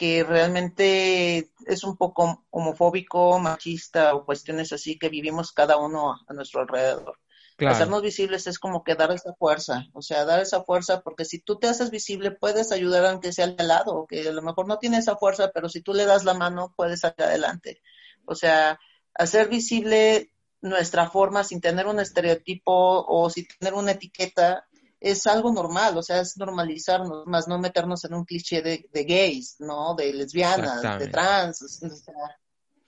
que 0.02 0.24
realmente 0.24 1.52
es 1.64 1.84
un 1.84 1.96
poco 1.96 2.44
homofóbico, 2.50 3.38
machista 3.38 4.16
o 4.16 4.24
cuestiones 4.24 4.72
así 4.72 4.98
que 4.98 5.08
vivimos 5.08 5.52
cada 5.52 5.76
uno 5.76 6.16
a 6.26 6.32
nuestro 6.34 6.62
alrededor. 6.62 7.20
Hacernos 7.60 8.02
visibles 8.02 8.48
es 8.48 8.58
como 8.58 8.82
que 8.82 8.96
dar 8.96 9.12
esa 9.12 9.32
fuerza, 9.34 9.86
o 9.92 10.02
sea, 10.02 10.24
dar 10.24 10.40
esa 10.40 10.64
fuerza, 10.64 11.02
porque 11.02 11.24
si 11.24 11.38
tú 11.38 11.60
te 11.60 11.68
haces 11.68 11.92
visible 11.92 12.32
puedes 12.32 12.72
ayudar 12.72 13.06
aunque 13.06 13.32
sea 13.32 13.44
al 13.44 13.68
lado, 13.68 14.06
que 14.08 14.28
a 14.28 14.32
lo 14.32 14.42
mejor 14.42 14.66
no 14.66 14.80
tiene 14.80 14.96
esa 14.96 15.14
fuerza, 15.14 15.52
pero 15.54 15.68
si 15.68 15.82
tú 15.82 15.94
le 15.94 16.04
das 16.04 16.24
la 16.24 16.34
mano 16.34 16.74
puedes 16.76 16.98
salir 16.98 17.22
adelante. 17.22 17.80
O 18.24 18.34
sea, 18.34 18.80
hacer 19.14 19.48
visible 19.48 20.32
nuestra 20.62 21.10
forma 21.10 21.44
sin 21.44 21.60
tener 21.60 21.86
un 21.86 22.00
estereotipo 22.00 23.04
o 23.06 23.30
sin 23.30 23.46
tener 23.46 23.74
una 23.74 23.92
etiqueta 23.92 24.66
es 25.02 25.26
algo 25.26 25.52
normal, 25.52 25.98
o 25.98 26.02
sea, 26.02 26.20
es 26.20 26.36
normalizarnos, 26.36 27.26
más 27.26 27.48
no 27.48 27.58
meternos 27.58 28.04
en 28.04 28.14
un 28.14 28.24
cliché 28.24 28.62
de, 28.62 29.04
gays, 29.04 29.56
¿no? 29.58 29.96
De 29.96 30.12
lesbianas, 30.12 30.98
de 31.00 31.08
trans, 31.08 31.62
o 31.62 31.68
sea, 31.68 32.14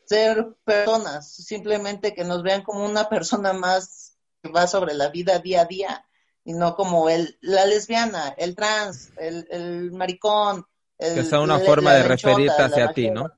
ser 0.04 0.54
personas, 0.64 1.34
simplemente 1.34 2.14
que 2.14 2.22
nos 2.22 2.42
vean 2.42 2.62
como 2.62 2.84
una 2.84 3.08
persona 3.08 3.52
más 3.52 4.16
que 4.40 4.50
va 4.50 4.68
sobre 4.68 4.94
la 4.94 5.08
vida 5.08 5.40
día 5.40 5.62
a 5.62 5.64
día 5.64 6.06
y 6.44 6.52
no 6.52 6.76
como 6.76 7.08
el, 7.08 7.36
la 7.40 7.66
lesbiana, 7.66 8.34
el 8.36 8.54
trans, 8.54 9.10
el, 9.16 9.48
el 9.50 9.90
maricón. 9.90 10.64
El, 10.98 11.16
que 11.16 11.24
sea 11.24 11.40
una 11.40 11.58
forma 11.58 11.94
de 11.94 12.04
referirte 12.04 12.62
hacia 12.62 12.92
ti, 12.92 13.10
¿no? 13.10 13.28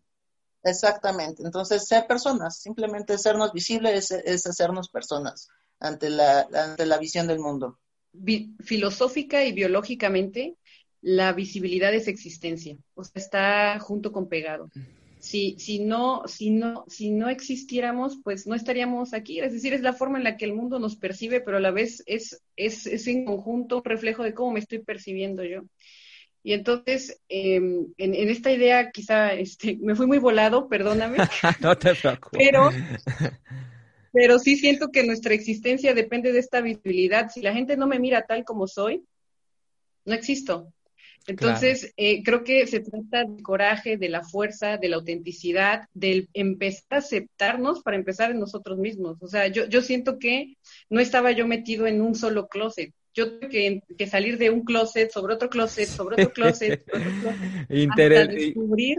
Exactamente. 0.62 1.42
Entonces, 1.44 1.86
ser 1.86 2.06
personas, 2.06 2.58
simplemente 2.58 3.16
sernos 3.16 3.52
visibles 3.52 4.10
es, 4.10 4.22
es 4.24 4.46
hacernos 4.46 4.90
personas 4.90 5.48
ante 5.78 6.10
la, 6.10 6.46
ante 6.52 6.84
la 6.84 6.98
visión 6.98 7.26
del 7.26 7.38
mundo 7.38 7.78
filosófica 8.60 9.44
y 9.44 9.52
biológicamente, 9.52 10.56
la 11.02 11.32
visibilidad 11.32 11.94
es 11.94 12.08
existencia, 12.08 12.76
o 12.94 13.04
sea, 13.04 13.12
está 13.14 13.78
junto 13.78 14.12
con 14.12 14.28
pegado. 14.28 14.70
Si, 15.18 15.56
si, 15.58 15.80
no, 15.80 16.22
si, 16.26 16.50
no, 16.50 16.84
si 16.88 17.10
no 17.10 17.28
existiéramos, 17.28 18.18
pues 18.22 18.46
no 18.46 18.54
estaríamos 18.54 19.12
aquí. 19.12 19.40
Es 19.40 19.52
decir, 19.52 19.72
es 19.72 19.80
la 19.80 19.92
forma 19.92 20.18
en 20.18 20.24
la 20.24 20.36
que 20.36 20.44
el 20.44 20.54
mundo 20.54 20.78
nos 20.78 20.96
percibe, 20.96 21.40
pero 21.40 21.56
a 21.56 21.60
la 21.60 21.70
vez 21.70 22.02
es, 22.06 22.42
es, 22.54 22.86
es 22.86 23.06
en 23.08 23.24
conjunto 23.24 23.78
un 23.78 23.84
reflejo 23.84 24.22
de 24.22 24.34
cómo 24.34 24.52
me 24.52 24.60
estoy 24.60 24.80
percibiendo 24.80 25.42
yo. 25.42 25.62
Y 26.44 26.52
entonces, 26.52 27.20
em, 27.28 27.86
en, 27.98 28.14
en, 28.14 28.28
esta 28.28 28.52
idea 28.52 28.92
quizá 28.92 29.32
este, 29.32 29.76
me 29.80 29.96
fui 29.96 30.06
muy 30.06 30.18
volado, 30.18 30.68
perdóname. 30.68 31.18
no 31.60 31.76
te 31.76 31.94
preocupes. 31.96 32.38
Pero, 32.38 32.70
pero 34.16 34.38
sí 34.38 34.56
siento 34.56 34.88
que 34.88 35.04
nuestra 35.04 35.34
existencia 35.34 35.92
depende 35.92 36.32
de 36.32 36.38
esta 36.38 36.62
visibilidad. 36.62 37.28
Si 37.28 37.42
la 37.42 37.52
gente 37.52 37.76
no 37.76 37.86
me 37.86 37.98
mira 37.98 38.22
tal 38.22 38.46
como 38.46 38.66
soy, 38.66 39.04
no 40.06 40.14
existo. 40.14 40.72
Entonces, 41.26 41.92
eh, 41.98 42.22
creo 42.22 42.42
que 42.42 42.66
se 42.66 42.80
trata 42.80 43.24
del 43.24 43.42
coraje, 43.42 43.98
de 43.98 44.08
la 44.08 44.22
fuerza, 44.22 44.78
de 44.78 44.88
la 44.88 44.96
autenticidad, 44.96 45.86
del 45.92 46.30
empezar 46.32 46.86
a 46.88 46.96
aceptarnos 46.96 47.82
para 47.82 47.98
empezar 47.98 48.30
en 48.30 48.40
nosotros 48.40 48.78
mismos. 48.78 49.18
O 49.20 49.28
sea, 49.28 49.48
yo, 49.48 49.66
yo 49.66 49.82
siento 49.82 50.18
que 50.18 50.56
no 50.88 50.98
estaba 50.98 51.32
yo 51.32 51.46
metido 51.46 51.86
en 51.86 52.00
un 52.00 52.14
solo 52.14 52.48
closet. 52.48 52.94
Yo 53.12 53.32
tuve 53.32 53.50
que, 53.50 53.82
que 53.98 54.06
salir 54.06 54.38
de 54.38 54.48
un 54.48 54.62
closet 54.62 55.10
sobre 55.10 55.34
otro 55.34 55.50
closet, 55.50 55.88
sobre 55.88 56.14
otro 56.14 56.32
closet, 56.32 56.82
sobre 56.90 57.06
otro 57.06 57.20
closet 57.20 57.90
hasta 57.90 58.26
descubrir 58.28 58.98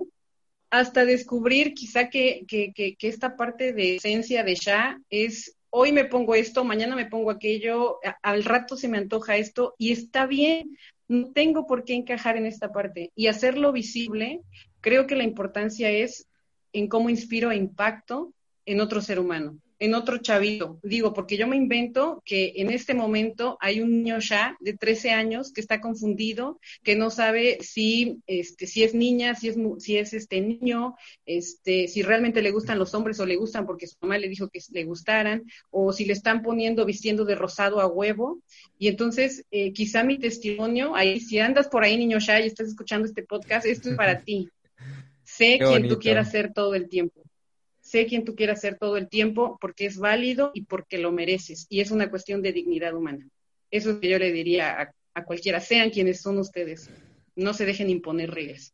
hasta 0.69 1.05
descubrir 1.05 1.73
quizá 1.73 2.09
que, 2.09 2.45
que, 2.47 2.73
que, 2.73 3.07
esta 3.07 3.35
parte 3.35 3.73
de 3.73 3.95
esencia 3.95 4.43
de 4.43 4.55
ya 4.55 4.99
es 5.09 5.55
hoy 5.69 5.91
me 5.91 6.05
pongo 6.05 6.35
esto, 6.35 6.63
mañana 6.63 6.95
me 6.95 7.05
pongo 7.05 7.31
aquello, 7.31 7.99
al 8.21 8.43
rato 8.43 8.75
se 8.75 8.87
me 8.87 8.97
antoja 8.97 9.37
esto 9.37 9.75
y 9.77 9.91
está 9.91 10.25
bien, 10.25 10.77
no 11.07 11.31
tengo 11.31 11.67
por 11.67 11.83
qué 11.83 11.93
encajar 11.93 12.37
en 12.37 12.45
esta 12.45 12.71
parte 12.71 13.11
y 13.15 13.27
hacerlo 13.27 13.71
visible, 13.71 14.41
creo 14.81 15.07
que 15.07 15.15
la 15.15 15.23
importancia 15.23 15.89
es 15.89 16.27
en 16.73 16.87
cómo 16.87 17.09
inspiro 17.09 17.51
e 17.51 17.55
impacto 17.55 18.33
en 18.65 18.81
otro 18.81 19.01
ser 19.01 19.19
humano. 19.19 19.57
En 19.79 19.93
otro 19.93 20.17
chavito. 20.17 20.79
Digo, 20.83 21.13
porque 21.13 21.37
yo 21.37 21.47
me 21.47 21.55
invento 21.55 22.21
que 22.25 22.53
en 22.55 22.71
este 22.71 22.93
momento 22.93 23.57
hay 23.61 23.81
un 23.81 23.91
niño 23.91 24.19
ya 24.19 24.57
de 24.59 24.73
13 24.73 25.11
años 25.11 25.51
que 25.53 25.61
está 25.61 25.79
confundido, 25.81 26.59
que 26.83 26.95
no 26.95 27.09
sabe 27.09 27.59
si, 27.61 28.19
este, 28.27 28.67
si 28.67 28.83
es 28.83 28.93
niña, 28.93 29.35
si 29.35 29.49
es, 29.49 29.57
si 29.79 29.97
es 29.97 30.13
este 30.13 30.41
niño, 30.41 30.95
este, 31.25 31.87
si 31.87 32.01
realmente 32.01 32.41
le 32.41 32.51
gustan 32.51 32.79
los 32.79 32.93
hombres 32.93 33.19
o 33.19 33.25
le 33.25 33.35
gustan 33.35 33.65
porque 33.65 33.87
su 33.87 33.95
mamá 34.01 34.17
le 34.17 34.29
dijo 34.29 34.49
que 34.49 34.59
le 34.71 34.83
gustaran, 34.83 35.43
o 35.69 35.93
si 35.93 36.05
le 36.05 36.13
están 36.13 36.41
poniendo 36.41 36.85
vistiendo 36.85 37.25
de 37.25 37.35
rosado 37.35 37.79
a 37.79 37.87
huevo. 37.87 38.41
Y 38.79 38.87
entonces, 38.87 39.45
eh, 39.51 39.73
quizá 39.73 40.03
mi 40.03 40.17
testimonio, 40.17 40.95
ahí, 40.95 41.19
si 41.19 41.39
andas 41.39 41.67
por 41.67 41.83
ahí, 41.83 41.97
niño 41.97 42.19
ya, 42.19 42.39
y 42.41 42.47
estás 42.47 42.67
escuchando 42.67 43.07
este 43.07 43.23
podcast, 43.23 43.65
esto 43.65 43.89
es 43.89 43.95
para 43.95 44.21
ti. 44.23 44.49
Sé 45.23 45.59
quién 45.59 45.87
tú 45.87 45.99
quieras 45.99 46.31
ser 46.31 46.53
todo 46.53 46.73
el 46.73 46.87
tiempo 46.87 47.26
sé 47.87 48.05
quién 48.05 48.25
tú 48.25 48.35
quieras 48.35 48.59
ser 48.59 48.77
todo 48.77 48.97
el 48.97 49.07
tiempo 49.07 49.57
porque 49.61 49.85
es 49.85 49.97
válido 49.97 50.51
y 50.53 50.63
porque 50.63 50.97
lo 50.97 51.11
mereces. 51.11 51.65
Y 51.69 51.79
es 51.79 51.91
una 51.91 52.09
cuestión 52.09 52.41
de 52.41 52.51
dignidad 52.51 52.93
humana. 52.93 53.27
Eso 53.71 53.89
es 53.89 53.95
lo 53.95 54.01
que 54.01 54.09
yo 54.09 54.19
le 54.19 54.31
diría 54.31 54.93
a, 55.13 55.23
cualquiera, 55.23 55.59
sean 55.59 55.89
quienes 55.89 56.21
son 56.21 56.37
ustedes. 56.37 56.91
No 57.35 57.53
se 57.53 57.65
dejen 57.65 57.89
imponer 57.89 58.31
reglas. 58.31 58.73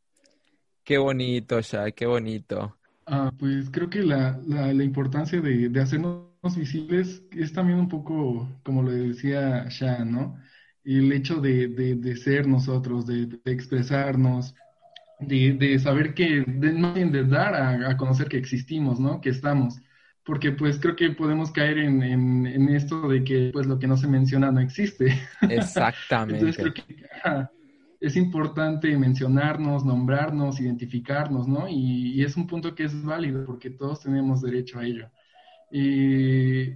Qué 0.84 0.98
bonito, 0.98 1.62
Shai, 1.62 1.94
qué 1.94 2.06
bonito. 2.06 2.78
Ah, 3.06 3.32
pues 3.38 3.70
creo 3.70 3.90
que 3.90 4.02
la, 4.02 4.42
la, 4.46 4.74
la 4.74 4.84
importancia 4.84 5.40
de, 5.40 5.70
de, 5.70 5.82
hacernos 5.82 6.26
visibles 6.56 7.24
es 7.32 7.54
también 7.54 7.80
un 7.80 7.90
poco, 7.90 8.50
como 8.64 8.82
lo 8.82 8.92
decía 8.92 9.66
Shah, 9.70 10.04
¿no? 10.04 10.38
El 10.84 11.12
hecho 11.14 11.40
de, 11.40 11.70
de, 11.70 11.96
de 11.96 12.16
ser 12.18 12.48
nosotros, 12.48 13.06
de, 13.06 13.40
expresarnos, 13.46 14.54
de, 15.28 15.80
saber 15.80 16.14
que, 16.14 16.44
de, 16.46 16.74
no 16.74 16.94
de 16.94 17.24
dar 17.24 17.56
a, 17.56 17.98
conocer 17.98 18.28
que 18.28 18.38
existimos, 18.38 19.00
¿no? 19.00 19.22
Que 19.22 19.30
estamos. 19.30 19.82
Porque 20.24 20.52
pues 20.52 20.80
creo 20.80 20.96
que 20.96 21.10
podemos 21.12 21.52
caer 21.52 21.80
en, 21.80 22.02
en, 22.02 22.70
esto 22.70 23.10
de 23.10 23.24
que 23.24 23.50
pues 23.52 23.66
lo 23.66 23.78
que 23.78 23.88
no 23.88 23.98
se 23.98 24.08
menciona 24.08 24.52
no 24.52 24.62
existe. 24.62 25.20
Exactamente. 25.42 26.46
Entonces 26.46 26.64
creo 26.64 26.74
que 26.74 27.08
es 28.00 28.16
importante 28.16 28.98
mencionarnos, 28.98 29.86
nombrarnos, 29.86 30.60
identificarnos, 30.60 31.48
¿no? 31.48 31.68
Y, 31.68 32.14
y, 32.14 32.24
es 32.24 32.38
un 32.38 32.48
punto 32.48 32.76
que 32.76 32.84
es 32.84 33.04
válido 33.04 33.46
porque 33.46 33.70
todos 33.70 34.02
tenemos 34.02 34.42
derecho 34.42 34.80
a 34.80 34.86
ello. 34.86 35.10
y, 35.72 36.74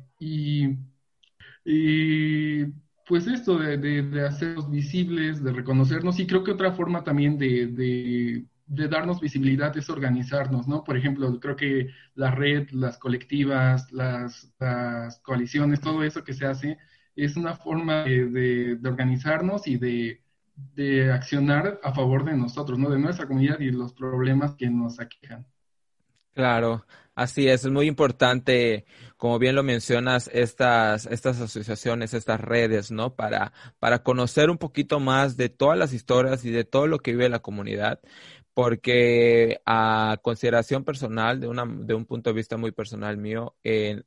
y 1.64 2.66
pues 3.08 3.26
esto 3.28 3.58
de, 3.58 3.78
de, 3.78 4.26
hacernos 4.26 4.70
visibles, 4.70 5.42
de 5.42 5.54
reconocernos, 5.54 6.20
y 6.20 6.28
creo 6.28 6.44
que 6.44 6.52
otra 6.52 6.74
forma 6.74 7.04
también 7.04 7.38
de, 7.38 7.68
de, 7.68 8.88
darnos 8.90 9.22
visibilidad 9.22 9.76
es 9.78 9.90
organizarnos, 9.90 10.68
¿no? 10.68 10.84
Por 10.84 10.98
ejemplo, 10.98 11.40
creo 11.40 11.56
que 11.56 11.90
la 12.16 12.32
red, 12.32 12.70
las 12.72 12.98
colectivas, 12.98 13.92
las, 13.94 14.54
las 14.60 15.20
coaliciones, 15.20 15.80
todo 15.80 16.04
eso 16.04 16.24
que 16.24 16.34
se 16.34 16.46
hace, 16.46 16.78
es 17.16 17.38
una 17.38 17.56
forma 17.56 18.04
de, 18.04 18.78
organizarnos 18.84 19.68
y 19.68 19.78
de, 19.78 20.22
accionar 21.12 21.80
a 21.84 21.94
favor 21.94 22.26
de 22.26 22.36
nosotros, 22.36 22.78
¿no? 22.78 22.90
De 22.90 23.00
nuestra 23.00 23.26
comunidad 23.26 23.60
y 23.60 23.72
los 23.72 23.94
problemas 23.94 24.56
que 24.56 24.70
nos 24.70 25.00
aquejan. 25.00 25.46
Claro, 26.34 26.86
así 27.16 27.48
es, 27.48 27.64
es 27.64 27.72
muy 27.72 27.88
importante, 27.88 28.86
como 29.18 29.40
bien 29.40 29.56
lo 29.56 29.64
mencionas, 29.64 30.30
estas, 30.34 31.08
estas 31.08 31.42
asociaciones, 31.42 32.14
estas 32.14 32.40
redes, 32.40 32.92
¿no? 32.92 33.16
Para, 33.16 33.52
para 33.80 34.04
conocer 34.04 34.50
un 34.50 34.58
poquito 34.58 35.00
más 35.00 35.38
de 35.38 35.50
todas 35.50 35.78
las 35.78 35.94
historias 35.94 36.46
y 36.46 36.52
de 36.52 36.64
todo 36.64 36.88
lo 36.88 37.00
que 37.00 37.12
vive 37.12 37.28
la 37.30 37.40
comunidad, 37.40 38.00
porque 38.58 39.62
a 39.68 40.18
consideración 40.24 40.84
personal, 40.84 41.40
de, 41.40 41.48
una, 41.48 41.66
de 41.68 41.94
un 41.94 42.06
punto 42.06 42.32
de 42.32 42.36
vista 42.36 42.58
muy 42.58 42.72
personal 42.72 43.18
mío, 43.18 43.56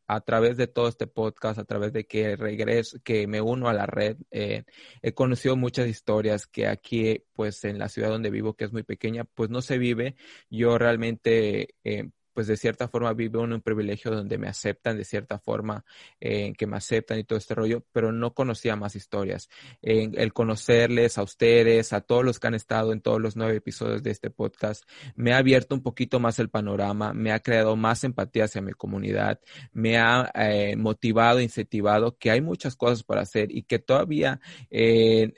a 0.08 0.20
través 0.22 0.56
de 0.56 0.66
todo 0.66 0.88
este 0.88 1.06
podcast, 1.06 1.58
a 1.58 1.64
través 1.64 1.92
de 1.92 2.06
que 2.06 2.34
regreso, 2.36 2.98
que 3.04 3.26
me 3.28 3.40
uno 3.40 3.68
a 3.68 3.72
la 3.74 3.86
red, 3.86 4.16
eh, 4.32 4.64
he 5.02 5.14
conocido 5.14 5.56
muchas 5.56 5.86
historias 5.88 6.46
que 6.48 6.66
aquí, 6.66 7.24
pues 7.32 7.62
en 7.64 7.78
la 7.78 7.88
ciudad 7.88 8.08
donde 8.10 8.30
vivo, 8.30 8.54
que 8.54 8.64
es 8.64 8.72
muy 8.72 8.82
pequeña, 8.82 9.24
pues 9.24 9.50
no 9.50 9.62
se 9.62 9.78
vive. 9.78 10.16
Yo 10.50 10.78
realmente 10.78 11.76
eh, 11.84 12.10
pues 12.32 12.46
de 12.46 12.56
cierta 12.56 12.88
forma 12.88 13.12
vivo 13.12 13.44
en 13.44 13.52
un 13.52 13.60
privilegio 13.60 14.10
donde 14.10 14.38
me 14.38 14.48
aceptan, 14.48 14.96
de 14.96 15.04
cierta 15.04 15.38
forma 15.38 15.84
eh, 16.20 16.52
que 16.56 16.66
me 16.66 16.76
aceptan 16.76 17.18
y 17.18 17.24
todo 17.24 17.38
este 17.38 17.54
rollo, 17.54 17.84
pero 17.92 18.12
no 18.12 18.34
conocía 18.34 18.76
más 18.76 18.96
historias. 18.96 19.48
el 19.82 20.32
conocerles 20.32 21.18
a 21.18 21.22
ustedes, 21.22 21.92
a 21.92 22.00
todos 22.00 22.24
los 22.24 22.38
que 22.38 22.46
han 22.46 22.54
estado 22.54 22.92
en 22.92 23.00
todos 23.00 23.20
los 23.20 23.36
nueve 23.36 23.56
episodios 23.56 24.02
de 24.02 24.10
este 24.10 24.30
podcast, 24.30 24.84
me 25.16 25.32
ha 25.32 25.38
abierto 25.38 25.74
un 25.74 25.82
poquito 25.82 26.20
más 26.20 26.38
el 26.38 26.48
panorama, 26.48 27.12
me 27.12 27.32
ha 27.32 27.40
creado 27.40 27.76
más 27.76 28.04
empatía 28.04 28.44
hacia 28.44 28.62
mi 28.62 28.72
comunidad, 28.72 29.40
me 29.72 29.98
ha 29.98 30.30
eh, 30.34 30.76
motivado, 30.76 31.40
incentivado 31.40 32.16
que 32.16 32.30
hay 32.30 32.40
muchas 32.40 32.76
cosas 32.76 33.02
para 33.02 33.22
hacer 33.22 33.50
y 33.50 33.62
que 33.62 33.78
todavía 33.78 34.40
eh, 34.70 35.32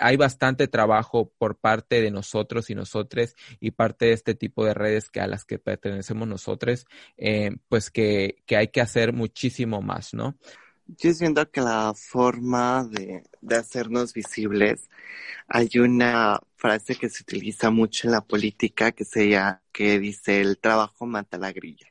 hay 0.00 0.16
bastante 0.16 0.68
trabajo 0.68 1.32
por 1.38 1.58
parte 1.58 2.00
de 2.00 2.10
nosotros 2.10 2.70
y 2.70 2.74
nosotros 2.74 3.34
y 3.60 3.72
parte 3.72 4.06
de 4.06 4.12
este 4.12 4.34
tipo 4.34 4.64
de 4.64 4.74
redes 4.74 5.10
que 5.10 5.20
a 5.20 5.26
las 5.26 5.44
que 5.44 5.58
pertenecemos 5.58 6.26
nosotros 6.26 6.37
nosotros, 6.38 6.86
eh, 7.16 7.56
pues 7.68 7.90
que, 7.90 8.36
que, 8.46 8.56
hay 8.56 8.68
que 8.68 8.80
hacer 8.80 9.12
muchísimo 9.12 9.82
más, 9.82 10.14
¿no? 10.14 10.36
Yo 10.86 11.12
siento 11.12 11.50
que 11.50 11.60
la 11.60 11.92
forma 11.94 12.84
de, 12.84 13.24
de 13.40 13.56
hacernos 13.56 14.14
visibles, 14.14 14.88
hay 15.48 15.68
una 15.78 16.40
frase 16.56 16.94
que 16.94 17.10
se 17.10 17.24
utiliza 17.24 17.70
mucho 17.70 18.06
en 18.06 18.12
la 18.12 18.20
política 18.20 18.92
que, 18.92 19.04
sea, 19.04 19.60
que 19.72 19.98
dice 19.98 20.40
el 20.40 20.58
trabajo 20.58 21.04
mata 21.06 21.36
la 21.36 21.52
grilla. 21.52 21.88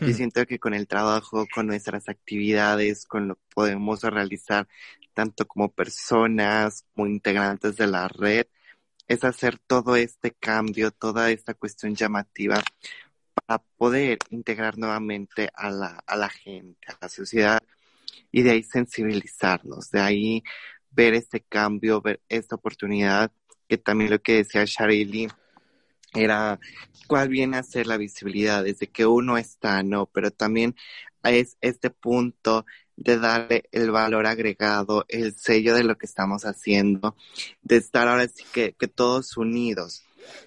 Yo 0.00 0.08
hmm. 0.08 0.14
siento 0.14 0.46
que 0.46 0.58
con 0.58 0.74
el 0.74 0.86
trabajo, 0.86 1.46
con 1.52 1.66
nuestras 1.66 2.08
actividades, 2.08 3.06
con 3.06 3.28
lo 3.28 3.34
que 3.34 3.46
podemos 3.54 4.02
realizar 4.02 4.68
tanto 5.12 5.46
como 5.46 5.70
personas, 5.70 6.84
como 6.94 7.06
integrantes 7.06 7.76
de 7.76 7.86
la 7.86 8.08
red, 8.08 8.46
es 9.06 9.24
hacer 9.24 9.58
todo 9.58 9.96
este 9.96 10.32
cambio, 10.32 10.90
toda 10.90 11.30
esta 11.30 11.54
cuestión 11.54 11.94
llamativa 11.94 12.62
para 13.46 13.62
poder 13.76 14.18
integrar 14.30 14.78
nuevamente 14.78 15.50
a 15.54 15.70
la, 15.70 16.02
a 16.06 16.16
la 16.16 16.28
gente, 16.28 16.86
a 16.88 16.98
la 17.00 17.08
sociedad 17.08 17.62
y 18.30 18.42
de 18.42 18.52
ahí 18.52 18.62
sensibilizarnos, 18.62 19.90
de 19.90 20.00
ahí 20.00 20.42
ver 20.90 21.14
este 21.14 21.40
cambio, 21.40 22.00
ver 22.00 22.20
esta 22.28 22.56
oportunidad, 22.56 23.32
que 23.68 23.78
también 23.78 24.10
lo 24.10 24.20
que 24.20 24.36
decía 24.36 24.64
Sharili 24.64 25.28
era 26.14 26.58
cuál 27.06 27.28
viene 27.28 27.56
a 27.56 27.62
ser 27.62 27.86
la 27.86 27.96
visibilidad, 27.96 28.64
desde 28.64 28.88
que 28.88 29.06
uno 29.06 29.36
está, 29.36 29.82
¿no? 29.82 30.06
Pero 30.06 30.30
también 30.30 30.76
es 31.22 31.56
este 31.60 31.90
punto 31.90 32.66
de 32.96 33.18
darle 33.18 33.64
el 33.72 33.90
valor 33.90 34.26
agregado, 34.26 35.04
el 35.08 35.34
sello 35.36 35.74
de 35.74 35.84
lo 35.84 35.98
que 35.98 36.06
estamos 36.06 36.44
haciendo, 36.44 37.16
de 37.62 37.76
estar 37.76 38.06
ahora 38.06 38.28
sí 38.28 38.44
que, 38.52 38.74
que 38.74 38.86
todos 38.86 39.36
unidos. 39.36 40.04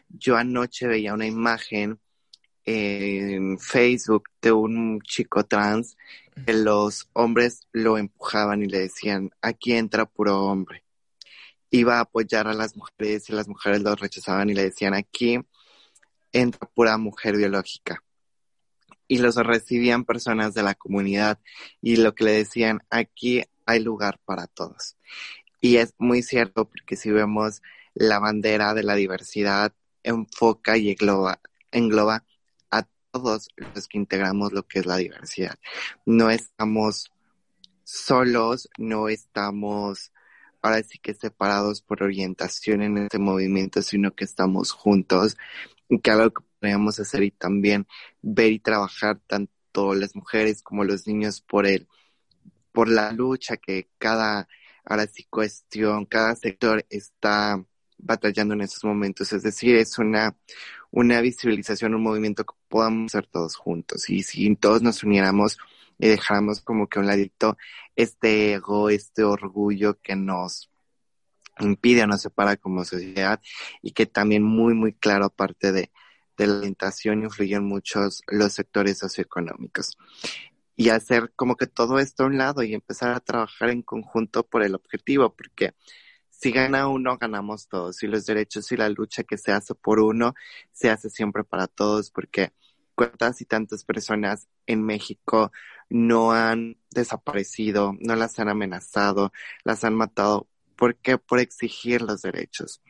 Yo 0.09 0.37
anoche 0.37 0.87
veía 0.87 1.13
una 1.13 1.27
imagen 1.27 1.99
en 2.67 3.57
Facebook 3.59 4.25
de 4.41 4.51
un 4.51 4.99
chico 5.01 5.45
trans 5.45 5.95
que 6.45 6.51
los 6.51 7.09
hombres 7.13 7.65
lo 7.71 7.97
empujaban 7.97 8.61
y 8.61 8.67
le 8.67 8.79
decían, 8.79 9.31
aquí 9.41 9.71
entra 9.71 10.05
puro 10.05 10.43
hombre. 10.43 10.83
Iba 11.71 11.97
a 11.97 12.01
apoyar 12.01 12.47
a 12.49 12.53
las 12.53 12.75
mujeres 12.75 13.29
y 13.29 13.33
las 13.33 13.47
mujeres 13.47 13.81
lo 13.81 13.95
rechazaban 13.95 14.49
y 14.49 14.53
le 14.53 14.63
decían, 14.63 14.93
aquí 14.93 15.39
entra 16.33 16.67
pura 16.67 16.97
mujer 16.97 17.37
biológica. 17.37 18.03
Y 19.07 19.19
los 19.19 19.37
recibían 19.37 20.03
personas 20.03 20.53
de 20.53 20.63
la 20.63 20.75
comunidad 20.75 21.39
y 21.81 21.95
lo 21.95 22.13
que 22.15 22.25
le 22.25 22.31
decían, 22.31 22.81
aquí 22.89 23.43
hay 23.65 23.79
lugar 23.81 24.19
para 24.25 24.45
todos. 24.47 24.97
Y 25.61 25.77
es 25.77 25.93
muy 25.97 26.21
cierto 26.21 26.65
porque 26.65 26.97
si 26.97 27.11
vemos 27.11 27.61
la 27.93 28.19
bandera 28.19 28.73
de 28.73 28.83
la 28.83 28.95
diversidad, 28.95 29.73
enfoca 30.03 30.77
y 30.77 30.89
engloba, 30.89 31.39
engloba 31.71 32.25
todos 33.17 33.49
los 33.73 33.87
que 33.87 33.97
integramos 33.97 34.53
lo 34.53 34.63
que 34.63 34.79
es 34.79 34.85
la 34.85 34.97
diversidad. 34.97 35.57
No 36.05 36.29
estamos 36.29 37.11
solos, 37.83 38.69
no 38.77 39.09
estamos 39.09 40.11
ahora 40.61 40.83
sí 40.83 40.99
que 40.99 41.13
separados 41.13 41.81
por 41.81 42.03
orientación 42.03 42.81
en 42.81 42.97
este 42.97 43.19
movimiento, 43.19 43.81
sino 43.81 44.13
que 44.13 44.25
estamos 44.25 44.71
juntos 44.71 45.37
y 45.89 45.99
que 45.99 46.11
algo 46.11 46.31
que 46.31 46.43
podríamos 46.59 46.99
hacer 46.99 47.23
y 47.23 47.31
también 47.31 47.87
ver 48.21 48.51
y 48.51 48.59
trabajar 48.59 49.19
tanto 49.27 49.93
las 49.93 50.15
mujeres 50.15 50.61
como 50.61 50.83
los 50.83 51.07
niños 51.07 51.41
por 51.41 51.65
el, 51.65 51.87
por 52.71 52.89
la 52.89 53.11
lucha 53.11 53.57
que 53.57 53.89
cada 53.97 54.47
ahora 54.83 55.07
sí 55.07 55.25
cuestión, 55.29 56.05
cada 56.05 56.35
sector 56.35 56.85
está 56.89 57.63
batallando 57.97 58.53
en 58.53 58.61
estos 58.61 58.83
momentos. 58.83 59.33
Es 59.33 59.43
decir, 59.43 59.75
es 59.75 59.97
una, 59.97 60.35
una 60.91 61.21
visibilización, 61.21 61.95
un 61.95 62.03
movimiento 62.03 62.45
que 62.45 62.55
podamos 62.67 63.13
hacer 63.13 63.27
todos 63.27 63.55
juntos. 63.55 64.09
Y 64.09 64.23
si 64.23 64.55
todos 64.55 64.81
nos 64.81 65.03
uniéramos 65.03 65.57
y 65.99 66.07
dejáramos 66.07 66.61
como 66.61 66.87
que 66.87 66.99
un 66.99 67.07
ladito 67.07 67.57
este 67.95 68.53
ego, 68.53 68.89
este 68.89 69.23
orgullo 69.23 69.99
que 70.01 70.15
nos 70.15 70.69
impide 71.59 72.03
o 72.03 72.07
nos 72.07 72.21
separa 72.21 72.57
como 72.57 72.85
sociedad 72.85 73.41
y 73.81 73.91
que 73.91 74.05
también 74.05 74.43
muy, 74.43 74.73
muy 74.73 74.93
claro, 74.93 75.25
aparte 75.25 75.71
de, 75.71 75.91
de 76.37 76.47
la 76.47 76.57
orientación, 76.59 77.23
influyen 77.23 77.63
muchos 77.63 78.21
los 78.27 78.53
sectores 78.53 78.99
socioeconómicos. 78.99 79.97
y 80.75 80.89
hacer 80.89 81.31
como 81.35 81.55
que 81.55 81.65
todo 81.65 81.97
esto 81.99 82.23
a 82.23 82.27
un 82.27 82.37
lado 82.37 82.61
y 82.61 82.73
empezar 82.75 83.11
a 83.13 83.19
trabajar 83.19 83.71
en 83.71 83.81
conjunto 83.81 84.45
por 84.45 84.61
el 84.63 84.75
objetivo, 84.75 85.33
porque 85.35 85.73
si 86.39 86.51
gana 86.51 86.87
uno, 86.87 87.17
ganamos 87.17 87.67
todos. 87.67 88.03
Y 88.03 88.07
los 88.07 88.25
derechos 88.25 88.71
y 88.71 88.77
la 88.77 88.89
lucha 88.89 89.23
que 89.23 89.37
se 89.37 89.51
hace 89.51 89.73
por 89.73 89.99
uno, 89.99 90.35
se 90.71 90.89
hace 90.89 91.09
siempre 91.09 91.43
para 91.43 91.67
todos, 91.67 92.11
porque 92.11 92.53
cuántas 92.93 93.41
y 93.41 93.45
tantas 93.45 93.83
personas 93.83 94.47
en 94.67 94.83
México 94.83 95.51
no 95.89 96.31
han 96.31 96.77
desaparecido, 96.91 97.95
no 97.99 98.15
las 98.15 98.37
han 98.39 98.49
amenazado, 98.49 99.31
las 99.63 99.83
han 99.83 99.95
matado. 99.95 100.47
¿Por 100.75 100.95
qué? 100.97 101.17
Por 101.17 101.39
exigir 101.39 102.03
los 102.03 102.21
derechos. 102.21 102.81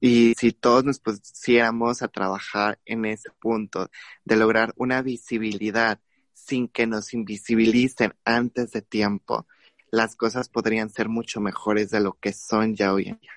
Y 0.00 0.34
si 0.38 0.52
todos 0.52 0.84
nos 0.84 1.00
pusiéramos 1.00 2.02
a 2.02 2.08
trabajar 2.08 2.78
en 2.84 3.04
ese 3.04 3.30
punto 3.30 3.90
de 4.24 4.36
lograr 4.36 4.74
una 4.76 5.02
visibilidad 5.02 6.00
sin 6.34 6.68
que 6.68 6.86
nos 6.86 7.14
invisibilicen 7.14 8.14
antes 8.24 8.70
de 8.72 8.82
tiempo, 8.82 9.46
las 9.92 10.16
cosas 10.16 10.48
podrían 10.48 10.90
ser 10.90 11.08
mucho 11.08 11.40
mejores 11.40 11.90
de 11.90 12.00
lo 12.00 12.14
que 12.14 12.32
son 12.32 12.74
ya 12.74 12.92
hoy 12.94 13.10
en 13.10 13.18
día. 13.20 13.30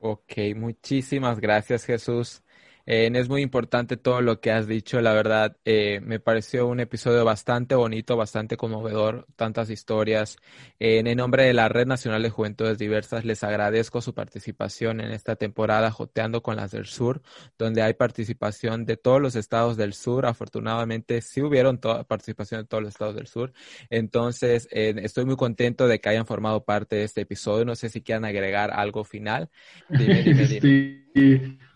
Ok, 0.00 0.32
muchísimas 0.56 1.38
gracias 1.38 1.84
Jesús. 1.84 2.42
Eh, 2.90 3.10
es 3.14 3.28
muy 3.28 3.42
importante 3.42 3.98
todo 3.98 4.22
lo 4.22 4.40
que 4.40 4.50
has 4.50 4.66
dicho, 4.66 5.02
la 5.02 5.12
verdad. 5.12 5.58
Eh, 5.66 6.00
me 6.02 6.20
pareció 6.20 6.66
un 6.66 6.80
episodio 6.80 7.22
bastante 7.22 7.74
bonito, 7.74 8.16
bastante 8.16 8.56
conmovedor, 8.56 9.26
tantas 9.36 9.68
historias. 9.68 10.38
en 10.78 11.06
el 11.06 11.18
nombre 11.18 11.42
de 11.44 11.52
la 11.52 11.68
Red 11.68 11.86
Nacional 11.86 12.22
de 12.22 12.30
Juventudes 12.30 12.78
Diversas, 12.78 13.26
les 13.26 13.44
agradezco 13.44 14.00
su 14.00 14.14
participación 14.14 15.02
en 15.02 15.10
esta 15.10 15.36
temporada 15.36 15.90
Joteando 15.90 16.42
con 16.42 16.56
las 16.56 16.70
del 16.70 16.86
Sur, 16.86 17.20
donde 17.58 17.82
hay 17.82 17.92
participación 17.92 18.86
de 18.86 18.96
todos 18.96 19.20
los 19.20 19.36
estados 19.36 19.76
del 19.76 19.92
sur. 19.92 20.24
Afortunadamente, 20.24 21.20
sí 21.20 21.42
hubieron 21.42 21.78
participación 21.78 22.62
de 22.62 22.68
todos 22.68 22.82
los 22.82 22.92
estados 22.94 23.14
del 23.14 23.26
sur. 23.26 23.52
Entonces, 23.90 24.66
eh, 24.70 24.94
estoy 25.02 25.26
muy 25.26 25.36
contento 25.36 25.88
de 25.88 26.00
que 26.00 26.08
hayan 26.08 26.24
formado 26.24 26.64
parte 26.64 26.96
de 26.96 27.04
este 27.04 27.20
episodio. 27.20 27.66
No 27.66 27.76
sé 27.76 27.90
si 27.90 28.00
quieran 28.00 28.24
agregar 28.24 28.70
algo 28.70 29.04
final. 29.04 29.50
Dime, 29.90 30.22
dime, 30.22 30.46
dime. 31.14 31.67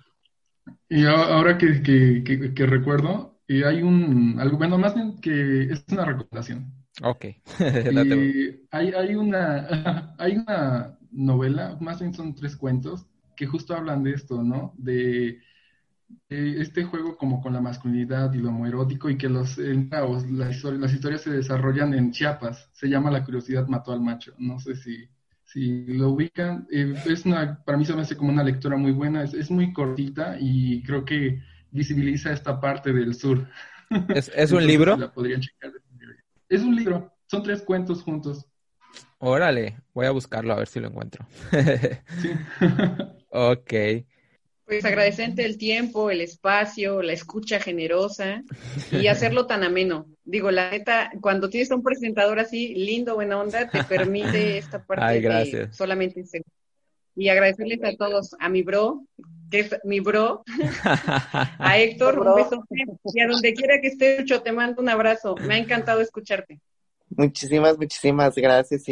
Y 0.88 1.06
ahora 1.06 1.58
que, 1.58 1.82
que, 1.82 2.66
recuerdo, 2.66 3.40
y 3.48 3.62
hay 3.62 3.82
un, 3.82 4.36
algo, 4.38 4.58
bueno, 4.58 4.78
más 4.78 4.94
bien 4.94 5.20
que 5.20 5.64
es 5.64 5.84
una 5.90 6.04
recomendación. 6.04 6.72
Ok. 7.02 7.26
hay, 8.70 8.92
hay, 8.92 9.14
una, 9.14 10.14
hay 10.18 10.36
una 10.36 10.98
novela, 11.10 11.76
más 11.80 12.00
bien 12.00 12.14
son 12.14 12.34
tres 12.34 12.56
cuentos, 12.56 13.06
que 13.36 13.46
justo 13.46 13.74
hablan 13.74 14.02
de 14.02 14.12
esto, 14.12 14.42
¿no? 14.42 14.74
De, 14.76 15.40
este 16.28 16.84
juego 16.84 17.16
como 17.16 17.40
con 17.40 17.54
la 17.54 17.62
masculinidad 17.62 18.34
y 18.34 18.38
lo 18.38 18.50
homoerótico 18.50 19.08
y 19.08 19.16
que 19.16 19.30
los, 19.30 19.56
las, 19.56 20.62
las 20.64 20.92
historias 20.92 21.22
se 21.22 21.30
desarrollan 21.30 21.94
en 21.94 22.12
Chiapas. 22.12 22.68
Se 22.72 22.88
llama 22.88 23.10
La 23.10 23.24
curiosidad 23.24 23.66
mató 23.66 23.92
al 23.92 24.02
macho. 24.02 24.34
No 24.38 24.58
sé 24.58 24.76
si 24.76 25.08
si 25.53 25.84
lo 25.86 26.11
ubican, 26.11 26.66
eh, 26.70 26.94
es 27.07 27.26
una, 27.26 27.62
para 27.64 27.76
mí 27.76 27.84
se 27.84 27.94
me 27.94 28.03
hace 28.03 28.16
como 28.16 28.32
una 28.32 28.42
lectura 28.42 28.76
muy 28.76 28.92
buena, 28.92 29.22
es, 29.24 29.50
muy 29.50 29.72
cortita 29.72 30.36
y 30.40 30.82
creo 30.82 31.05
que 31.05 31.42
visibiliza 31.70 32.32
esta 32.32 32.59
parte 32.59 32.92
del 32.92 33.14
sur. 33.14 33.46
¿Es, 34.14 34.50
un 34.50 34.66
libro? 34.66 35.12
Es 36.48 36.62
un 36.62 36.74
libro, 36.74 37.12
son 37.26 37.42
tres 37.42 37.61
cuentos 37.62 38.03
juntos. 38.03 38.46
Órale, 39.18 39.78
voy 39.92 40.07
a 40.07 40.11
buscarlo 40.11 40.55
a 40.55 40.57
ver 40.57 40.68
si 40.68 40.80
lo 40.80 40.88
encuentro. 40.88 41.26
sí. 42.20 42.30
ok. 43.30 43.72
Pues 44.64 44.84
agradecente 44.86 45.44
el 45.44 45.59
tiempo, 45.59 46.11
el 46.11 46.22
espacio, 46.22 47.03
la 47.03 47.12
escucha 47.12 47.61
generosa 47.61 48.42
y 48.90 49.07
hacerlo 49.09 49.46
tan 49.46 49.64
ameno. 49.64 50.07
Digo, 50.24 50.50
la 50.50 50.70
neta, 50.70 51.10
cuando 51.20 51.50
tienes 51.50 51.70
a 51.70 51.74
un 51.74 51.82
presentador 51.82 52.38
así, 52.38 52.74
lindo, 52.74 53.14
buena 53.14 53.40
onda, 53.40 53.68
te 53.68 53.82
permite 53.82 54.58
esta 54.58 54.84
parte 54.84 55.04
Ay, 55.04 55.20
de 55.20 55.72
solamente 55.72 56.24
y 57.14 57.28
agradecerles 57.28 57.82
a 57.84 57.96
todos, 57.96 58.34
a 58.38 58.48
mi 58.48 58.62
bro, 58.62 59.04
que 59.50 59.60
es 59.60 59.76
mi 59.84 60.00
bro, 60.00 60.42
a 61.58 61.78
Héctor, 61.78 62.18
un 62.18 62.34
beso, 62.34 62.64
y 63.04 63.20
a 63.20 63.26
donde 63.26 63.52
quiera 63.52 63.80
que 63.80 63.88
esté, 63.88 64.24
te 64.24 64.52
mando 64.52 64.80
un 64.80 64.88
abrazo. 64.88 65.34
Me 65.36 65.54
ha 65.54 65.58
encantado 65.58 66.00
escucharte. 66.00 66.60
Muchísimas, 67.10 67.76
muchísimas 67.76 68.34
gracias. 68.34 68.84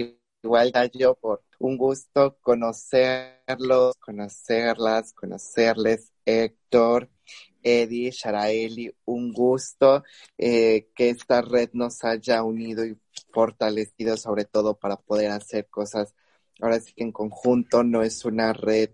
Igual 0.43 0.73
yo 0.93 1.15
por 1.15 1.43
un 1.59 1.77
gusto 1.77 2.37
conocerlos, 2.41 3.97
conocerlas, 3.97 5.13
conocerles, 5.15 6.13
Héctor, 6.25 7.09
Eddie, 7.63 8.11
Sharaeli, 8.11 8.93
un 9.07 9.33
gusto 9.33 10.05
eh, 10.39 10.89
que 10.95 11.11
esta 11.11 11.43
red 11.43 11.71
nos 11.73 12.05
haya 12.05 12.43
unido 12.43 12.85
y 12.85 12.99
fortalecido 13.33 14.17
sobre 14.17 14.45
todo 14.45 14.79
para 14.79 14.97
poder 14.97 15.31
hacer 15.31 15.69
cosas. 15.69 16.15
Ahora 16.61 16.81
sí 16.81 16.93
que 16.95 17.05
en 17.05 17.13
conjunto 17.13 17.83
no 17.83 18.03
es 18.03 18.25
una 18.25 18.53
red 18.53 18.91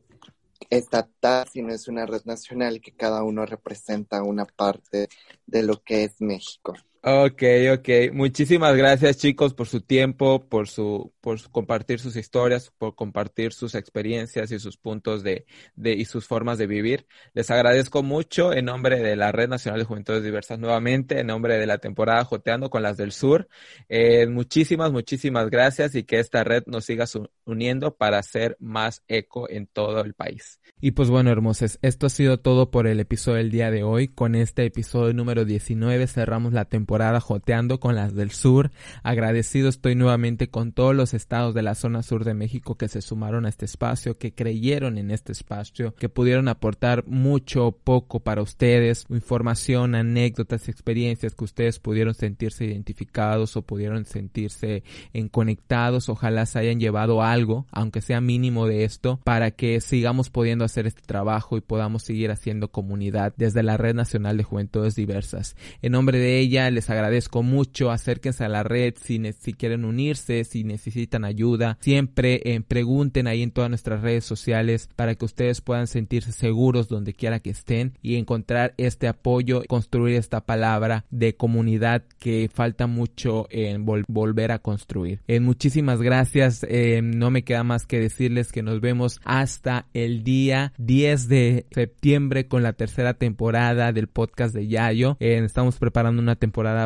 estatal, 0.71 1.47
sino 1.53 1.73
es 1.73 1.89
una 1.89 2.07
red 2.07 2.23
nacional 2.25 2.81
que 2.81 2.93
cada 2.93 3.23
uno 3.23 3.47
representa 3.47 4.23
una 4.23 4.45
parte 4.45 5.09
de 5.47 5.63
lo 5.63 5.83
que 5.83 6.05
es 6.05 6.21
México. 6.21 6.75
Ok, 7.09 7.41
ok. 7.73 7.89
Muchísimas 8.15 8.75
gracias 8.75 9.19
chicos 9.19 9.55
por 9.55 9.69
su 9.69 9.81
tiempo, 9.81 10.49
por 10.49 10.67
su, 10.67 11.13
por 11.21 11.41
compartir 11.53 12.01
sus 12.01 12.17
historias, 12.17 12.73
por 12.77 12.97
compartir 12.97 13.53
sus 13.53 13.77
experiencias 13.77 14.51
y 14.51 14.59
sus 14.59 14.77
puntos 14.77 15.23
de, 15.23 15.47
de, 15.77 15.93
y 15.93 16.05
sus 16.05 16.27
formas 16.27 16.59
de 16.59 16.67
vivir. 16.67 17.07
Les 17.33 17.49
agradezco 17.53 18.03
mucho 18.03 18.53
en 18.53 18.65
nombre 18.65 18.99
de 18.99 19.15
la 19.15 19.31
Red 19.31 19.49
Nacional 19.49 19.79
de 19.79 19.85
Juventudes 19.85 20.25
Diversas 20.25 20.59
nuevamente, 20.59 21.21
en 21.21 21.29
nombre 21.29 21.59
de 21.59 21.67
la 21.67 21.79
temporada 21.79 22.25
Joteando 22.25 22.71
con 22.71 22.83
las 22.83 22.97
del 22.97 23.13
Sur. 23.13 23.47
Eh, 23.89 24.27
muchísimas, 24.27 24.91
muchísimas 24.91 25.49
gracias 25.49 25.95
y 25.95 26.03
que 26.03 26.19
esta 26.19 26.43
red 26.43 26.65
nos 26.67 26.87
siga 26.87 27.05
uniendo 27.45 27.95
para 27.95 28.19
hacer 28.19 28.57
más 28.59 29.05
eco 29.07 29.49
en 29.49 29.69
todo 29.69 30.01
el 30.01 30.15
país. 30.15 30.59
Y 30.81 30.91
pues 30.91 31.09
bueno, 31.09 31.31
hermosos, 31.31 31.79
esto 31.83 32.07
ha 32.07 32.11
sido 32.11 32.41
todo 32.41 32.73
por 32.73 32.89
el 32.89 32.99
episodio 32.99 33.39
del 33.39 33.53
día 33.53 33.71
de 33.71 33.85
hoy. 33.85 34.09
Con 34.09 34.35
este 34.35 34.67
episodio 34.67 35.15
número 35.15 35.45
19 35.45 36.09
cerramos 36.09 36.53
la 36.53 36.65
temporada 36.65 36.96
joteando 37.21 37.79
con 37.79 37.95
las 37.95 38.15
del 38.15 38.31
sur. 38.31 38.71
Agradecido 39.03 39.69
estoy 39.69 39.95
nuevamente 39.95 40.49
con 40.49 40.73
todos 40.73 40.95
los 40.95 41.15
estados 41.15 41.55
de 41.55 41.63
la 41.63 41.75
zona 41.75 42.03
sur 42.03 42.25
de 42.25 42.35
México 42.35 42.77
que 42.77 42.89
se 42.89 43.03
sumaron 43.03 43.47
a 43.47 43.49
este 43.49 43.67
espacio, 43.67 44.19
que 44.19 44.33
creyeron 44.33 44.99
en 44.99 45.11
este 45.11 45.33
espacio, 45.33 45.95
que 45.95 46.09
pudieron 46.09 46.49
aportar 46.49 47.07
mucho 47.07 47.67
o 47.67 47.73
poco 47.73 48.21
para 48.21 48.43
ustedes, 48.43 49.05
información, 49.11 49.95
anécdotas, 49.95 50.69
experiencias 50.69 51.35
que 51.35 51.45
ustedes 51.45 51.79
pudieron 51.79 52.15
sentirse 52.15 52.65
identificados 52.65 53.57
o 53.57 53.63
pudieron 53.63 54.05
sentirse 54.07 54.83
en 55.13 55.29
conectados. 55.29 56.09
Ojalá 56.09 56.47
se 56.47 56.59
hayan 56.59 56.81
llevado 56.81 57.23
algo, 57.23 57.67
aunque 57.71 58.01
sea 58.01 58.21
mínimo 58.21 58.67
de 58.67 58.85
esto, 58.85 59.21
para 59.23 59.51
que 59.51 59.81
sigamos 59.81 60.31
pudiendo 60.31 60.65
hacer 60.65 60.87
este 60.87 61.03
trabajo 61.03 61.57
y 61.57 61.61
podamos 61.61 62.03
seguir 62.03 62.31
haciendo 62.31 62.69
comunidad 62.69 63.35
desde 63.37 63.63
la 63.63 63.77
Red 63.77 63.95
Nacional 63.95 64.37
de 64.39 64.45
Juventudes 64.45 64.95
Diversas. 64.95 65.57
En 65.83 65.93
nombre 65.93 66.19
de 66.19 66.39
ella 66.39 66.71
les 66.71 66.86
agradezco 66.91 67.43
mucho. 67.43 67.91
Acérquense 67.91 68.45
a 68.45 68.49
la 68.49 68.63
red 68.63 68.95
si, 69.01 69.21
si 69.39 69.53
quieren 69.53 69.85
unirse, 69.85 70.45
si 70.45 70.65
necesitan 70.65 71.25
ayuda. 71.25 71.79
Siempre 71.81 72.41
eh, 72.45 72.61
pregunten 72.61 73.27
ahí 73.27 73.43
en 73.43 73.51
todas 73.51 73.71
nuestras 73.71 74.03
redes 74.03 74.25
sociales 74.25 74.89
para 74.97 75.15
que 75.15 75.25
ustedes 75.25 75.61
puedan 75.61 75.87
sentirse 75.87 76.33
seguros 76.33 76.89
donde 76.89 77.15
quiera 77.15 77.41
que 77.41 77.51
estén 77.51 77.95
y 78.03 78.17
encontrar 78.17 78.75
este 78.77 79.09
apoyo, 79.09 79.63
construir 79.69 80.17
esta 80.17 80.45
palabra 80.45 81.05
de 81.11 81.37
comunidad 81.37 82.05
que 82.19 82.51
falta 82.53 82.87
mucho 82.87 83.47
en 83.51 83.85
volver 83.85 84.53
a 84.53 84.59
construir. 84.59 85.21
Eh, 85.27 85.41
muchísimas 85.41 86.03
gracias. 86.03 86.65
Eh, 86.69 87.01
no 87.03 87.31
me 87.31 87.45
queda 87.45 87.65
más 87.65 87.87
que 87.87 88.01
decirles 88.01 88.53
que 88.53 88.63
nos 88.63 88.81
vemos 88.81 89.21
hasta 89.25 89.87
el 89.95 90.23
día 90.23 90.73
10 90.79 91.29
de 91.29 91.67
septiembre 91.71 92.49
con 92.49 92.63
la 92.63 92.73
tercera 92.73 93.15
temporada 93.15 93.93
del 93.93 94.09
podcast 94.09 94.55
de 94.55 94.69
Yayo. 94.69 95.17
estamos 95.21 95.77
preparando 95.79 96.21
una 96.23 96.37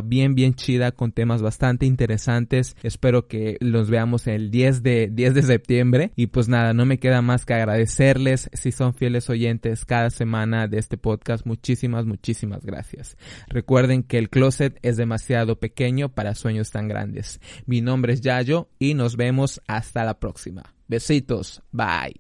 bien, 0.00 0.34
bien 0.34 0.54
chida 0.54 0.92
con 0.92 1.12
temas 1.12 1.42
bastante 1.42 1.86
interesantes. 1.86 2.76
Espero 2.82 3.26
que 3.26 3.56
los 3.60 3.90
veamos 3.90 4.26
el 4.26 4.50
10 4.50 4.82
de, 4.82 5.08
10 5.12 5.34
de 5.34 5.42
septiembre. 5.42 6.12
Y 6.14 6.28
pues 6.28 6.48
nada, 6.48 6.72
no 6.72 6.86
me 6.86 6.98
queda 6.98 7.22
más 7.22 7.44
que 7.44 7.54
agradecerles 7.54 8.48
si 8.52 8.70
son 8.70 8.94
fieles 8.94 9.28
oyentes 9.28 9.84
cada 9.84 10.10
semana 10.10 10.68
de 10.68 10.78
este 10.78 10.96
podcast. 10.96 11.44
Muchísimas, 11.44 12.06
muchísimas 12.06 12.64
gracias. 12.64 13.16
Recuerden 13.48 14.04
que 14.04 14.18
el 14.18 14.30
closet 14.30 14.78
es 14.82 14.96
demasiado 14.96 15.58
pequeño 15.58 16.10
para 16.10 16.34
sueños 16.34 16.70
tan 16.70 16.86
grandes. 16.86 17.40
Mi 17.66 17.80
nombre 17.80 18.12
es 18.12 18.20
Yayo 18.20 18.68
y 18.78 18.94
nos 18.94 19.16
vemos 19.16 19.60
hasta 19.66 20.04
la 20.04 20.20
próxima. 20.20 20.74
Besitos. 20.86 21.62
Bye. 21.72 22.14